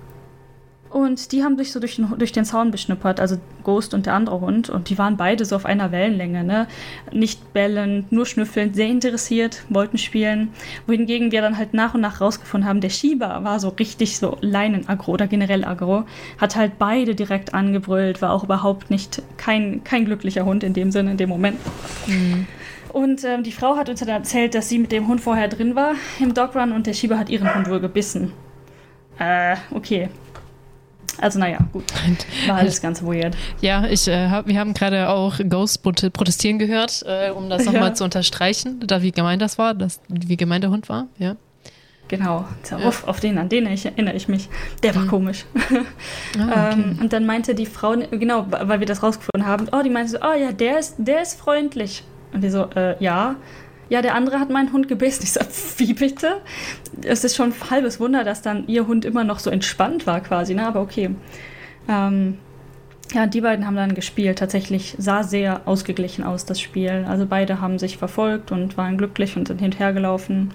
[0.90, 4.14] Und die haben sich so durch den, durch den Zaun beschnuppert, also Ghost und der
[4.14, 4.70] andere Hund.
[4.70, 6.66] Und die waren beide so auf einer Wellenlänge, ne?
[7.12, 10.48] Nicht bellend, nur schnüffelnd, sehr interessiert, wollten spielen.
[10.88, 14.36] Wohingegen wir dann halt nach und nach rausgefunden haben, der Schieber war so richtig so
[14.40, 16.06] Leinen-Agro oder generell Agro.
[16.38, 20.90] Hat halt beide direkt angebrüllt, war auch überhaupt nicht kein, kein glücklicher Hund in dem
[20.90, 21.58] Sinne, in dem Moment.
[22.08, 22.48] Mhm.
[22.92, 25.74] Und ähm, die Frau hat uns dann erzählt, dass sie mit dem Hund vorher drin
[25.74, 28.32] war im Dogrun und der Schieber hat ihren Hund wohl gebissen.
[29.18, 30.08] Äh, okay.
[31.18, 31.84] Also naja, gut.
[32.46, 33.36] War alles ganz weird.
[33.60, 37.88] Ja, ich, äh, hab, wir haben gerade auch Ghost protestieren gehört, äh, um das nochmal
[37.88, 37.94] ja.
[37.94, 41.36] zu unterstreichen, da wie gemein das war, dass, wie gemein der Hund war, ja.
[42.08, 42.78] Genau, ja.
[42.78, 44.48] auf, auf, den, an den ich, erinnere ich mich.
[44.82, 45.08] Der war mhm.
[45.08, 45.44] komisch.
[46.38, 46.80] Ah, okay.
[46.80, 50.12] ähm, und dann meinte die Frau, genau, weil wir das rausgefunden haben, oh, die meinte
[50.12, 52.04] so, oh ja, der ist, der ist freundlich.
[52.32, 53.36] Und die so, äh, ja.
[53.88, 55.24] Ja, der andere hat meinen Hund gebissen.
[55.24, 55.40] Ich so,
[55.78, 56.40] wie bitte?
[57.02, 60.20] Es ist schon ein halbes Wunder, dass dann ihr Hund immer noch so entspannt war
[60.20, 60.66] quasi, ne?
[60.66, 61.10] Aber okay.
[61.88, 62.38] Ähm,
[63.12, 64.38] ja, die beiden haben dann gespielt.
[64.38, 67.04] Tatsächlich sah sehr ausgeglichen aus, das Spiel.
[67.08, 70.54] Also beide haben sich verfolgt und waren glücklich und sind hinterhergelaufen.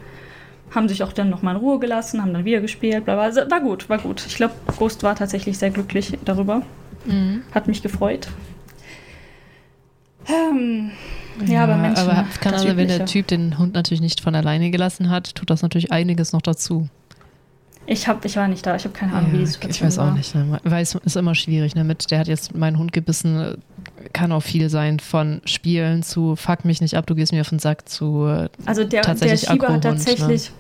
[0.72, 3.06] Haben sich auch dann nochmal in Ruhe gelassen, haben dann wieder gespielt.
[3.06, 3.24] Bla bla.
[3.24, 4.26] Also, war gut, war gut.
[4.26, 6.62] Ich glaube, Ghost war tatsächlich sehr glücklich darüber.
[7.06, 7.44] Mhm.
[7.54, 8.30] Hat mich gefreut.
[10.28, 10.92] Ähm,
[11.46, 12.10] ja, ja, aber Menschen.
[12.10, 15.50] Aber kann also, wenn der Typ den Hund natürlich nicht von alleine gelassen hat, tut
[15.50, 16.88] das natürlich einiges noch dazu.
[17.88, 19.98] Ich, hab, ich war nicht da, ich habe keine Ahnung, ja, wie die Situation Ich
[19.98, 20.60] weiß auch nicht, ne?
[20.64, 21.76] weil es ist immer schwierig.
[21.76, 21.84] Ne?
[21.84, 23.62] Mit, der hat jetzt meinen Hund gebissen,
[24.12, 27.50] kann auch viel sein, von Spielen zu fuck mich nicht ab, du gehst mir auf
[27.50, 28.48] den Sack zu.
[28.66, 30.50] Also der, der Schieber hat tatsächlich.
[30.50, 30.56] Ne?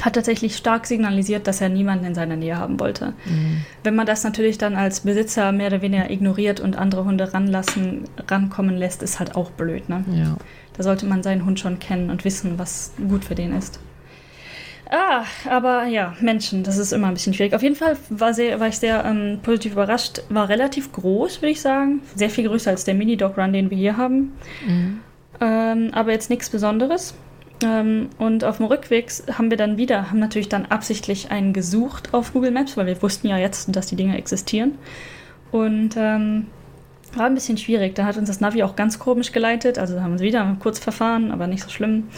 [0.00, 3.12] Hat tatsächlich stark signalisiert, dass er niemanden in seiner Nähe haben wollte.
[3.24, 3.62] Mhm.
[3.84, 8.04] Wenn man das natürlich dann als Besitzer mehr oder weniger ignoriert und andere Hunde ranlassen,
[8.28, 9.88] rankommen lässt, ist halt auch blöd.
[9.88, 10.04] Ne?
[10.12, 10.36] Ja.
[10.76, 13.78] Da sollte man seinen Hund schon kennen und wissen, was gut für den ist.
[14.90, 17.54] Ah, aber ja, Menschen, das ist immer ein bisschen schwierig.
[17.54, 20.22] Auf jeden Fall war, sehr, war ich sehr ähm, positiv überrascht.
[20.28, 22.02] War relativ groß, würde ich sagen.
[22.14, 24.34] Sehr viel größer als der Mini-Dog-Run, den wir hier haben.
[24.66, 25.00] Mhm.
[25.40, 27.14] Ähm, aber jetzt nichts Besonderes.
[27.62, 32.14] Ähm, und auf dem Rückweg haben wir dann wieder, haben natürlich dann absichtlich einen gesucht
[32.14, 34.78] auf Google Maps, weil wir wussten ja jetzt, dass die Dinge existieren.
[35.50, 36.46] Und ähm,
[37.14, 37.94] war ein bisschen schwierig.
[37.94, 39.78] Da hat uns das Navi auch ganz komisch geleitet.
[39.78, 42.08] Also haben wir wieder kurz verfahren, aber nicht so schlimm.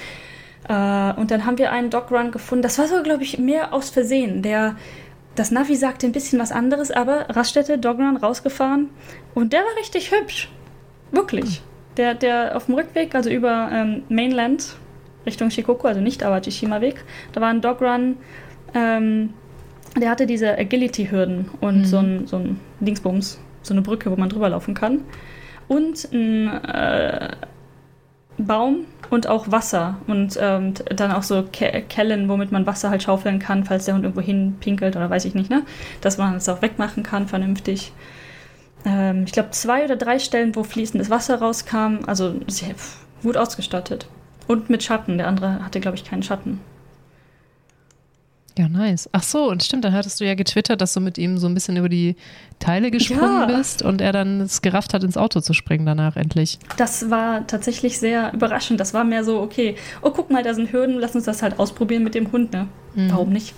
[0.68, 2.62] Äh, und dann haben wir einen Dogrun gefunden.
[2.62, 4.42] Das war so, glaube ich, mehr aus Versehen.
[4.42, 4.76] Der,
[5.34, 8.88] das Navi sagte ein bisschen was anderes, aber Raststätte, Dogrun rausgefahren.
[9.34, 10.48] Und der war richtig hübsch.
[11.10, 11.62] Wirklich.
[11.96, 14.76] Der, der auf dem Rückweg, also über ähm, Mainland
[15.26, 18.16] Richtung Shikoku, also nicht Awajishima-Weg, da war ein Dogrun,
[18.74, 19.30] ähm,
[20.00, 21.84] der hatte diese Agility-Hürden und mhm.
[21.84, 25.02] so ein, so ein Dingsbums, so eine Brücke, wo man drüber laufen kann.
[25.68, 27.36] Und ein äh,
[28.36, 33.02] Baum und auch Wasser und ähm, dann auch so Ke Kellen, womit man Wasser halt
[33.02, 35.62] schaufeln kann, falls der Hund irgendwo hinpinkelt oder weiß ich nicht, ne?
[36.00, 37.92] Dass man es auch wegmachen kann, vernünftig.
[38.84, 42.74] Ähm, ich glaube, zwei oder drei Stellen, wo fließendes Wasser rauskam, also sehr
[43.22, 44.08] gut ausgestattet.
[44.46, 45.18] Und mit Schatten.
[45.18, 46.60] Der andere hatte, glaube ich, keinen Schatten.
[48.56, 49.08] Ja, nice.
[49.10, 51.54] Ach so, und stimmt, dann hattest du ja getwittert, dass du mit ihm so ein
[51.54, 52.14] bisschen über die
[52.60, 53.56] Teile gesprungen ja.
[53.56, 56.60] bist und er dann es gerafft hat, ins Auto zu springen danach endlich.
[56.76, 58.78] Das war tatsächlich sehr überraschend.
[58.78, 61.58] Das war mehr so, okay, oh, guck mal, da sind Hürden, lass uns das halt
[61.58, 62.68] ausprobieren mit dem Hund, ne?
[62.94, 63.10] Mhm.
[63.10, 63.54] Warum nicht?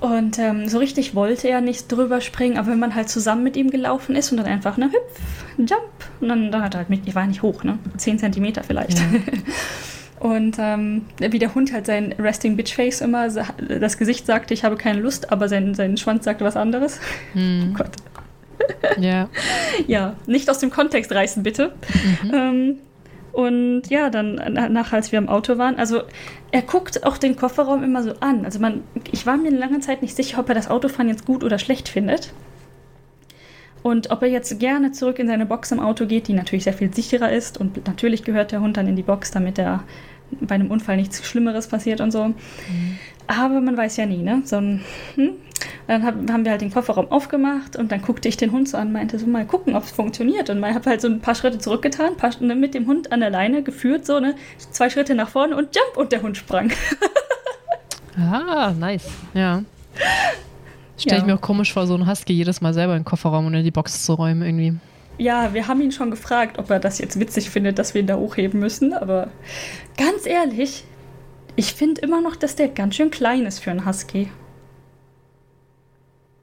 [0.00, 3.56] Und ähm, so richtig wollte er nicht drüber springen, aber wenn man halt zusammen mit
[3.56, 5.20] ihm gelaufen ist und dann einfach, ne, hüpf,
[5.58, 5.82] jump,
[6.20, 7.78] und dann, dann hat er halt mit, ich war nicht hoch, ne?
[7.96, 8.98] Zehn Zentimeter vielleicht.
[8.98, 9.04] Ja.
[10.18, 14.64] Und ähm, wie der Hund halt sein Resting Bitch Face immer, das Gesicht sagte, ich
[14.64, 17.00] habe keine Lust, aber sein, sein Schwanz sagte was anderes.
[17.32, 17.70] Hm.
[17.74, 17.90] Oh Gott.
[18.98, 19.28] Ja.
[19.86, 21.74] ja, nicht aus dem Kontext reißen, bitte.
[22.22, 22.34] Mhm.
[22.34, 22.78] Ähm,
[23.36, 24.36] und ja, dann
[24.72, 26.04] nach, als wir im Auto waren, also
[26.52, 28.46] er guckt auch den Kofferraum immer so an.
[28.46, 28.82] Also man,
[29.12, 31.58] ich war mir eine lange Zeit nicht sicher, ob er das Autofahren jetzt gut oder
[31.58, 32.32] schlecht findet.
[33.82, 36.72] Und ob er jetzt gerne zurück in seine Box im Auto geht, die natürlich sehr
[36.72, 37.60] viel sicherer ist.
[37.60, 39.84] Und natürlich gehört der Hund dann in die Box, damit er
[40.40, 42.28] bei einem Unfall nichts Schlimmeres passiert und so.
[42.28, 42.34] Mhm.
[43.26, 44.42] Aber man weiß ja nie, ne?
[44.44, 45.32] So ein, hm?
[45.86, 48.92] Dann haben wir halt den Kofferraum aufgemacht und dann guckte ich den Hund so an,
[48.92, 50.50] meinte so, mal gucken, ob es funktioniert.
[50.50, 53.20] Und ich habe halt so ein paar Schritte zurückgetan, paar, ne, mit dem Hund an
[53.20, 54.34] der Leine geführt, so, ne?
[54.70, 56.72] Zwei Schritte nach vorne und jump und der Hund sprang.
[58.18, 59.08] ah, nice.
[59.34, 59.62] Ja.
[60.98, 61.22] Stelle ja.
[61.22, 63.54] ich mir auch komisch vor, so ein Husky jedes Mal selber in den Kofferraum und
[63.54, 64.74] in die Box zu räumen irgendwie.
[65.18, 68.06] Ja, wir haben ihn schon gefragt, ob er das jetzt witzig findet, dass wir ihn
[68.06, 69.28] da hochheben müssen, aber
[69.96, 70.84] ganz ehrlich,
[71.56, 74.30] ich finde immer noch, dass der ganz schön klein ist für einen Husky.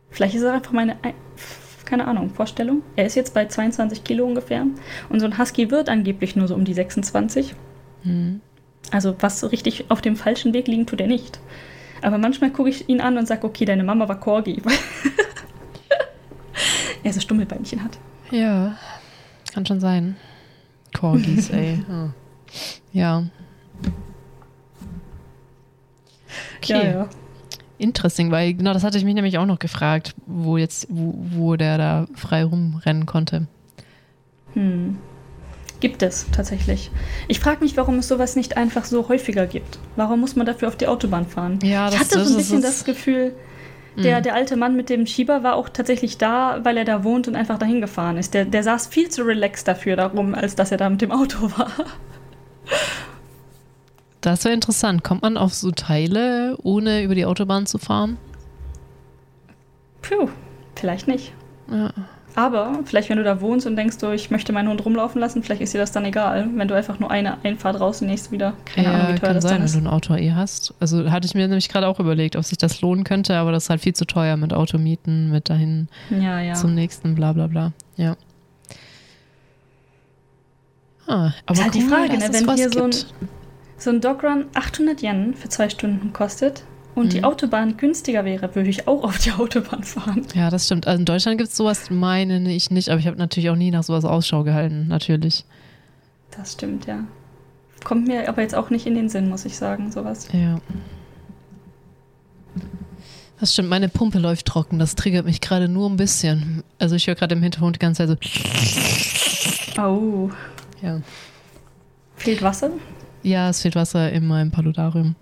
[0.09, 0.97] Vielleicht ist er einfach meine,
[1.85, 2.83] keine Ahnung, Vorstellung.
[2.95, 4.65] Er ist jetzt bei 22 Kilo ungefähr
[5.09, 7.55] und so ein Husky wird angeblich nur so um die 26.
[8.03, 8.41] Mhm.
[8.91, 11.39] Also was so richtig auf dem falschen Weg liegen tut er nicht.
[12.01, 14.61] Aber manchmal gucke ich ihn an und sage, okay, deine Mama war Corgi.
[17.03, 17.97] er so Stummelbeinchen hat.
[18.29, 18.77] Ja,
[19.53, 20.17] kann schon sein.
[20.93, 21.83] Corgis, ey.
[21.89, 22.09] Oh.
[22.91, 23.23] Ja.
[26.57, 26.73] Okay.
[26.73, 27.09] Ja, ja.
[27.77, 31.55] Interesting, weil genau das hatte ich mich nämlich auch noch gefragt, wo jetzt, wo, wo
[31.55, 33.47] der da frei rumrennen konnte.
[34.53, 34.97] Hm.
[35.79, 36.91] Gibt es tatsächlich.
[37.27, 39.79] Ich frage mich, warum es sowas nicht einfach so häufiger gibt.
[39.97, 41.59] Warum muss man dafür auf die Autobahn fahren?
[41.61, 43.33] Ja, das, ich hatte so ein bisschen das Gefühl,
[43.97, 44.23] der, mhm.
[44.23, 47.35] der alte Mann mit dem Schieber war auch tatsächlich da, weil er da wohnt und
[47.35, 48.33] einfach dahin gefahren ist.
[48.33, 51.51] Der, der saß viel zu relaxed dafür darum, als dass er da mit dem Auto
[51.57, 51.71] war.
[54.23, 55.03] Das wäre interessant.
[55.03, 58.17] Kommt man auf so Teile, ohne über die Autobahn zu fahren?
[60.01, 60.29] Puh,
[60.75, 61.33] vielleicht nicht.
[61.69, 61.91] Ja.
[62.33, 65.43] Aber vielleicht, wenn du da wohnst und denkst, du, ich möchte meinen Hund rumlaufen lassen,
[65.43, 66.47] vielleicht ist dir das dann egal.
[66.55, 68.53] Wenn du einfach nur eine Einfahrt raus und nächst wieder.
[68.63, 69.75] Keine ja, Ahnung, wie teuer kann das sein, dann ist.
[69.75, 70.73] wenn du ein Auto eh hast.
[70.79, 73.63] Also hatte ich mir nämlich gerade auch überlegt, ob sich das lohnen könnte, aber das
[73.63, 76.53] ist halt viel zu teuer mit Automieten, mit dahin ja, ja.
[76.53, 77.73] zum nächsten, bla bla bla.
[77.97, 78.15] Ja.
[81.07, 82.91] Ah, aber ist halt die Frage, ne, wenn hier so ein,
[83.77, 86.63] so ein Dogrun 800 Yen für zwei Stunden kostet,
[86.95, 87.09] und mhm.
[87.09, 90.25] die Autobahn günstiger wäre, würde ich auch auf die Autobahn fahren.
[90.35, 90.87] Ja, das stimmt.
[90.87, 93.71] Also in Deutschland gibt es sowas, meine ich nicht, aber ich habe natürlich auch nie
[93.71, 95.45] nach sowas Ausschau gehalten, natürlich.
[96.31, 97.03] Das stimmt, ja.
[97.83, 100.27] Kommt mir aber jetzt auch nicht in den Sinn, muss ich sagen, sowas.
[100.31, 100.59] Ja.
[103.39, 104.79] Das stimmt, meine Pumpe läuft trocken.
[104.79, 106.63] Das triggert mich gerade nur ein bisschen.
[106.79, 108.17] Also ich höre gerade im Hintergrund die ganze Zeit
[109.75, 109.81] so.
[109.81, 110.29] Oh.
[110.81, 111.01] Ja.
[112.15, 112.69] Fehlt Wasser?
[113.23, 115.15] Ja, es fehlt Wasser in meinem Paludarium.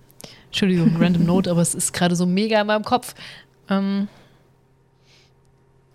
[0.47, 3.15] Entschuldigung, random Note, aber es ist gerade so mega in meinem Kopf.
[3.69, 4.09] Ähm,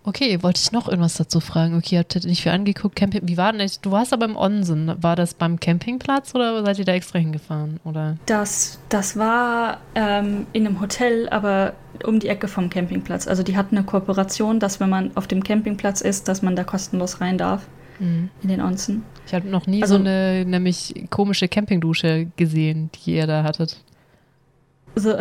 [0.03, 1.77] okay, wollte ich noch irgendwas dazu fragen?
[1.77, 2.95] Okay, habt ihr nicht viel angeguckt?
[2.95, 3.81] Camping, wie war denn das?
[3.81, 4.91] Du warst aber im Onsen.
[5.03, 7.79] War das beim Campingplatz oder seid ihr da extra hingefahren?
[7.83, 8.17] Oder?
[8.25, 13.27] Das, das war ähm, in einem Hotel, aber um die Ecke vom Campingplatz.
[13.27, 16.63] Also die hatten eine Kooperation, dass wenn man auf dem Campingplatz ist, dass man da
[16.63, 17.67] kostenlos rein darf.
[17.99, 18.29] Mhm.
[18.43, 19.03] In den Onsen.
[19.25, 23.81] Ich habe noch nie also, so eine nämlich komische Campingdusche gesehen, die ihr da hattet.
[24.95, 25.15] So,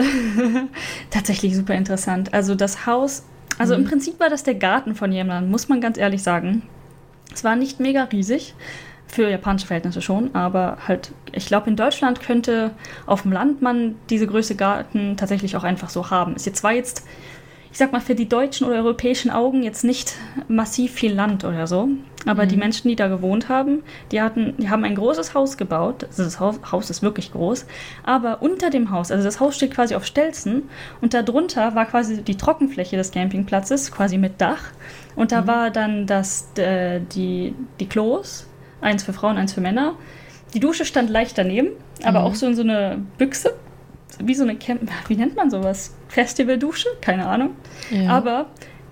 [1.11, 2.33] tatsächlich super interessant.
[2.33, 3.24] Also das Haus,
[3.59, 3.83] also mhm.
[3.83, 6.62] im Prinzip war das der Garten von jemandem, muss man ganz ehrlich sagen.
[7.33, 8.55] Es war nicht mega riesig,
[9.09, 12.72] für japanische Verhältnisse schon, aber halt, ich glaube, in Deutschland könnte
[13.07, 16.35] auf dem Land man diese Größe Garten tatsächlich auch einfach so haben.
[16.35, 17.05] Ist jetzt zwar jetzt
[17.77, 20.14] ich sag mal, für die deutschen oder europäischen Augen jetzt nicht
[20.49, 21.91] massiv viel Land oder so.
[22.24, 22.49] Aber mhm.
[22.49, 26.05] die Menschen, die da gewohnt haben, die hatten, die haben ein großes Haus gebaut.
[26.05, 27.66] Also das Haus ist wirklich groß.
[28.03, 30.70] Aber unter dem Haus, also das Haus steht quasi auf Stelzen
[31.03, 34.70] und darunter war quasi die Trockenfläche des Campingplatzes, quasi mit Dach.
[35.14, 35.47] Und da mhm.
[35.47, 38.47] war dann das, äh, die, die Klos,
[38.81, 39.97] eins für Frauen, eins für Männer.
[40.55, 41.72] Die Dusche stand leicht daneben,
[42.03, 42.24] aber mhm.
[42.24, 43.53] auch so in so eine Büchse
[44.18, 45.94] wie so eine Camp wie nennt man sowas?
[46.09, 46.88] Festivaldusche?
[47.00, 47.50] Keine Ahnung.
[47.90, 48.11] Ja.
[48.11, 48.46] Aber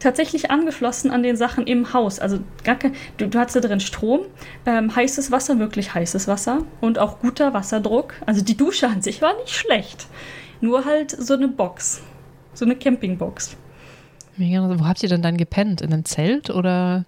[0.04, 2.20] tatsächlich angeschlossen an den Sachen im Haus.
[2.20, 4.20] Also gar kein, du, du hattest da drin Strom,
[4.66, 8.14] ähm, heißes Wasser, wirklich heißes Wasser und auch guter Wasserdruck.
[8.26, 10.06] Also die Dusche an sich war nicht schlecht.
[10.60, 12.02] Nur halt so eine Box.
[12.52, 13.56] So eine Campingbox.
[14.36, 15.80] Wo habt ihr denn dann gepennt?
[15.80, 17.04] In einem Zelt oder?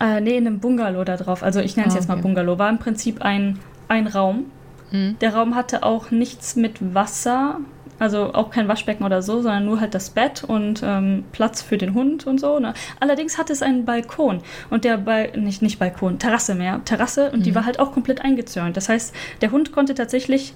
[0.00, 1.42] Äh, nee, in einem Bungalow da drauf.
[1.42, 2.58] Also ich nenne es ah, jetzt mal Bungalow.
[2.58, 3.58] War im Prinzip ein,
[3.88, 4.46] ein Raum
[4.90, 5.18] Mhm.
[5.20, 7.60] Der Raum hatte auch nichts mit Wasser,
[7.98, 11.76] also auch kein Waschbecken oder so, sondern nur halt das Bett und ähm, Platz für
[11.76, 12.58] den Hund und so.
[12.58, 12.74] Ne?
[12.98, 17.40] Allerdings hatte es einen Balkon und der bei nicht nicht Balkon, Terrasse mehr, Terrasse und
[17.40, 17.42] mhm.
[17.44, 18.76] die war halt auch komplett eingezäunt.
[18.76, 20.54] Das heißt, der Hund konnte tatsächlich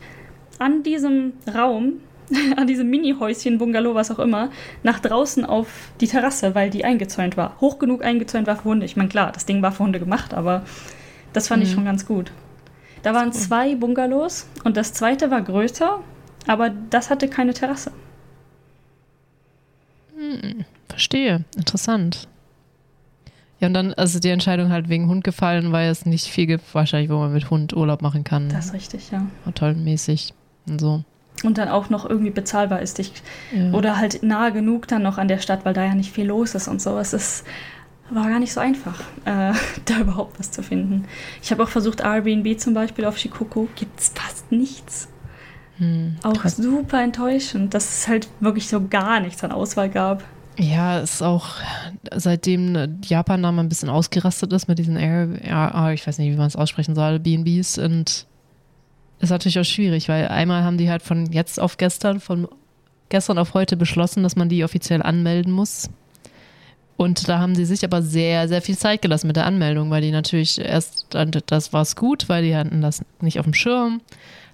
[0.59, 2.01] an diesem Raum
[2.57, 4.51] an diesem Mini-Häuschen, Bungalow, was auch immer,
[4.83, 5.69] nach draußen auf
[6.01, 7.61] die Terrasse, weil die eingezäunt war.
[7.61, 8.87] Hoch genug eingezäunt war für Hunde.
[8.87, 10.63] Ich meine, klar, das Ding war für Hunde gemacht, aber
[11.33, 11.69] das fand mhm.
[11.69, 12.33] ich schon ganz gut.
[13.05, 16.01] Da waren zwei Bungalows und das zweite war größer,
[16.47, 17.93] aber das hatte keine Terrasse.
[20.17, 21.45] Hm, verstehe.
[21.55, 22.29] Interessant.
[23.61, 26.75] Ja, und dann, also die Entscheidung halt wegen Hund gefallen, weil es nicht viel gibt,
[26.75, 28.49] wahrscheinlich, wo man mit Hund Urlaub machen kann.
[28.49, 29.27] Das ist richtig, ja.
[29.45, 30.33] Hotelmäßig
[30.67, 31.05] und so.
[31.43, 32.99] Und dann auch noch irgendwie bezahlbar ist.
[33.01, 33.13] Ich,
[33.55, 33.73] ja.
[33.73, 36.55] Oder halt nahe genug dann noch an der Stadt, weil da ja nicht viel los
[36.55, 36.99] ist und so.
[36.99, 37.45] Es ist
[38.11, 39.53] war gar nicht so einfach, äh,
[39.85, 41.07] da überhaupt was zu finden.
[41.43, 45.09] Ich habe auch versucht, Airbnb zum Beispiel auf Shikoku, gibt es fast nichts.
[45.79, 46.57] Hm, auch krass.
[46.57, 50.23] super enttäuschend, dass es halt wirklich so gar nichts an Auswahl gab.
[50.57, 51.57] Ja, ist auch
[52.15, 56.31] seitdem Japan da mal ein bisschen ausgerastet ist mit diesen Air, Air ich weiß nicht,
[56.33, 58.27] wie man es aussprechen soll, BNBs und
[59.19, 62.47] ist natürlich auch schwierig, weil einmal haben die halt von jetzt auf gestern, von
[63.09, 65.89] gestern auf heute beschlossen, dass man die offiziell anmelden muss
[66.97, 70.03] und da haben sie sich aber sehr, sehr viel Zeit gelassen mit der Anmeldung, weil
[70.03, 71.07] die natürlich erst,
[71.47, 74.01] das war es gut, weil die hatten das nicht auf dem Schirm.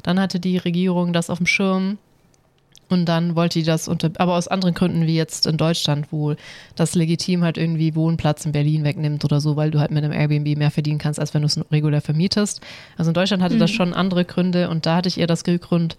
[0.03, 1.99] Dann hatte die Regierung das auf dem Schirm.
[2.89, 6.35] Und dann wollte die das unter, aber aus anderen Gründen wie jetzt in Deutschland, wo
[6.75, 10.13] das legitim halt irgendwie Wohnplatz in Berlin wegnimmt oder so, weil du halt mit einem
[10.13, 12.61] Airbnb mehr verdienen kannst, als wenn du es regulär vermietest.
[12.97, 13.61] Also in Deutschland hatte mhm.
[13.61, 15.99] das schon andere Gründe und da hatte ich eher das Grund,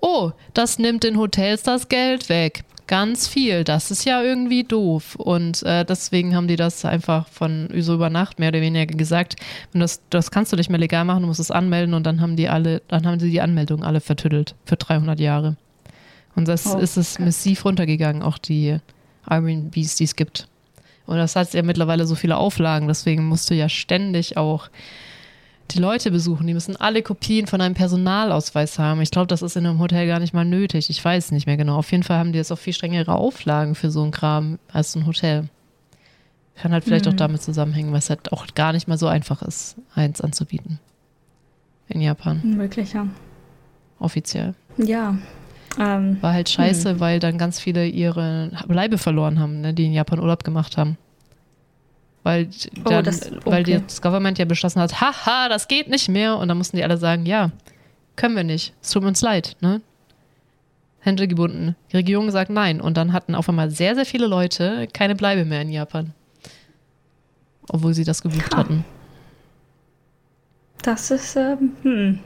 [0.00, 3.64] oh, das nimmt den Hotels das Geld weg ganz viel.
[3.64, 5.16] Das ist ja irgendwie doof.
[5.16, 9.36] Und äh, deswegen haben die das einfach von so über Nacht mehr oder weniger gesagt.
[9.72, 12.20] Und das, das kannst du nicht mehr legal machen, du musst es anmelden und dann
[12.20, 15.56] haben die alle, dann haben sie die Anmeldung alle vertüttelt für 300 Jahre.
[16.36, 18.78] Und das oh, ist es massiv runtergegangen, auch die
[19.28, 20.48] Airbnbs, die es gibt.
[21.06, 24.68] Und das hat ja mittlerweile so viele Auflagen, deswegen musst du ja ständig auch
[25.70, 26.46] die Leute besuchen.
[26.46, 29.00] Die müssen alle Kopien von einem Personalausweis haben.
[29.00, 30.90] Ich glaube, das ist in einem Hotel gar nicht mal nötig.
[30.90, 31.76] Ich weiß nicht mehr genau.
[31.76, 34.94] Auf jeden Fall haben die jetzt auch viel strengere Auflagen für so einen Kram als
[34.94, 35.48] ein Hotel.
[36.56, 37.12] Kann halt vielleicht mhm.
[37.12, 40.78] auch damit zusammenhängen, weil es halt auch gar nicht mal so einfach ist, eins anzubieten.
[41.88, 42.58] In Japan.
[42.58, 43.06] Wirklich, ja.
[43.98, 44.54] Offiziell.
[44.76, 45.16] Ja.
[45.78, 47.00] Ähm, War halt scheiße, mh.
[47.00, 50.96] weil dann ganz viele ihre Bleibe verloren haben, ne, die in Japan Urlaub gemacht haben
[52.24, 52.48] weil,
[52.84, 53.40] oh, dann, das, okay.
[53.44, 56.38] weil das Government ja beschlossen hat, haha, das geht nicht mehr.
[56.38, 57.52] Und dann mussten die alle sagen, ja,
[58.16, 58.72] können wir nicht.
[58.82, 59.82] Es tut uns leid, ne?
[61.00, 61.76] Hände gebunden.
[61.92, 62.80] Die Regierung sagt nein.
[62.80, 66.14] Und dann hatten auf einmal sehr, sehr viele Leute keine Bleibe mehr in Japan.
[67.68, 68.58] Obwohl sie das gebucht ja.
[68.58, 68.86] hatten.
[70.82, 72.18] Das ist, ähm, hm.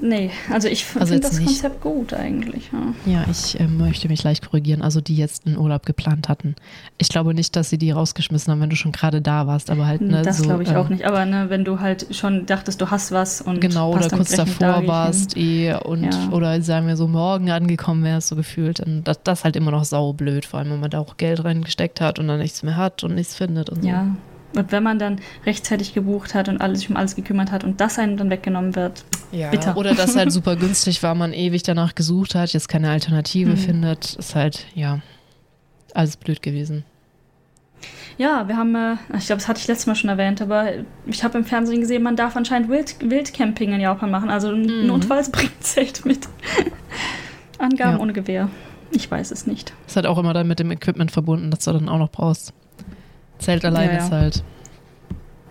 [0.00, 1.46] Nee, also ich also finde das nicht.
[1.46, 2.70] Konzept gut eigentlich.
[2.72, 4.82] Ja, ja ich äh, möchte mich leicht korrigieren.
[4.82, 6.56] Also die jetzt einen Urlaub geplant hatten.
[6.98, 9.86] Ich glaube nicht, dass sie die rausgeschmissen haben, wenn du schon gerade da warst, aber
[9.86, 11.04] halt ne, Das so, glaube ich ähm, auch nicht.
[11.04, 14.86] Aber ne, wenn du halt schon dachtest, du hast was und genau oder kurz davor
[14.86, 16.28] warst eh und ja.
[16.30, 19.84] oder sagen wir so morgen angekommen wärst so gefühlt, und das, das halt immer noch
[19.84, 23.04] saublöd, vor allem wenn man da auch Geld reingesteckt hat und dann nichts mehr hat
[23.04, 23.88] und nichts findet und so.
[23.88, 24.06] Ja,
[24.54, 27.80] und wenn man dann rechtzeitig gebucht hat und alles, sich um alles gekümmert hat und
[27.80, 29.50] das einem dann weggenommen wird, ja.
[29.50, 29.76] bitter.
[29.76, 33.56] Oder das halt super günstig war, man ewig danach gesucht hat, jetzt keine Alternative mhm.
[33.56, 35.00] findet, ist halt, ja,
[35.94, 36.84] alles blöd gewesen.
[38.18, 40.72] Ja, wir haben, äh, ich glaube, das hatte ich letztes Mal schon erwähnt, aber
[41.06, 44.28] ich habe im Fernsehen gesehen, man darf anscheinend Wild, Wildcamping in Japan machen.
[44.28, 44.86] Also mhm.
[44.86, 46.28] notfalls bringt Zelt mit.
[47.58, 47.98] Angaben ja.
[47.98, 48.50] ohne Gewehr.
[48.90, 49.72] Ich weiß es nicht.
[49.86, 52.52] Ist halt auch immer dann mit dem Equipment verbunden, das du dann auch noch brauchst.
[53.40, 54.04] Zelt allein ja, ja.
[54.04, 54.44] ist halt.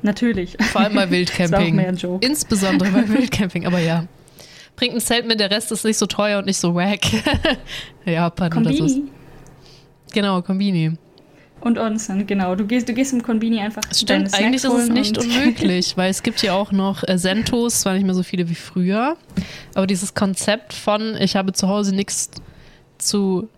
[0.02, 0.56] Natürlich.
[0.72, 1.78] Vor allem bei Wildcamping.
[1.78, 4.06] das ist auch mehr ein Insbesondere bei Wildcamping, aber ja.
[4.76, 7.02] Bringt ein Zelt mit, der Rest ist nicht so teuer und nicht so wack.
[8.06, 8.80] Japan Kombini.
[8.80, 9.02] oder so.
[10.14, 10.94] Genau, Kombini.
[11.61, 12.56] Und Onsen, genau.
[12.56, 13.82] Du gehst, du gehst im Konbini einfach.
[13.94, 17.95] Stimmt, eigentlich ist es nicht unmöglich, weil es gibt ja auch noch äh, Sentos, zwar
[17.95, 19.18] nicht mehr so viele wie früher,
[19.76, 22.32] aber dieses Konzept von, ich habe zu Hause nichts
[22.98, 23.49] zu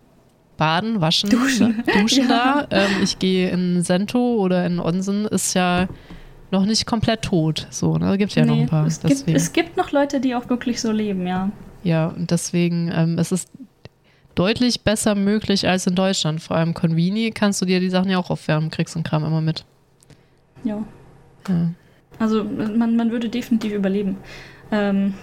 [0.62, 1.84] baden, waschen, duschen, ne?
[2.00, 2.66] duschen ja.
[2.70, 5.88] da, ähm, ich gehe in Sento oder in Onsen, ist ja
[6.52, 7.66] noch nicht komplett tot.
[7.70, 8.06] So, ne?
[8.06, 8.86] Da gibt ja nee, noch ein paar.
[8.86, 11.50] Es gibt, es gibt noch Leute, die auch wirklich so leben, ja.
[11.82, 13.50] Ja, und deswegen, ähm, es ist
[14.36, 16.40] deutlich besser möglich als in Deutschland.
[16.40, 19.40] Vor allem Convini kannst du dir die Sachen ja auch aufwärmen, kriegst und Kram immer
[19.40, 19.64] mit.
[20.62, 20.84] Ja.
[21.48, 21.72] ja.
[22.20, 24.16] Also man, man würde definitiv überleben.
[24.70, 25.14] Ähm,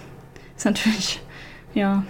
[0.54, 1.18] ist natürlich,
[1.72, 2.04] ja.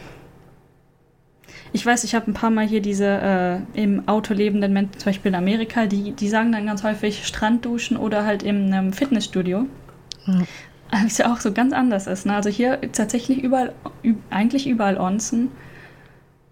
[1.72, 5.06] Ich weiß, ich habe ein paar Mal hier diese äh, im Auto lebenden Menschen, zum
[5.06, 9.66] Beispiel in Amerika, die, die sagen dann ganz häufig Strandduschen oder halt im ähm, Fitnessstudio.
[10.26, 10.42] Ja.
[10.90, 12.26] Was ja auch so ganz anders ist.
[12.26, 12.34] Ne?
[12.34, 13.72] Also hier tatsächlich überall,
[14.30, 15.50] eigentlich überall Onsen.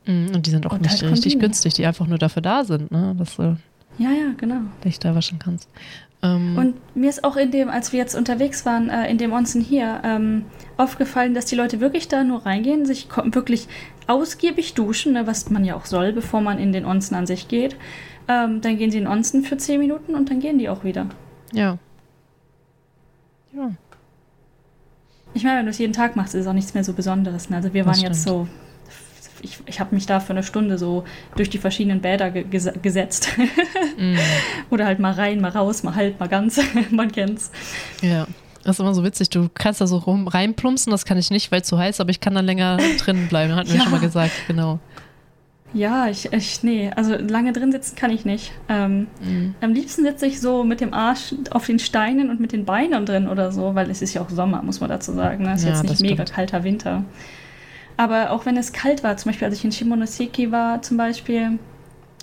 [0.06, 2.62] Mhm, und die sind auch und nicht halt richtig günstig, die einfach nur dafür da
[2.64, 3.16] sind, ne?
[3.18, 3.56] dass du
[3.98, 4.60] ja, ja, genau.
[4.84, 5.68] dich da waschen kannst.
[6.22, 9.32] Ähm, und mir ist auch in dem, als wir jetzt unterwegs waren, äh, in dem
[9.32, 10.44] Onsen hier, ähm,
[10.76, 13.68] aufgefallen, dass die Leute wirklich da nur reingehen, sich wirklich
[14.06, 17.48] ausgiebig duschen, ne, was man ja auch soll, bevor man in den Onsen an sich
[17.48, 17.76] geht.
[18.26, 20.84] Ähm, dann gehen sie in den Onsen für 10 Minuten und dann gehen die auch
[20.84, 21.06] wieder.
[21.52, 21.78] Ja.
[23.52, 23.70] Ja.
[25.34, 27.48] Ich meine, wenn du es jeden Tag machst, ist es auch nichts mehr so Besonderes.
[27.48, 27.56] Ne?
[27.56, 28.48] Also wir waren jetzt so
[29.42, 31.04] ich, ich habe mich da für eine Stunde so
[31.36, 32.44] durch die verschiedenen Bäder ge
[32.82, 33.30] gesetzt.
[33.98, 34.16] mm.
[34.70, 36.60] Oder halt mal rein, mal raus, mal halt, mal ganz.
[36.90, 37.50] Man kennt's.
[38.02, 38.26] Ja.
[38.64, 39.30] Das ist immer so witzig.
[39.30, 42.10] Du kannst da so rum reinplumpsen, das kann ich nicht, weil es zu heiß, aber
[42.10, 43.54] ich kann dann länger drin bleiben.
[43.54, 43.82] Hatten wir ja.
[43.82, 44.78] schon mal gesagt, genau.
[45.74, 48.52] Ja, ich, ich, nee, also lange drin sitzen kann ich nicht.
[48.68, 49.54] Ähm, mm.
[49.60, 53.04] Am liebsten sitze ich so mit dem Arsch auf den Steinen und mit den Beinen
[53.04, 55.44] drin oder so, weil es ist ja auch Sommer, muss man dazu sagen.
[55.44, 55.52] Ne?
[55.52, 57.04] Es ist ja, jetzt nicht mega kalter Winter.
[57.98, 61.58] Aber auch wenn es kalt war, zum Beispiel als ich in Shimonoseki war, zum Beispiel,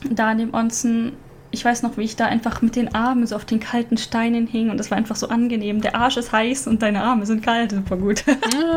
[0.10, 1.12] da in dem Onsen,
[1.52, 4.48] ich weiß noch, wie ich da einfach mit den Armen so auf den kalten Steinen
[4.48, 5.82] hing und das war einfach so angenehm.
[5.82, 8.24] Der Arsch ist heiß und deine Arme sind kalt, super gut.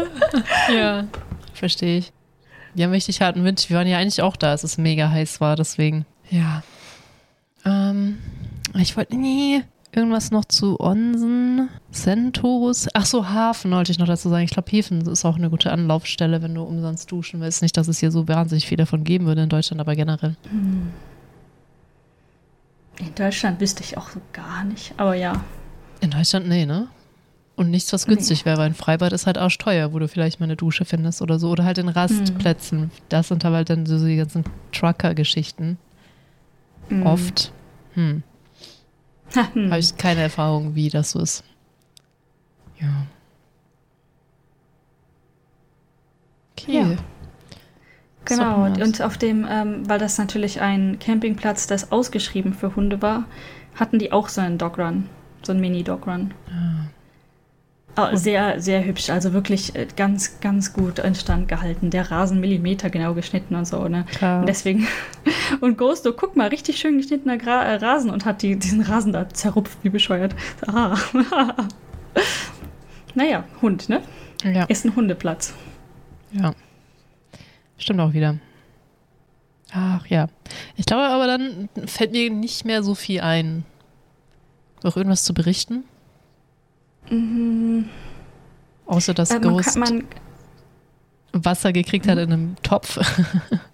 [0.75, 1.07] ja,
[1.55, 2.13] verstehe ich.
[2.75, 3.71] Wir haben richtig harten Wind.
[3.71, 6.05] Wir waren ja eigentlich auch da, als es mega heiß war, deswegen.
[6.31, 6.65] Ja.
[7.65, 8.19] Ähm,
[8.75, 9.63] ich wollte, nee,
[9.99, 12.87] Irgendwas noch zu Onsen, Centos.
[12.95, 14.45] Ach so, Hafen wollte ich noch dazu sagen.
[14.45, 17.63] Ich glaube, Häfen ist auch eine gute Anlaufstelle, wenn du umsonst duschen willst.
[17.63, 20.37] Nicht, dass es hier so wahnsinnig viel davon geben würde in Deutschland, aber generell.
[20.51, 20.93] Hm.
[23.01, 25.43] In Deutschland wüsste ich auch so gar nicht, aber ja.
[26.01, 26.87] In Deutschland, nee, ne?
[27.57, 28.53] Und nichts, was günstig nee.
[28.53, 28.63] wäre.
[28.63, 31.51] Ein Freibad ist halt arschteuer, wo du vielleicht mal eine Dusche findest oder so.
[31.51, 32.83] Oder halt in Rastplätzen.
[32.83, 32.91] Hm.
[33.09, 35.77] Das sind aber halt dann so die ganzen Trucker-Geschichten.
[36.89, 37.05] Hm.
[37.05, 37.51] Oft.
[37.95, 38.23] Hm.
[39.35, 39.71] Hm.
[39.71, 41.45] Habe ich keine Erfahrung, wie das so ist.
[42.81, 43.07] Ja.
[46.53, 46.73] Okay.
[46.73, 46.97] Ja.
[48.25, 53.25] Genau, und auf dem, ähm, weil das natürlich ein Campingplatz, das ausgeschrieben für Hunde war,
[53.75, 55.09] hatten die auch so einen Dogrun,
[55.43, 56.35] so einen Mini-Dogrun.
[56.51, 56.89] Ah.
[57.99, 61.91] Oh, sehr, sehr hübsch, also wirklich äh, ganz, ganz gut instand gehalten.
[61.91, 64.05] Der Rasen Millimeter genau geschnitten und so, ne?
[64.11, 64.41] Klar.
[64.41, 64.87] Und deswegen,
[65.61, 68.83] und Ghost, so, guck mal, richtig schön geschnittener Gra äh, Rasen und hat die, diesen
[68.83, 70.35] Rasen da zerrupft, wie bescheuert.
[70.67, 70.97] Ah.
[73.15, 74.03] naja, Hund, ne?
[74.45, 74.65] Ja.
[74.65, 75.55] Ist ein Hundeplatz.
[76.33, 76.55] Ja.
[77.79, 78.39] Stimmt auch wieder.
[79.73, 80.29] Ach ja.
[80.77, 83.65] Ich glaube aber dann fällt mir nicht mehr so viel ein.
[84.83, 85.85] Noch irgendwas zu berichten?
[87.11, 87.89] Mhm.
[88.87, 90.05] Außer dass äh, Ghost kann,
[91.33, 92.11] Wasser gekriegt mhm.
[92.11, 92.99] hat in einem Topf.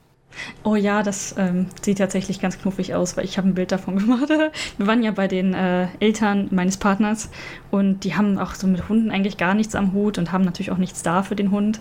[0.62, 3.96] Oh ja, das ähm, sieht tatsächlich ganz knuffig aus, weil ich habe ein Bild davon
[4.00, 4.28] gemacht.
[4.28, 7.30] Wir waren ja bei den äh, Eltern meines Partners
[7.70, 10.70] und die haben auch so mit Hunden eigentlich gar nichts am Hut und haben natürlich
[10.70, 11.80] auch nichts da für den Hund.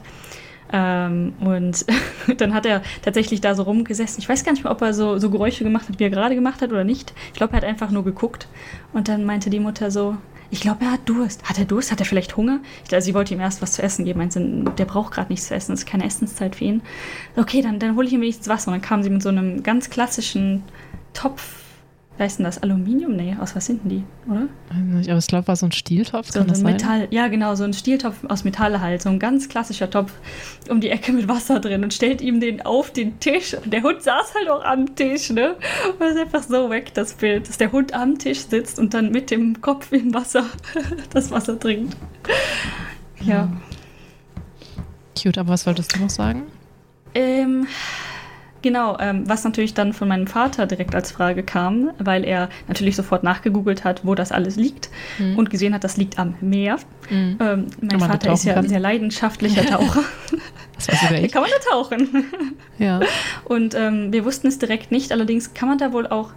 [0.72, 1.86] Ähm, und
[2.38, 4.20] dann hat er tatsächlich da so rumgesessen.
[4.20, 6.36] Ich weiß gar nicht mehr, ob er so, so Geräusche gemacht hat, wie er gerade
[6.36, 7.14] gemacht hat oder nicht.
[7.28, 8.48] Ich glaube, er hat einfach nur geguckt.
[8.92, 10.18] Und dann meinte die Mutter so,
[10.54, 11.44] ich glaube, er hat Durst.
[11.50, 11.92] Hat er Durst?
[11.92, 12.60] Hat er vielleicht Hunger?
[12.84, 14.20] Ich glaube, sie wollte ihm erst was zu essen geben.
[14.20, 14.40] Meinte,
[14.78, 15.74] der braucht gerade nichts zu essen.
[15.74, 16.84] Es ist keine Essenszeit für ihn.
[17.36, 18.68] Okay, dann, dann hole ich ihm wenigstens Wasser.
[18.68, 20.62] Und dann kam sie mit so einem ganz klassischen
[21.16, 21.63] Topf
[22.18, 22.62] Wer ist denn das?
[22.62, 23.16] Aluminium?
[23.16, 24.48] Nee, aus was sind denn die, oder?
[24.70, 26.30] Aber ich glaube, war so ein Stieltopf.
[26.30, 29.90] So ein Metall, ja genau, so ein Stieltopf aus Metall halt, so ein ganz klassischer
[29.90, 30.14] Topf
[30.70, 33.56] um die Ecke mit Wasser drin und stellt ihm den auf den Tisch.
[33.56, 35.56] Und der Hund saß halt auch am Tisch, ne?
[35.92, 38.94] Und das ist einfach so weg, das Bild, dass der Hund am Tisch sitzt und
[38.94, 40.46] dann mit dem Kopf im Wasser
[41.14, 41.98] das Wasser trinkt.
[43.22, 43.52] Ja.
[45.20, 46.44] Cute, aber was wolltest du noch sagen?
[47.16, 47.68] Ähm,
[48.64, 52.96] genau, ähm, was natürlich dann von meinem Vater direkt als Frage kam, weil er natürlich
[52.96, 55.38] sofort nachgegoogelt hat, wo das alles liegt mhm.
[55.38, 56.78] und gesehen hat, das liegt am Meer.
[57.12, 57.38] Mhm.
[57.40, 60.04] Ähm, mein Vater ist ja ein sehr leidenschaftlicher Taucher.
[60.76, 61.32] das war sogar ich.
[61.32, 62.26] kann man da tauchen.
[62.80, 63.02] ja.
[63.46, 66.32] Und ähm, wir wussten es direkt nicht, allerdings kann man da wohl auch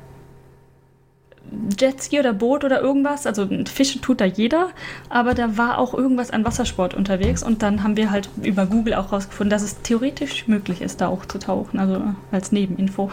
[1.79, 3.27] Jetski oder Boot oder irgendwas.
[3.27, 4.71] Also Fischen tut da jeder,
[5.09, 8.95] aber da war auch irgendwas an Wassersport unterwegs und dann haben wir halt über Google
[8.95, 13.11] auch rausgefunden, dass es theoretisch möglich ist, da auch zu tauchen, also als Nebeninfo.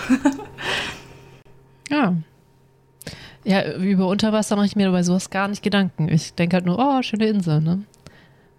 [1.89, 2.15] ja.
[3.45, 6.07] Ja, über Unterwasser mache ich mir bei sowas gar nicht Gedanken.
[6.07, 7.83] Ich denke halt nur, oh, schöne Insel, ne?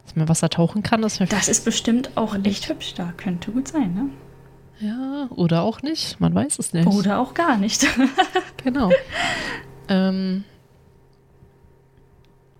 [0.05, 3.15] Dass man Wasser tauchen kann, das ist Das ist bestimmt auch echt hübsch da.
[3.17, 4.11] Könnte gut sein, ne?
[4.81, 6.21] Ja, oder auch nicht.
[6.21, 6.87] Man weiß es nicht.
[6.87, 7.87] Oder auch gar nicht.
[8.65, 8.91] genau.
[9.89, 10.45] Ähm.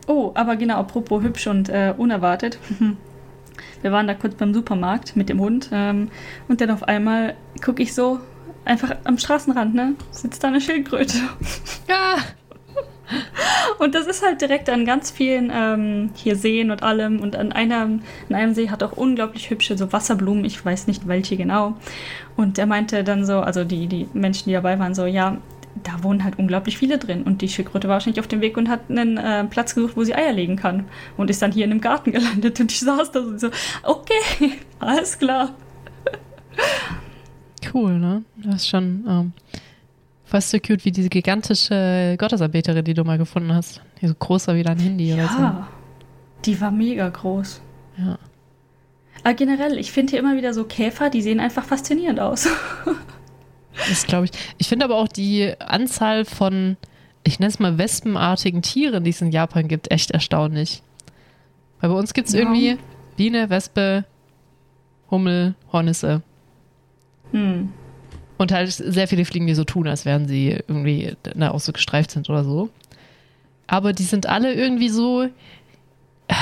[0.07, 2.59] Oh, aber genau, apropos hübsch und äh, unerwartet.
[3.83, 6.11] Wir waren da kurz beim Supermarkt mit dem Hund ähm,
[6.49, 8.19] und dann auf einmal gucke ich so
[8.65, 9.95] einfach am Straßenrand, ne?
[10.11, 11.19] Sitzt da eine Schildkröte.
[11.89, 12.17] Ja.
[13.79, 17.21] Und das ist halt direkt an ganz vielen ähm, hier Seen und allem.
[17.21, 20.45] Und an, einer, an einem See hat auch unglaublich hübsche so Wasserblumen.
[20.45, 21.75] Ich weiß nicht welche genau.
[22.37, 25.37] Und er meinte dann so, also die, die Menschen, die dabei waren, so, ja,
[25.83, 27.23] da wohnen halt unglaublich viele drin.
[27.23, 30.05] Und die Schildkröte war wahrscheinlich auf dem Weg und hat einen äh, Platz gesucht, wo
[30.05, 30.85] sie Eier legen kann.
[31.17, 32.61] Und ist dann hier in einem Garten gelandet.
[32.61, 33.51] Und ich saß da so,
[33.83, 35.51] okay, alles klar.
[37.73, 38.23] Cool, ne?
[38.37, 39.33] Das ist schon ähm,
[40.25, 43.83] fast so cute wie diese gigantische Gottesanbeterin, die du mal gefunden hast.
[44.01, 45.39] Die so groß war wie dein Handy ja, oder so.
[45.39, 45.69] Ja,
[46.45, 47.61] die war mega groß.
[47.99, 48.19] Ja.
[49.25, 52.47] Aber generell, ich finde hier immer wieder so Käfer, die sehen einfach faszinierend aus.
[53.89, 54.31] Das glaube ich.
[54.59, 56.77] Ich finde aber auch die Anzahl von,
[57.25, 60.83] ich nenne es mal wespenartigen Tieren, die es in Japan gibt, echt erstaunlich.
[61.81, 62.41] Weil bei uns gibt es ja.
[62.41, 62.79] irgendwie
[63.17, 64.05] Biene, Wespe,
[65.11, 66.23] Hummel, Hornisse.
[67.33, 67.73] Hm.
[68.37, 71.73] Und halt sehr viele Fliegen, die so tun, als wären sie irgendwie na, auch so
[71.73, 72.71] gestreift sind oder so.
[73.67, 76.35] Aber die sind alle irgendwie so, äh,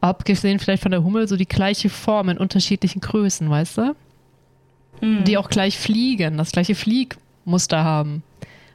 [0.00, 3.96] abgesehen vielleicht von der Hummel, so die gleiche Form in unterschiedlichen Größen, weißt du?
[5.02, 5.24] Mhm.
[5.24, 8.22] die auch gleich fliegen, das gleiche Fliegmuster haben.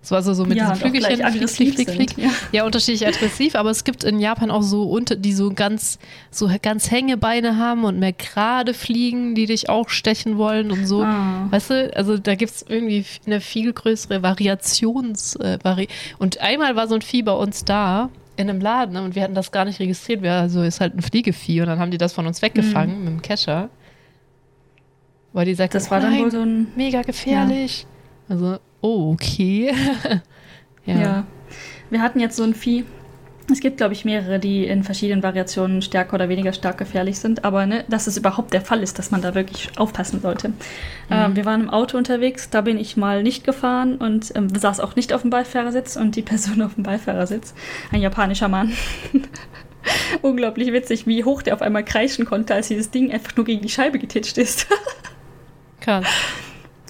[0.07, 2.17] So also so mit ja, diesen Flügelchen, flieg, flieg, flieg, flieg.
[2.17, 2.29] Ja.
[2.53, 5.99] ja, unterschiedlich aggressiv, aber es gibt in Japan auch so unter, die so ganz,
[6.31, 11.03] so ganz Hängebeine haben und mehr gerade fliegen, die dich auch stechen wollen und so.
[11.03, 11.47] Ah.
[11.49, 15.89] Weißt du, also da gibt es irgendwie eine viel größere Variations, äh, Vari
[16.19, 19.35] und einmal war so ein Vieh bei uns da, in einem Laden und wir hatten
[19.35, 20.21] das gar nicht registriert.
[20.21, 23.03] Wir, also ist halt ein Fliegevieh und dann haben die das von uns weggefangen mhm.
[23.03, 23.69] mit dem Kescher.
[25.37, 26.65] Weil die sagt, das war dann wohl so ein.
[26.75, 27.85] Mega gefährlich.
[28.27, 28.33] Ja.
[28.33, 29.71] Also, oh, okay.
[30.87, 30.99] ja.
[30.99, 31.27] ja.
[31.91, 32.85] Wir hatten jetzt so ein Vieh.
[33.51, 37.45] Es gibt, glaube ich, mehrere, die in verschiedenen Variationen stärker oder weniger stark gefährlich sind.
[37.45, 40.49] Aber ne, dass es überhaupt der Fall ist, dass man da wirklich aufpassen sollte.
[40.49, 40.55] Mhm.
[41.11, 44.79] Ähm, wir waren im Auto unterwegs, da bin ich mal nicht gefahren und ähm, saß
[44.79, 47.53] auch nicht auf dem Beifahrersitz und die Person auf dem Beifahrersitz,
[47.91, 48.73] ein japanischer Mann.
[50.23, 53.61] Unglaublich witzig, wie hoch der auf einmal kreischen konnte, als dieses Ding einfach nur gegen
[53.61, 54.65] die Scheibe getitscht ist.
[55.79, 56.05] Krass.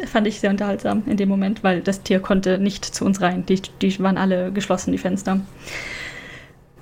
[0.06, 3.46] Fand ich sehr unterhaltsam in dem Moment, weil das Tier konnte nicht zu uns rein.
[3.46, 5.40] Die, die waren alle geschlossen, die Fenster.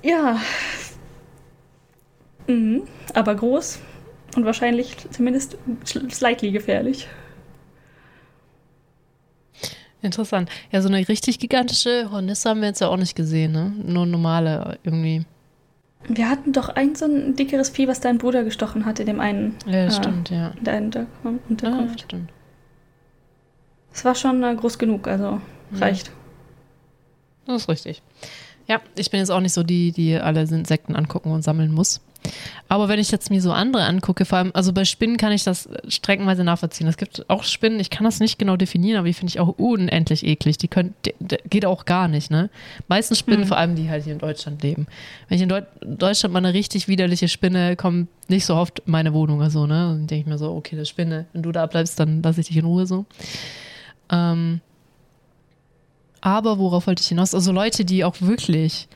[0.02, 0.40] Ja.
[2.46, 2.82] Mhm.
[3.14, 3.78] Aber groß
[4.36, 5.56] und wahrscheinlich zumindest
[6.10, 7.08] slightly gefährlich.
[10.02, 10.50] Interessant.
[10.70, 13.72] Ja, so eine richtig gigantische Hornisse haben wir jetzt ja auch nicht gesehen, ne?
[13.82, 15.24] Nur normale irgendwie.
[16.08, 19.20] Wir hatten doch ein so ein dickeres Vieh, was dein Bruder gestochen hat in dem
[19.20, 19.56] einen.
[19.66, 20.52] Ja, äh, stimmt, ja.
[20.56, 21.06] In der
[21.48, 22.00] Unterkunft.
[22.00, 22.30] Ja, stimmt.
[23.92, 25.78] Es war schon äh, groß genug, also mhm.
[25.78, 26.12] reicht.
[27.46, 28.02] Das ist richtig.
[28.66, 32.00] Ja, ich bin jetzt auch nicht so die, die alle Insekten angucken und sammeln muss.
[32.68, 35.44] Aber wenn ich jetzt mir so andere angucke, vor allem, also bei Spinnen kann ich
[35.44, 36.88] das streckenweise nachvollziehen.
[36.88, 39.54] Es gibt auch Spinnen, ich kann das nicht genau definieren, aber die finde ich auch
[39.58, 40.58] unendlich eklig.
[40.58, 42.50] Die können, die, die geht auch gar nicht, ne?
[42.88, 43.46] Meistens Spinnen, mhm.
[43.46, 44.86] vor allem die halt hier in Deutschland leben.
[45.28, 48.90] Wenn ich in Deut Deutschland mal eine richtig widerliche Spinne, kommt nicht so oft in
[48.90, 49.74] meine Wohnung oder so, ne?
[49.74, 52.48] Dann denke ich mir so, okay, das Spinne, wenn du da bleibst, dann lasse ich
[52.48, 53.06] dich in Ruhe so.
[54.10, 54.60] Ähm,
[56.20, 57.34] aber worauf wollte ich hinaus?
[57.34, 58.88] Also Leute, die auch wirklich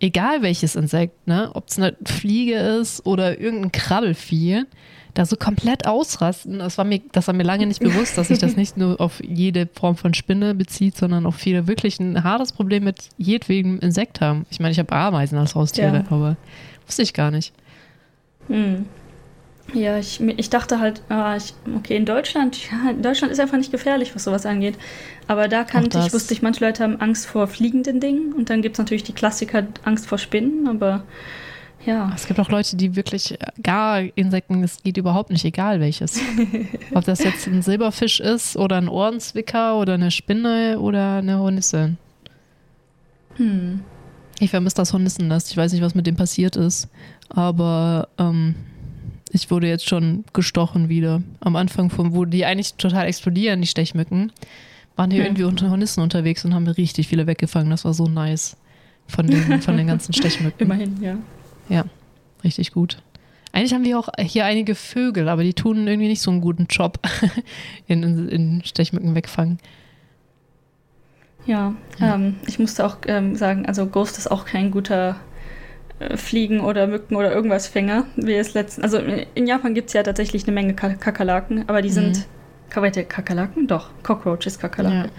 [0.00, 4.64] egal welches Insekt, ne, ob es eine Fliege ist oder irgendein Krabbelfieh,
[5.14, 6.58] da so komplett ausrasten.
[6.58, 9.22] Das war mir, das war mir lange nicht bewusst, dass sich das nicht nur auf
[9.24, 14.20] jede Form von Spinne bezieht, sondern auch viele wirklich ein hartes Problem mit jedwedem Insekt
[14.20, 14.46] haben.
[14.50, 16.04] Ich meine, ich habe Ameisen als Haustiere, ja.
[16.10, 16.36] aber
[16.86, 17.52] wusste ich gar nicht.
[18.48, 18.86] Hm.
[19.74, 23.72] Ja, ich, ich dachte halt, ah, ich, okay, in Deutschland, ja, Deutschland ist einfach nicht
[23.72, 24.78] gefährlich, was sowas angeht.
[25.26, 28.62] Aber da kannte ich, wusste ich, manche Leute haben Angst vor fliegenden Dingen und dann
[28.62, 31.02] gibt es natürlich die Klassiker Angst vor Spinnen, aber
[31.86, 32.10] Ja.
[32.14, 36.20] Es gibt auch Leute, die wirklich gar Insekten, es geht überhaupt nicht, egal welches.
[36.94, 41.96] Ob das jetzt ein Silberfisch ist oder ein Ohrenzwicker oder eine Spinne oder eine Hornisse.
[43.36, 43.80] Hm.
[44.40, 45.50] Ich vermisse das Hornissennest.
[45.50, 46.88] Ich weiß nicht, was mit dem passiert ist.
[47.28, 48.54] Aber ähm,
[49.30, 51.22] ich wurde jetzt schon gestochen wieder.
[51.40, 54.32] Am Anfang, von, wo die eigentlich total explodieren, die Stechmücken,
[54.94, 55.26] waren hier Hm.
[55.26, 57.70] irgendwie unter Hornissen unterwegs und haben richtig viele weggefangen.
[57.70, 58.56] Das war so nice.
[59.08, 60.60] Von den, von den ganzen Stechmücken.
[60.60, 61.16] Immerhin, ja.
[61.68, 61.84] Ja,
[62.42, 63.02] richtig gut.
[63.52, 66.66] Eigentlich haben wir auch hier einige Vögel, aber die tun irgendwie nicht so einen guten
[66.68, 66.98] Job
[67.86, 69.58] in, in, in Stechmücken wegfangen.
[71.46, 75.16] Ja, ähm, ich musste auch ähm, sagen, also Ghost ist auch kein guter
[76.16, 78.04] Fliegen- oder Mücken- oder irgendwas Fänger.
[78.16, 81.80] Wie es letzten, also in Japan gibt es ja tatsächlich eine Menge Ka Kakerlaken, aber
[81.82, 82.82] die sind, Mhm.
[82.82, 83.66] warte, Kakerlaken?
[83.66, 85.10] Doch, Cockroaches, Kakerlaken.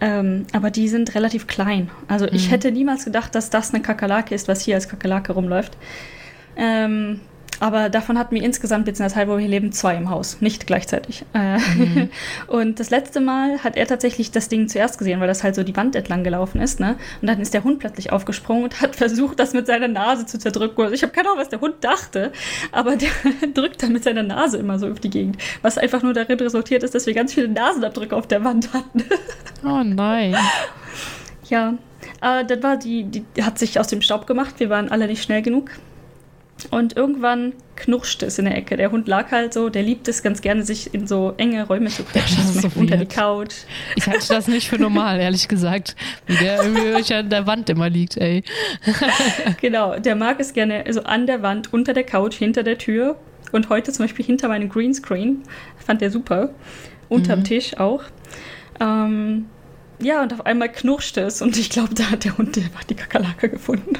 [0.00, 1.90] Ähm, aber die sind relativ klein.
[2.08, 2.50] Also ich Mhm.
[2.50, 5.76] hätte niemals gedacht, dass das eine Kakerlake ist, was hier als Kakerlake rumläuft.
[6.56, 7.20] Ähm,
[7.60, 10.10] aber davon hatten wir insgesamt jetzt in der Zeit, wo wir hier leben, zwei im
[10.10, 11.24] Haus, nicht gleichzeitig.
[11.32, 12.10] Äh, Mhm.
[12.46, 15.62] Und das letzte Mal hat er tatsächlich das Ding zuerst gesehen, weil das halt so
[15.62, 16.80] die Wand entlang gelaufen ist.
[16.80, 16.96] Ne?
[17.20, 20.38] Und dann ist der Hund plötzlich aufgesprungen und hat versucht, das mit seiner Nase zu
[20.38, 20.82] zerdrücken.
[20.82, 22.32] Also ich habe keine Ahnung, was der Hund dachte,
[22.72, 23.10] aber der
[23.54, 25.38] drückt dann mit seiner Nase immer so auf die Gegend.
[25.62, 29.04] Was einfach nur darin resultiert ist, dass wir ganz viele Nasenabdrücke auf der Wand hatten.
[29.64, 30.36] Oh nein.
[31.48, 31.74] Ja,
[32.20, 34.56] äh, das war die, die hat sich aus dem Staub gemacht.
[34.58, 35.70] Wir waren alle nicht schnell genug.
[36.70, 38.76] Und irgendwann knurschte es in der Ecke.
[38.76, 41.88] Der Hund lag halt so, der liebt es ganz gerne, sich in so enge Räume
[41.90, 42.42] zu quetschen.
[42.44, 43.06] So unter die.
[43.06, 43.54] Couch.
[43.96, 45.94] Ich halte das nicht für normal, ehrlich gesagt.
[46.26, 48.42] Wie der irgendwie an der Wand immer liegt, ey.
[49.60, 53.16] Genau, der mag es gerne so an der Wand, unter der Couch, hinter der Tür.
[53.52, 55.42] Und heute zum Beispiel hinter meinem Greenscreen.
[55.78, 56.50] Fand der super.
[57.08, 57.44] Unterm Mhm.
[57.44, 58.02] Tisch auch.
[58.80, 59.46] Ähm,
[60.02, 61.40] ja, und auf einmal knurschte es.
[61.40, 63.96] Und ich glaube, da hat der Hund einfach die Kakerlake gefunden.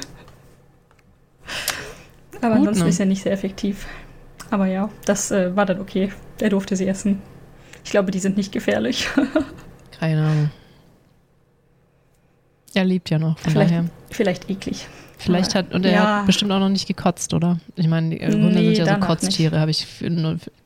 [2.41, 2.89] Aber Gut, ansonsten ne?
[2.89, 3.85] ist er nicht sehr effektiv.
[4.49, 6.11] Aber ja, das äh, war dann okay.
[6.39, 7.21] Er durfte sie essen.
[7.83, 9.07] Ich glaube, die sind nicht gefährlich.
[9.99, 10.49] Keine Ahnung.
[12.73, 13.85] Er lebt ja noch, von Vielleicht, daher.
[14.11, 14.87] vielleicht eklig.
[15.17, 16.17] Vielleicht hat, und er Ja.
[16.19, 17.59] hat bestimmt auch noch nicht gekotzt, oder?
[17.75, 19.87] Ich meine, die äh, Hunde Nee, sind ja so Kotztiere, habe ich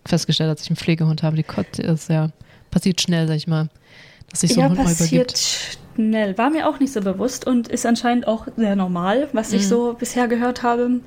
[0.06, 1.38] festgestellt, als ich einen Pflegehund habe.
[1.38, 2.31] Die Kotz ist ja,
[2.69, 3.69] passiert schnell, sag ich mal,
[4.30, 5.77] dass sich so ja, ein Hund mal passiert übergibt.
[5.95, 6.38] schnell.
[6.38, 9.68] War mir auch nicht so bewusst und ist anscheinend auch sehr normal, was ich Mhm.
[9.68, 10.99] so bisher gehört habe.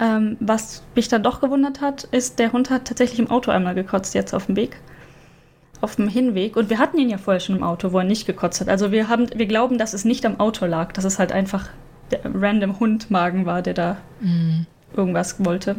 [0.00, 3.74] Ähm, was mich dann doch gewundert hat, ist, der Hund hat tatsächlich im Auto einmal
[3.74, 4.76] gekotzt, jetzt auf dem Weg.
[5.80, 6.56] Auf dem Hinweg.
[6.56, 8.68] Und wir hatten ihn ja vorher schon im Auto, wo er nicht gekotzt hat.
[8.68, 11.68] Also wir, haben, wir glauben, dass es nicht am Auto lag, dass es halt einfach
[12.10, 14.66] der random Hundmagen war, der da Mhm.
[14.96, 15.76] irgendwas wollte.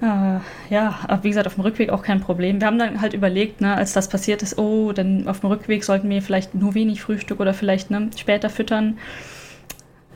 [0.00, 0.38] Äh,
[0.72, 2.60] ja, aber wie gesagt, auf dem Rückweg auch kein Problem.
[2.60, 5.84] Wir haben dann halt überlegt, ne, als das passiert ist, oh, dann auf dem Rückweg
[5.84, 8.98] sollten wir vielleicht nur wenig Frühstück oder vielleicht ne, später füttern.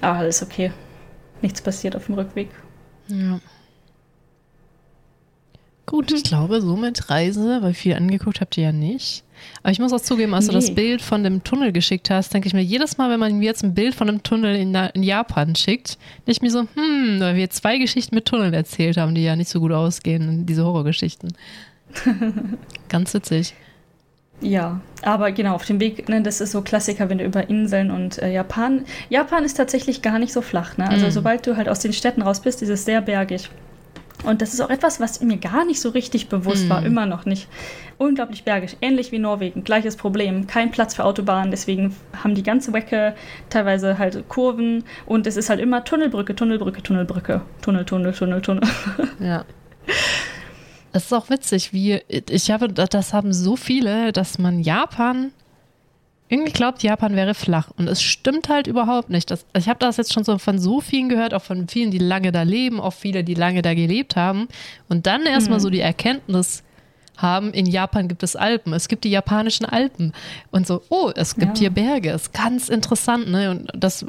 [0.00, 0.72] Aber alles okay.
[1.42, 2.48] Nichts passiert auf dem Rückweg.
[3.08, 3.40] Ja.
[5.86, 9.22] Gut, ich glaube, somit Reise, weil viel angeguckt habt ihr ja nicht.
[9.62, 10.74] Aber ich muss auch zugeben, als du das Nee.
[10.74, 13.62] Bild von dem Tunnel geschickt hast, denke ich mir jedes Mal, wenn man mir jetzt
[13.62, 17.36] ein Bild von einem Tunnel in, in Japan schickt, denke ich mir so, hm, weil
[17.36, 21.34] wir zwei Geschichten mit Tunneln erzählt haben, die ja nicht so gut ausgehen, diese Horrorgeschichten.
[22.88, 23.54] Ganz witzig.
[24.40, 27.90] Ja, aber genau, auf dem Weg, ne, das ist so Klassiker, wenn du über Inseln
[27.90, 28.84] und äh, Japan.
[29.08, 30.88] Japan ist tatsächlich gar nicht so flach, ne?
[30.88, 31.10] Also Mm.
[31.10, 33.48] sobald du halt aus den Städten raus bist, ist es sehr bergig.
[34.24, 36.70] Und das ist auch etwas, was mir gar nicht so richtig bewusst Mm.
[36.70, 37.48] war, immer noch nicht.
[37.96, 42.72] Unglaublich bergig, ähnlich wie Norwegen, gleiches Problem, kein Platz für Autobahnen, deswegen haben die ganze
[42.72, 43.14] Wecke
[43.50, 48.64] teilweise halt Kurven und es ist halt immer Tunnelbrücke, Tunnelbrücke, Tunnelbrücke, Tunnel, Tunnel, Tunnel, Tunnel.
[49.20, 49.44] Ja.
[50.94, 55.32] Es ist auch witzig, wie ich habe, das haben so viele, dass man Japan
[56.28, 57.70] irgendwie glaubt, Japan wäre flach.
[57.76, 59.30] Und es stimmt halt überhaupt nicht.
[59.30, 61.98] Das, ich habe das jetzt schon so von so vielen gehört, auch von vielen, die
[61.98, 64.48] lange da leben, auch viele, die lange da gelebt haben.
[64.88, 65.62] Und dann erstmal Mhm.
[65.62, 66.62] so die Erkenntnis
[67.16, 68.72] haben, in Japan gibt es Alpen.
[68.72, 70.12] Es gibt die japanischen Alpen.
[70.50, 71.60] Und so, oh, es gibt Ja.
[71.62, 72.10] hier Berge.
[72.10, 73.50] Ist ganz interessant, ne?
[73.50, 74.06] Und das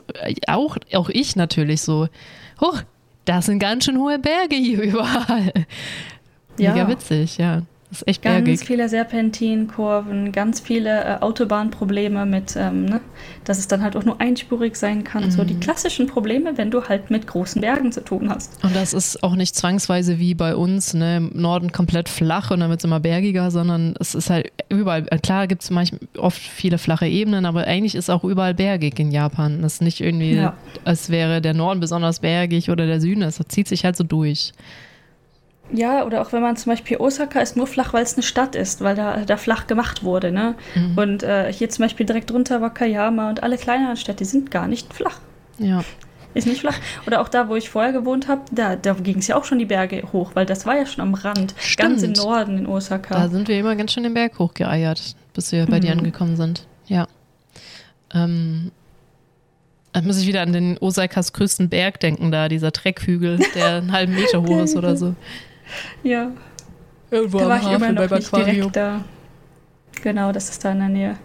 [0.48, 2.08] auch, auch ich natürlich so,
[2.62, 2.82] hoch,
[3.26, 5.52] das sind ganz schön hohe Berge hier überall.
[6.58, 6.88] Mega Ja.
[6.90, 7.62] witzig, ja.
[7.92, 8.60] Das ist echt Ganz bergig.
[8.66, 13.00] viele Serpentinkurven, ganz viele äh, Autobahnprobleme mit, ähm, ne,
[13.46, 15.30] dass es dann halt auch nur einspurig sein kann.
[15.32, 15.48] So Mhm.
[15.48, 18.52] die klassischen Probleme, wenn du halt mit großen Bergen zu tun hast.
[18.64, 22.60] Und das ist auch nicht zwangsweise wie bei uns, ne, im Norden komplett flach und
[22.62, 26.02] dann wird es immer bergiger, sondern es ist halt überall, äh, klar gibt es manchmal
[26.18, 29.62] oft viele flache Ebenen, aber eigentlich ist auch überall bergig in Japan.
[29.62, 30.56] Das ist nicht irgendwie, Ja.
[30.84, 34.54] als wäre der Norden besonders bergig oder der Süden, es zieht sich halt so durch.
[35.72, 38.56] Ja, oder auch wenn man zum Beispiel Osaka ist nur flach, weil es eine Stadt
[38.56, 40.32] ist, weil da, da flach gemacht wurde.
[40.32, 40.56] Ne?
[40.76, 40.98] Mhm.
[40.98, 44.94] Und äh, hier zum Beispiel direkt drunter Wakayama und alle kleineren Städte sind gar nicht
[44.94, 45.20] flach.
[45.58, 45.84] Ja.
[46.36, 46.78] Ist nicht flach.
[47.08, 49.58] Oder auch da, wo ich vorher gewohnt habe, da, da ging es ja auch schon
[49.58, 51.56] die Berge hoch, weil das war ja schon am Rand.
[51.58, 51.90] Stimmt.
[51.90, 53.16] Ganz im Norden in Osaka.
[53.16, 56.00] Da sind wir immer ganz schön den Berg hochgeeiert, bis wir bei dir Mhm.
[56.00, 56.68] angekommen sind.
[56.88, 57.08] Ja.
[58.14, 58.72] Ähm,
[59.94, 63.92] da muss ich wieder an den Osakas größten Berg denken, da, dieser Treckhügel, der einen
[63.94, 65.16] halben Meter hoch ist oder so.
[66.04, 66.32] Ja,
[67.12, 69.04] Irgendwo da war ich immer noch beim nicht direkt da.
[70.02, 71.18] Genau, das ist da in der Nähe.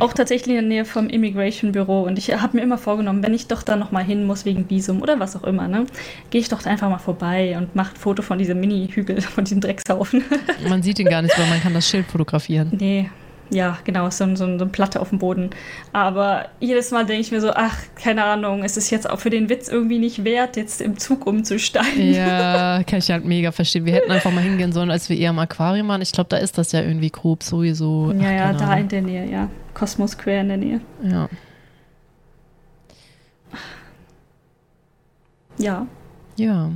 [0.00, 2.02] Auch tatsächlich in der Nähe vom Immigration Büro.
[2.02, 4.68] Und ich habe mir immer vorgenommen, wenn ich doch da noch mal hin muss wegen
[4.68, 5.86] Visum oder was auch immer, ne,
[6.30, 9.60] gehe ich doch einfach mal vorbei und mache ein Foto von diesem Mini-Hügel, von diesem
[9.60, 10.24] Dreckshaufen.
[10.68, 12.72] Man sieht ihn gar nicht, weil man kann das Schild fotografieren.
[12.72, 13.10] nee,
[13.50, 15.50] ja, genau, so, so, so eine Platte auf dem Boden.
[15.92, 19.30] Aber jedes Mal denke ich mir so, ach, keine Ahnung, es ist jetzt auch für
[19.30, 22.14] den Witz irgendwie nicht wert, jetzt im Zug umzusteigen.
[22.14, 23.84] Ja, kann ich halt mega verstehen.
[23.86, 26.00] Wir hätten einfach mal hingehen sollen, als wir eher im Aquarium waren.
[26.02, 28.12] Ich glaube, da ist das ja irgendwie grob sowieso.
[28.16, 28.78] Ach, Ja, ja, keine da Ahnung.
[28.80, 29.48] in der Nähe, ja.
[29.74, 30.80] Cosmos Square in der Nähe.
[31.02, 31.28] Ja.
[35.58, 35.86] Ja,
[36.36, 36.70] ja,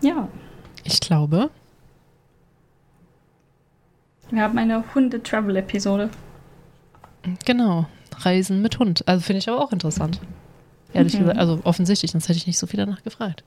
[0.00, 0.28] ja.
[0.84, 1.50] ich glaube.
[4.30, 6.10] Wir haben eine Hunde-Travel-Episode.
[7.44, 7.86] Genau.
[8.18, 9.06] Reisen mit Hund.
[9.06, 10.20] Also finde ich aber auch interessant.
[10.92, 11.18] Ehrlich Mhm.
[11.20, 13.44] gesagt, also offensichtlich, sonst hätte ich nicht so viel danach gefragt.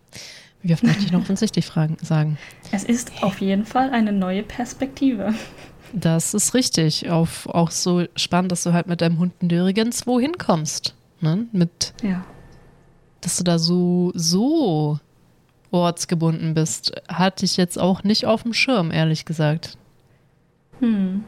[0.61, 2.37] Wie oft möchte ich noch offensichtlich fragen, sagen?
[2.71, 5.33] Es ist auf jeden Fall eine neue Perspektive.
[5.93, 7.09] Das ist richtig.
[7.09, 10.93] Auf, auch so spannend, dass du halt mit deinem Hund nirgends wohin kommst.
[11.21, 11.47] Ne?
[11.51, 12.23] Mit, Ja.
[13.21, 14.99] dass du da so, so
[15.71, 19.77] ortsgebunden bist, hatte ich jetzt auch nicht auf dem Schirm, ehrlich gesagt.
[20.79, 21.23] Hm.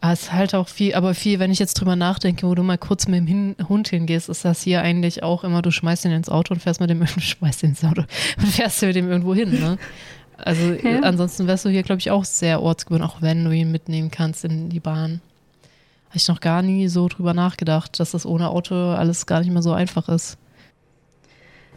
[0.00, 2.62] Ah, Es ist halt auch viel, aber viel, wenn ich jetzt drüber nachdenke, wo du
[2.62, 6.04] mal kurz mit dem Hin Hund hingehst, ist das hier eigentlich auch immer, du schmeißt
[6.04, 8.02] ihn ins Auto und fährst mit dem, schmeißt ihn ins Auto
[8.38, 9.78] und fährst mit dem irgendwo hin, ne?
[10.38, 11.00] Also Ja.
[11.00, 14.44] ansonsten wärst du hier, glaube ich, auch sehr ortsgebunden, auch wenn du ihn mitnehmen kannst
[14.44, 15.20] in die Bahn.
[16.10, 19.50] Habe ich noch gar nie so drüber nachgedacht, dass das ohne Auto alles gar nicht
[19.50, 20.36] mehr so einfach ist.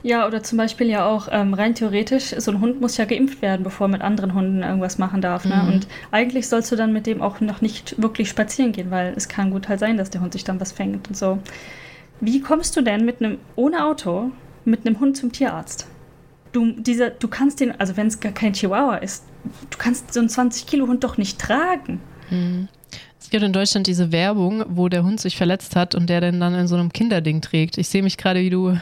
[0.01, 3.41] Ja, oder zum Beispiel ja auch ähm, rein theoretisch, so ein Hund muss ja geimpft
[3.41, 5.43] werden, bevor er mit anderen Hunden irgendwas machen darf.
[5.43, 5.55] Ne?
[5.55, 5.73] Mhm.
[5.73, 9.27] Und eigentlich sollst du dann mit dem auch noch nicht wirklich spazieren gehen, weil es
[9.27, 11.39] kann gut halt sein, dass der Hund sich dann was fängt und so.
[12.21, 14.31] Wie kommst du denn mit einem, ohne Auto,
[14.63, 15.87] mit einem Hund zum Tierarzt?
[16.51, 19.25] Du, dieser, du kannst den, also wenn es gar kein Chihuahua ist,
[19.69, 22.01] du kannst so einen 20-Kilo-Hund doch nicht tragen.
[23.21, 26.39] Es gibt in Deutschland diese Werbung, wo der Hund sich verletzt hat und der den
[26.39, 27.77] dann in so einem Kinderding trägt.
[27.77, 28.79] Ich sehe mich gerade, wie du,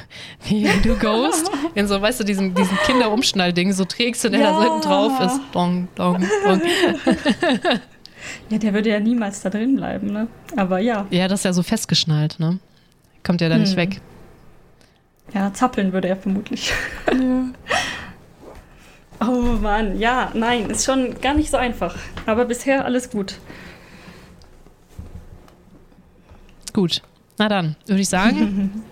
[0.47, 4.53] wie du Ghost in so, weißt du, diesen, diesen Kinderumschnallding so trägst und der da
[4.53, 4.65] so Ja.
[4.71, 5.39] hinten drauf ist.
[5.53, 6.61] Dong, dong, dong.
[8.49, 10.27] Ja, der würde ja niemals da drin bleiben, ne?
[10.57, 12.59] Aber ja, Ja, das ist ja so festgeschnallt, ne?
[13.23, 13.77] Kommt ja da nicht Hm.
[13.77, 14.01] weg.
[15.33, 16.71] ja, zappeln würde er vermutlich.
[19.19, 21.95] Oh Mann, ja, nein, ist schon gar nicht so einfach.
[22.27, 23.39] Aber bisher alles gut.
[26.77, 27.01] Gut.
[27.39, 28.83] Na dann, würde ich sagen.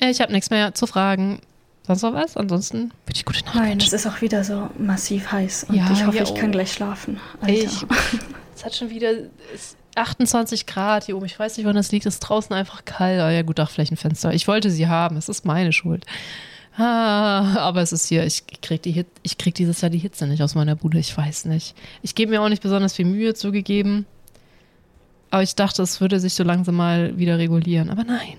[0.00, 1.38] äh, ich habe nichts mehr zu fragen.
[1.86, 2.36] Sonst noch was?
[2.36, 5.88] Ansonsten würde ich gute Nacht Nein, es ist auch wieder so massiv heiß und Ja,
[5.92, 6.52] ich hoffe, ja, ich kann oh.
[6.52, 7.20] gleich schlafen.
[7.40, 7.52] Alter.
[7.52, 7.86] Ich,
[8.56, 9.08] es hat schon wieder
[9.54, 11.26] es ist 28 Grad hier oben.
[11.26, 12.06] Ich weiß nicht, wann das liegt.
[12.06, 13.20] Es ist draußen einfach kalt.
[13.20, 14.34] Ah, ja, gut, Dachflächenfenster.
[14.34, 15.16] Ich wollte sie haben.
[15.16, 16.04] Es ist meine Schuld.
[16.76, 18.24] Ah, aber es ist hier.
[18.24, 20.98] Ich krieg, die Hit, ich krieg dieses Jahr die Hitze nicht aus meiner Bude.
[20.98, 21.76] Ich weiß nicht.
[22.02, 24.06] Ich gebe mir auch nicht besonders viel Mühe zugegeben.
[25.30, 27.90] Aber ich dachte, es würde sich so langsam mal wieder regulieren.
[27.90, 28.38] Aber nein.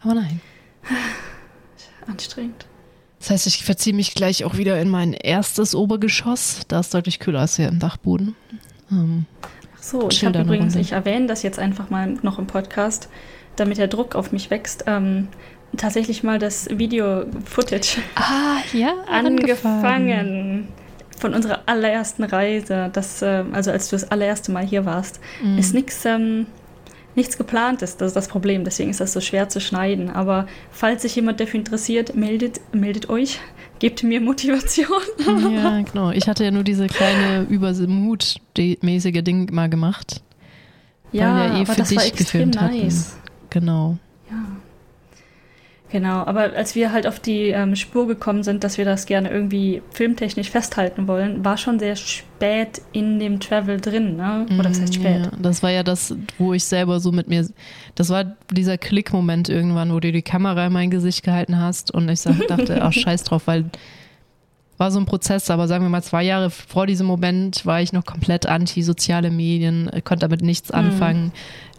[0.00, 0.40] Aber nein.
[2.06, 2.66] Anstrengend.
[3.18, 6.60] Das heißt, ich verziehe mich gleich auch wieder in mein erstes Obergeschoss.
[6.68, 8.36] Da ist deutlich kühler als hier im Dachboden.
[8.90, 9.26] Ähm,
[9.76, 13.08] Ach so, ich habe übrigens, ich erwähne das jetzt einfach mal noch im Podcast,
[13.56, 15.28] damit der Druck auf mich wächst, ähm,
[15.76, 20.68] tatsächlich mal das Video-Footage ah, ja, angefangen.
[21.18, 25.58] Von unserer allerersten Reise, das, äh, also als du das allererste Mal hier warst, Mhm.
[25.58, 26.46] ist nichts ähm,
[27.14, 27.96] nichts geplantes.
[27.96, 28.64] Das ist das Problem.
[28.64, 30.10] Deswegen ist das so schwer zu schneiden.
[30.10, 33.40] Aber falls sich jemand dafür interessiert, meldet, meldet euch.
[33.78, 34.86] Gebt mir Motivation.
[35.54, 36.10] Ja, genau.
[36.10, 40.22] Ich hatte ja nur diese kleine Übermut-mäßige Ding mal gemacht.
[41.12, 42.80] Ja, Weil wir eh für das war dich extrem gefilmt hatten.
[42.82, 43.16] nice.
[43.50, 43.96] Genau.
[45.88, 49.30] Genau, aber als wir halt auf die ähm, Spur gekommen sind, dass wir das gerne
[49.30, 54.46] irgendwie filmtechnisch festhalten wollen, war schon sehr spät in dem Travel drin, ne?
[54.58, 55.20] Oder was heißt spät?
[55.20, 57.46] Mm, Ja, das war ja das, wo ich selber so mit mir,
[57.94, 62.08] das war dieser Klickmoment irgendwann, wo du die Kamera in mein Gesicht gehalten hast und
[62.08, 63.66] ich sag, dachte, ach scheiß drauf, weil
[64.78, 67.94] war so ein Prozess, aber sagen wir mal zwei Jahre vor diesem Moment war ich
[67.94, 71.32] noch komplett anti soziale Medien, konnte damit nichts anfangen,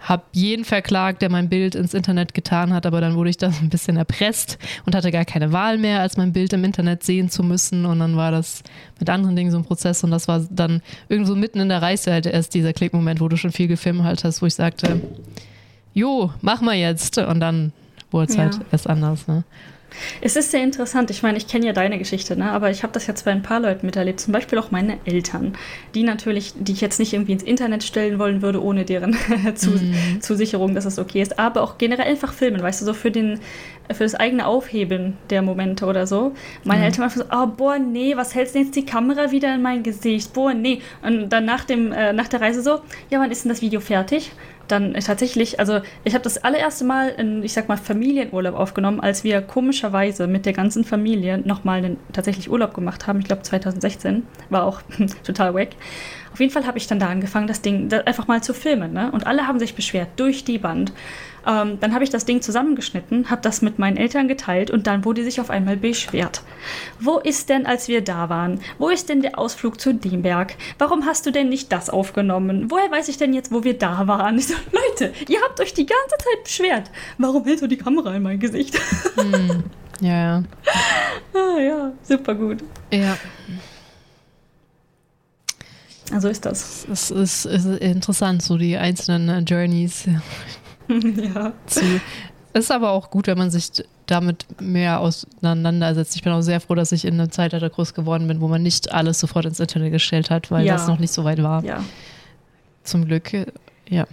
[0.08, 3.48] hab jeden verklagt, der mein Bild ins Internet getan hat, aber dann wurde ich da
[3.48, 7.30] ein bisschen erpresst und hatte gar keine Wahl mehr, als mein Bild im Internet sehen
[7.30, 8.64] zu müssen und dann war das
[9.00, 12.12] mit anderen Dingen so ein Prozess und das war dann irgendwo mitten in der Reise
[12.14, 15.02] halt erst dieser Klickmoment, wo du schon viel gefilmt halt hast, wo ich sagte,
[15.94, 17.18] jo, mach mal jetzt.
[17.18, 17.74] Und dann
[18.12, 18.44] wurde es Ja.
[18.44, 19.44] halt erst anders, ne?
[20.22, 21.10] Es ist sehr interessant.
[21.12, 22.52] Ich meine, ich kenne ja deine Geschichte, ne?
[22.52, 24.20] aber ich habe das jetzt bei ein paar Leuten miterlebt.
[24.20, 25.54] Zum Beispiel auch meine Eltern,
[25.96, 29.18] die natürlich, die ich jetzt nicht irgendwie ins Internet stellen wollen würde, ohne deren
[29.56, 29.80] Zu
[30.20, 31.40] Zusicherung, dass es okay ist.
[31.40, 33.40] Aber auch generell einfach filmen, weißt du, so für, den,
[33.92, 36.34] für das eigene Aufheben der Momente oder so.
[36.64, 39.54] Meine Eltern waren so, oh, boah, nee, was hältst du denn jetzt die Kamera wieder
[39.54, 40.34] in mein Gesicht?
[40.34, 40.82] Boah, nee.
[41.02, 43.80] Und dann nach, dem, äh, nach der Reise so, ja, wann ist denn das Video
[43.80, 44.32] fertig?
[44.68, 49.24] Dann tatsächlich, also ich habe das allererste Mal in, ich sag mal, Familienurlaub aufgenommen, als
[49.24, 53.20] wir komischerweise mit der ganzen Familie nochmal einen tatsächlich Urlaub gemacht haben.
[53.20, 54.24] Ich glaube 2016.
[54.50, 54.82] War auch
[55.24, 55.70] total wack.
[56.38, 58.94] Auf jeden Fall habe ich dann da angefangen, das Ding da einfach mal zu filmen.
[58.94, 59.10] Ne?
[59.12, 60.94] Und alle haben sich beschwert, durch die Band.
[61.48, 65.04] Ähm, dann habe ich das Ding zusammengeschnitten, habe das mit meinen Eltern geteilt und dann
[65.04, 66.44] wurde sich auf einmal beschwert.
[67.00, 68.60] Wo ist denn, als wir da waren?
[68.78, 70.54] Wo ist denn der Ausflug zu dem Berg?
[70.78, 72.70] Warum hast du denn nicht das aufgenommen?
[72.70, 74.38] Woher weiß ich denn jetzt, wo wir da waren?
[74.38, 76.92] Ich so, Leute, ihr habt euch die ganze Zeit beschwert.
[77.18, 78.80] Warum hältst du die Kamera in mein Gesicht?
[80.02, 80.44] Ja, ja.
[81.34, 82.60] ah, ja, super gut.
[82.92, 83.18] Ja,
[86.12, 86.86] Also ist das.
[86.92, 90.06] es ist, es ist interessant, so die einzelnen äh, Journeys
[90.88, 91.52] ja.
[91.68, 91.82] zu.
[92.54, 93.70] Ist aber auch gut, wenn man sich
[94.06, 96.16] damit mehr auseinandersetzt.
[96.16, 98.64] Ich bin auch sehr froh, dass ich in einem Zeitalter groß geworden bin, wo man
[98.64, 100.74] nicht alles sofort ins Internet gestellt hat, weil Ja.
[100.74, 101.64] das noch nicht so weit war.
[101.64, 101.84] Ja.
[102.84, 103.32] Zum Glück.
[103.90, 104.08] Ja.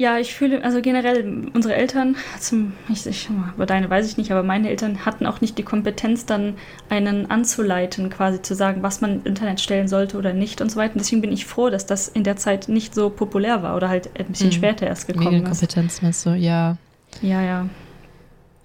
[0.00, 4.32] Ja, ich fühle, also generell, unsere Eltern, zum, ich, ich, über deine weiß ich nicht,
[4.32, 6.54] aber meine Eltern hatten auch nicht die Kompetenz, dann
[6.88, 10.76] einen anzuleiten, quasi zu sagen, was man ins Internet stellen sollte oder nicht und so
[10.76, 10.94] weiter.
[10.94, 13.90] Und deswegen bin ich froh, dass das in der Zeit nicht so populär war oder
[13.90, 14.52] halt ein bisschen Mhm.
[14.52, 15.32] später erst gekommen ist.
[15.32, 16.30] Medienkompetenz meinst du?
[16.30, 16.78] Ja.
[17.20, 17.68] Ja, ja.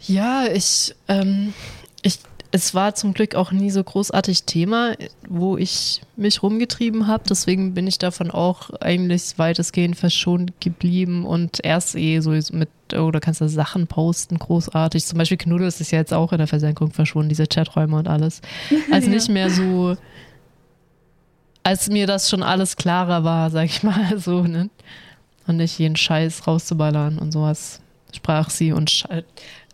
[0.08, 1.54] Ja, ich, ähm,
[2.02, 2.20] ich,
[2.56, 4.94] es war zum Glück auch nie so großartig Thema,
[5.28, 7.26] wo ich mich rumgetrieben habe.
[7.30, 13.20] Deswegen bin ich davon auch eigentlich weitestgehend verschont geblieben und erst eh so mit, oder
[13.20, 15.06] kannst du Sachen posten, großartig.
[15.06, 18.40] Zum Beispiel Knuddels ist ja jetzt auch in der Versenkung verschwunden, diese Chaträume und alles.
[18.90, 19.12] Als Ja.
[19.12, 19.98] nicht mehr so,
[21.64, 24.70] als mir das schon alles klarer war, sag ich mal so, ne?
[25.46, 27.82] Und nicht jeden Scheiß rauszuballern und sowas
[28.16, 29.26] sprach sie und sche-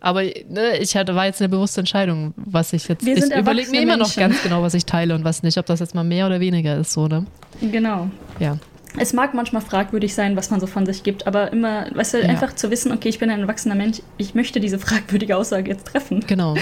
[0.02, 3.70] aber ne, ich hatte war jetzt eine bewusste Entscheidung, was ich jetzt Wir ich überlege
[3.70, 6.04] mir immer noch ganz genau, was ich teile und was nicht, ob das jetzt mal
[6.04, 7.24] mehr oder weniger ist so, ne?
[7.60, 8.08] Genau.
[8.40, 8.58] Ja.
[8.98, 12.18] Es mag manchmal fragwürdig sein, was man so von sich gibt, aber immer, weißt du,
[12.18, 12.28] Ja.
[12.28, 15.86] einfach zu wissen, okay, ich bin ein erwachsener Mensch, ich möchte diese fragwürdige Aussage jetzt
[15.86, 16.20] treffen.
[16.26, 16.56] Genau.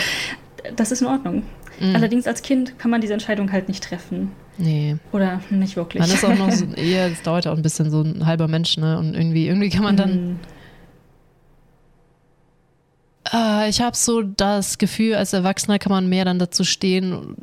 [0.77, 1.43] Das ist in Ordnung.
[1.81, 1.97] Mhm.
[1.97, 4.31] Allerdings als Kind kann man diese Entscheidung halt nicht treffen.
[4.59, 4.97] Nee.
[5.13, 6.03] Oder nicht wirklich.
[6.03, 8.77] Man ist auch noch so, eher, es dauert auch ein bisschen so ein halber Mensch,
[8.77, 8.99] ne?
[8.99, 10.37] Und irgendwie, irgendwie kann man dann Mhm.
[13.33, 17.37] Äh, ich habe so das Gefühl, als Erwachsener kann man mehr dann dazu stehen,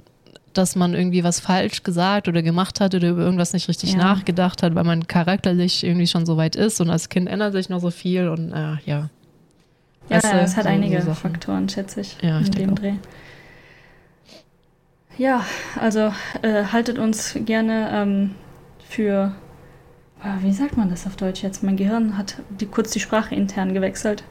[0.54, 3.98] dass man irgendwie was falsch gesagt oder gemacht hat oder über irgendwas nicht richtig Ja.
[4.00, 7.70] nachgedacht hat, weil man charakterlich irgendwie schon so weit ist und als Kind ändert sich
[7.70, 9.10] noch so viel und äh, ja.
[10.10, 11.14] Ja, du, ja, es hat so- einige so.
[11.14, 12.76] Faktoren, schätze ich, Ja, ich in dem auch.
[12.76, 12.94] Dreh.
[15.18, 15.44] Ja,
[15.80, 18.36] also äh, haltet uns gerne ähm,
[18.88, 19.34] für,
[20.22, 21.64] ah, wie sagt man das auf Deutsch jetzt?
[21.64, 24.24] Mein Gehirn hat die, kurz die Sprache intern gewechselt.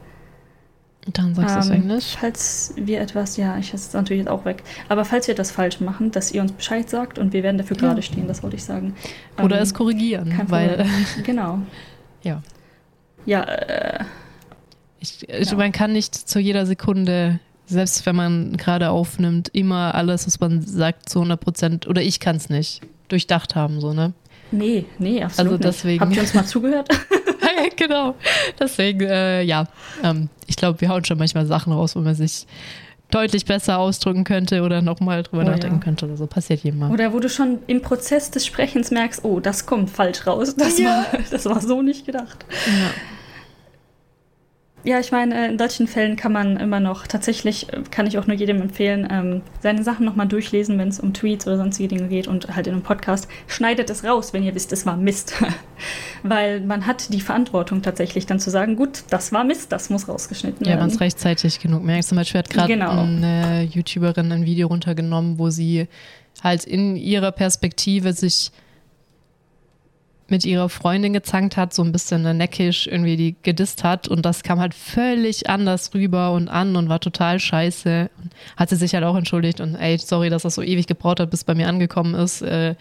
[1.12, 2.16] Dann sagst du es Ähm, Englisch.
[2.18, 5.80] Falls wir etwas, ja, ich ist natürlich jetzt auch weg, aber falls wir etwas falsch
[5.80, 7.88] machen, dass ihr uns Bescheid sagt und wir werden dafür Ja.
[7.88, 8.94] gerade stehen, das wollte ich sagen.
[9.42, 10.84] Oder Ähm, es korrigieren, weil.
[11.24, 11.60] Genau.
[12.22, 12.42] Ja.
[13.24, 14.04] Ja, äh,
[15.00, 15.56] ich, ich, Ja.
[15.56, 20.60] man kann nicht zu jeder Sekunde, selbst wenn man gerade aufnimmt, immer alles, was man
[20.62, 24.12] sagt, zu 100 Prozent, oder ich kann es nicht, durchdacht haben, so, ne?
[24.52, 26.00] nee, nee, absolut Also deswegen- nicht.
[26.00, 26.88] Habt ihr uns mal zugehört?
[27.76, 28.14] genau.
[28.58, 29.66] Deswegen, äh, ja,
[30.02, 32.46] ähm, ich glaube, wir hauen schon manchmal Sachen raus, wo man sich
[33.10, 35.82] deutlich besser ausdrücken könnte oder nochmal drüber Oh, nachdenken ja.
[35.84, 36.26] könnte oder so.
[36.26, 36.90] Passiert jedem mal.
[36.90, 40.56] Oder wo du schon im Prozess des Sprechens merkst, oh, das kommt falsch raus.
[40.56, 41.06] Das, Ja.
[41.12, 42.44] war, das war so nicht gedacht.
[42.66, 42.90] Ja.
[44.86, 48.28] Ja, ich meine, in solchen Fällen kann man immer noch, tatsächlich äh, kann ich auch
[48.28, 52.06] nur jedem empfehlen, ähm, seine Sachen nochmal durchlesen, wenn es um Tweets oder sonstige Dinge
[52.08, 53.26] geht und halt in einem Podcast.
[53.48, 55.34] Schneidet es raus, wenn ihr wisst, es war Mist.
[56.22, 60.08] Weil man hat die Verantwortung tatsächlich dann zu sagen, gut, das war Mist, das muss
[60.08, 60.90] rausgeschnitten Ja, wenn werden.
[60.92, 62.04] es rechtzeitig genug merkt.
[62.04, 63.02] Zum Beispiel hat gerade Genau.
[63.02, 65.88] eine YouTuberin ein Video runtergenommen, wo sie
[66.44, 68.52] halt in ihrer Perspektive sich
[70.28, 74.42] mit ihrer Freundin gezankt hat, so ein bisschen neckisch irgendwie die gedisst hat und das
[74.42, 78.10] kam halt völlig anders rüber und an und war total scheiße.
[78.22, 81.20] Und hat sie sich halt auch entschuldigt und ey, sorry, dass das so ewig gebraucht
[81.20, 82.42] hat, bis bei mir angekommen ist.
[82.42, 82.74] Äh,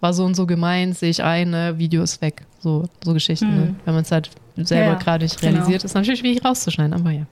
[0.00, 2.46] war so und so gemeint, sehe ich ein, ne, Video ist weg.
[2.60, 3.54] So, so Geschichten, Mhm.
[3.60, 3.74] ne?
[3.84, 5.52] Wenn man es halt selber Ja, gerade nicht genau.
[5.54, 7.26] realisiert, ist natürlich schwierig rauszuschneiden, aber ja.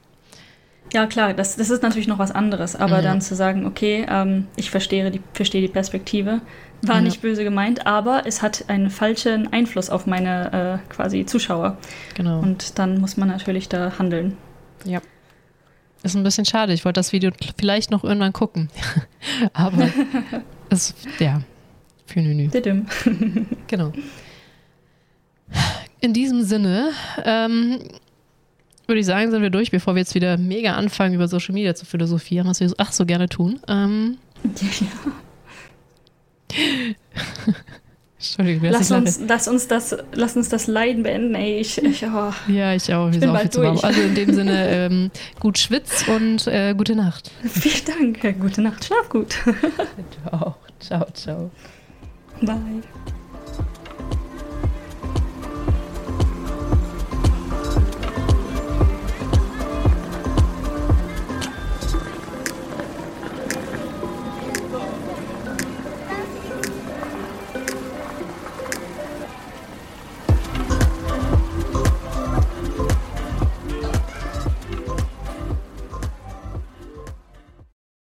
[0.93, 3.03] Ja, klar, das, das ist natürlich noch was anderes, aber Ja.
[3.03, 6.41] dann zu sagen, okay, ähm, ich verstehe die, verstehe die Perspektive,
[6.83, 7.01] war Ja.
[7.01, 11.79] nicht böse gemeint, aber es hat einen falschen Einfluss auf meine äh, quasi Zuschauer.
[12.15, 12.41] Genau.
[12.41, 14.37] Und dann muss man natürlich da handeln.
[14.85, 15.01] Ja.
[16.03, 16.73] Ist ein bisschen schade.
[16.73, 18.69] Ich wollte das Video vielleicht noch irgendwann gucken.
[19.53, 19.89] Aber
[20.71, 21.41] es, ja,
[22.07, 22.49] für Nünü.
[23.67, 23.93] Genau.
[26.01, 26.91] In diesem Sinne
[27.25, 27.79] ähm,
[28.87, 31.75] würde ich sagen, sind wir durch, bevor wir jetzt wieder mega anfangen, über Social Media
[31.75, 33.59] zu philosophieren, was wir so, ach so gerne tun.
[33.67, 34.19] Ähm,
[38.19, 41.61] Entschuldigung, Lass uns, lass, uns das, lass uns das Leiden beenden, ey.
[41.61, 42.33] Ich, ich, oh.
[42.49, 43.13] Ja, ich auch.
[43.13, 43.85] Wir bin bald durch.
[43.85, 47.31] Also in dem Sinne, ähm, gut schwitz und äh, gute Nacht.
[47.45, 48.41] Vielen Dank.
[48.41, 48.85] Gute Nacht.
[48.85, 49.37] Schlaf gut.
[49.45, 50.57] Du auch.
[50.81, 51.51] Ciao, ciao.
[52.41, 52.57] Bye.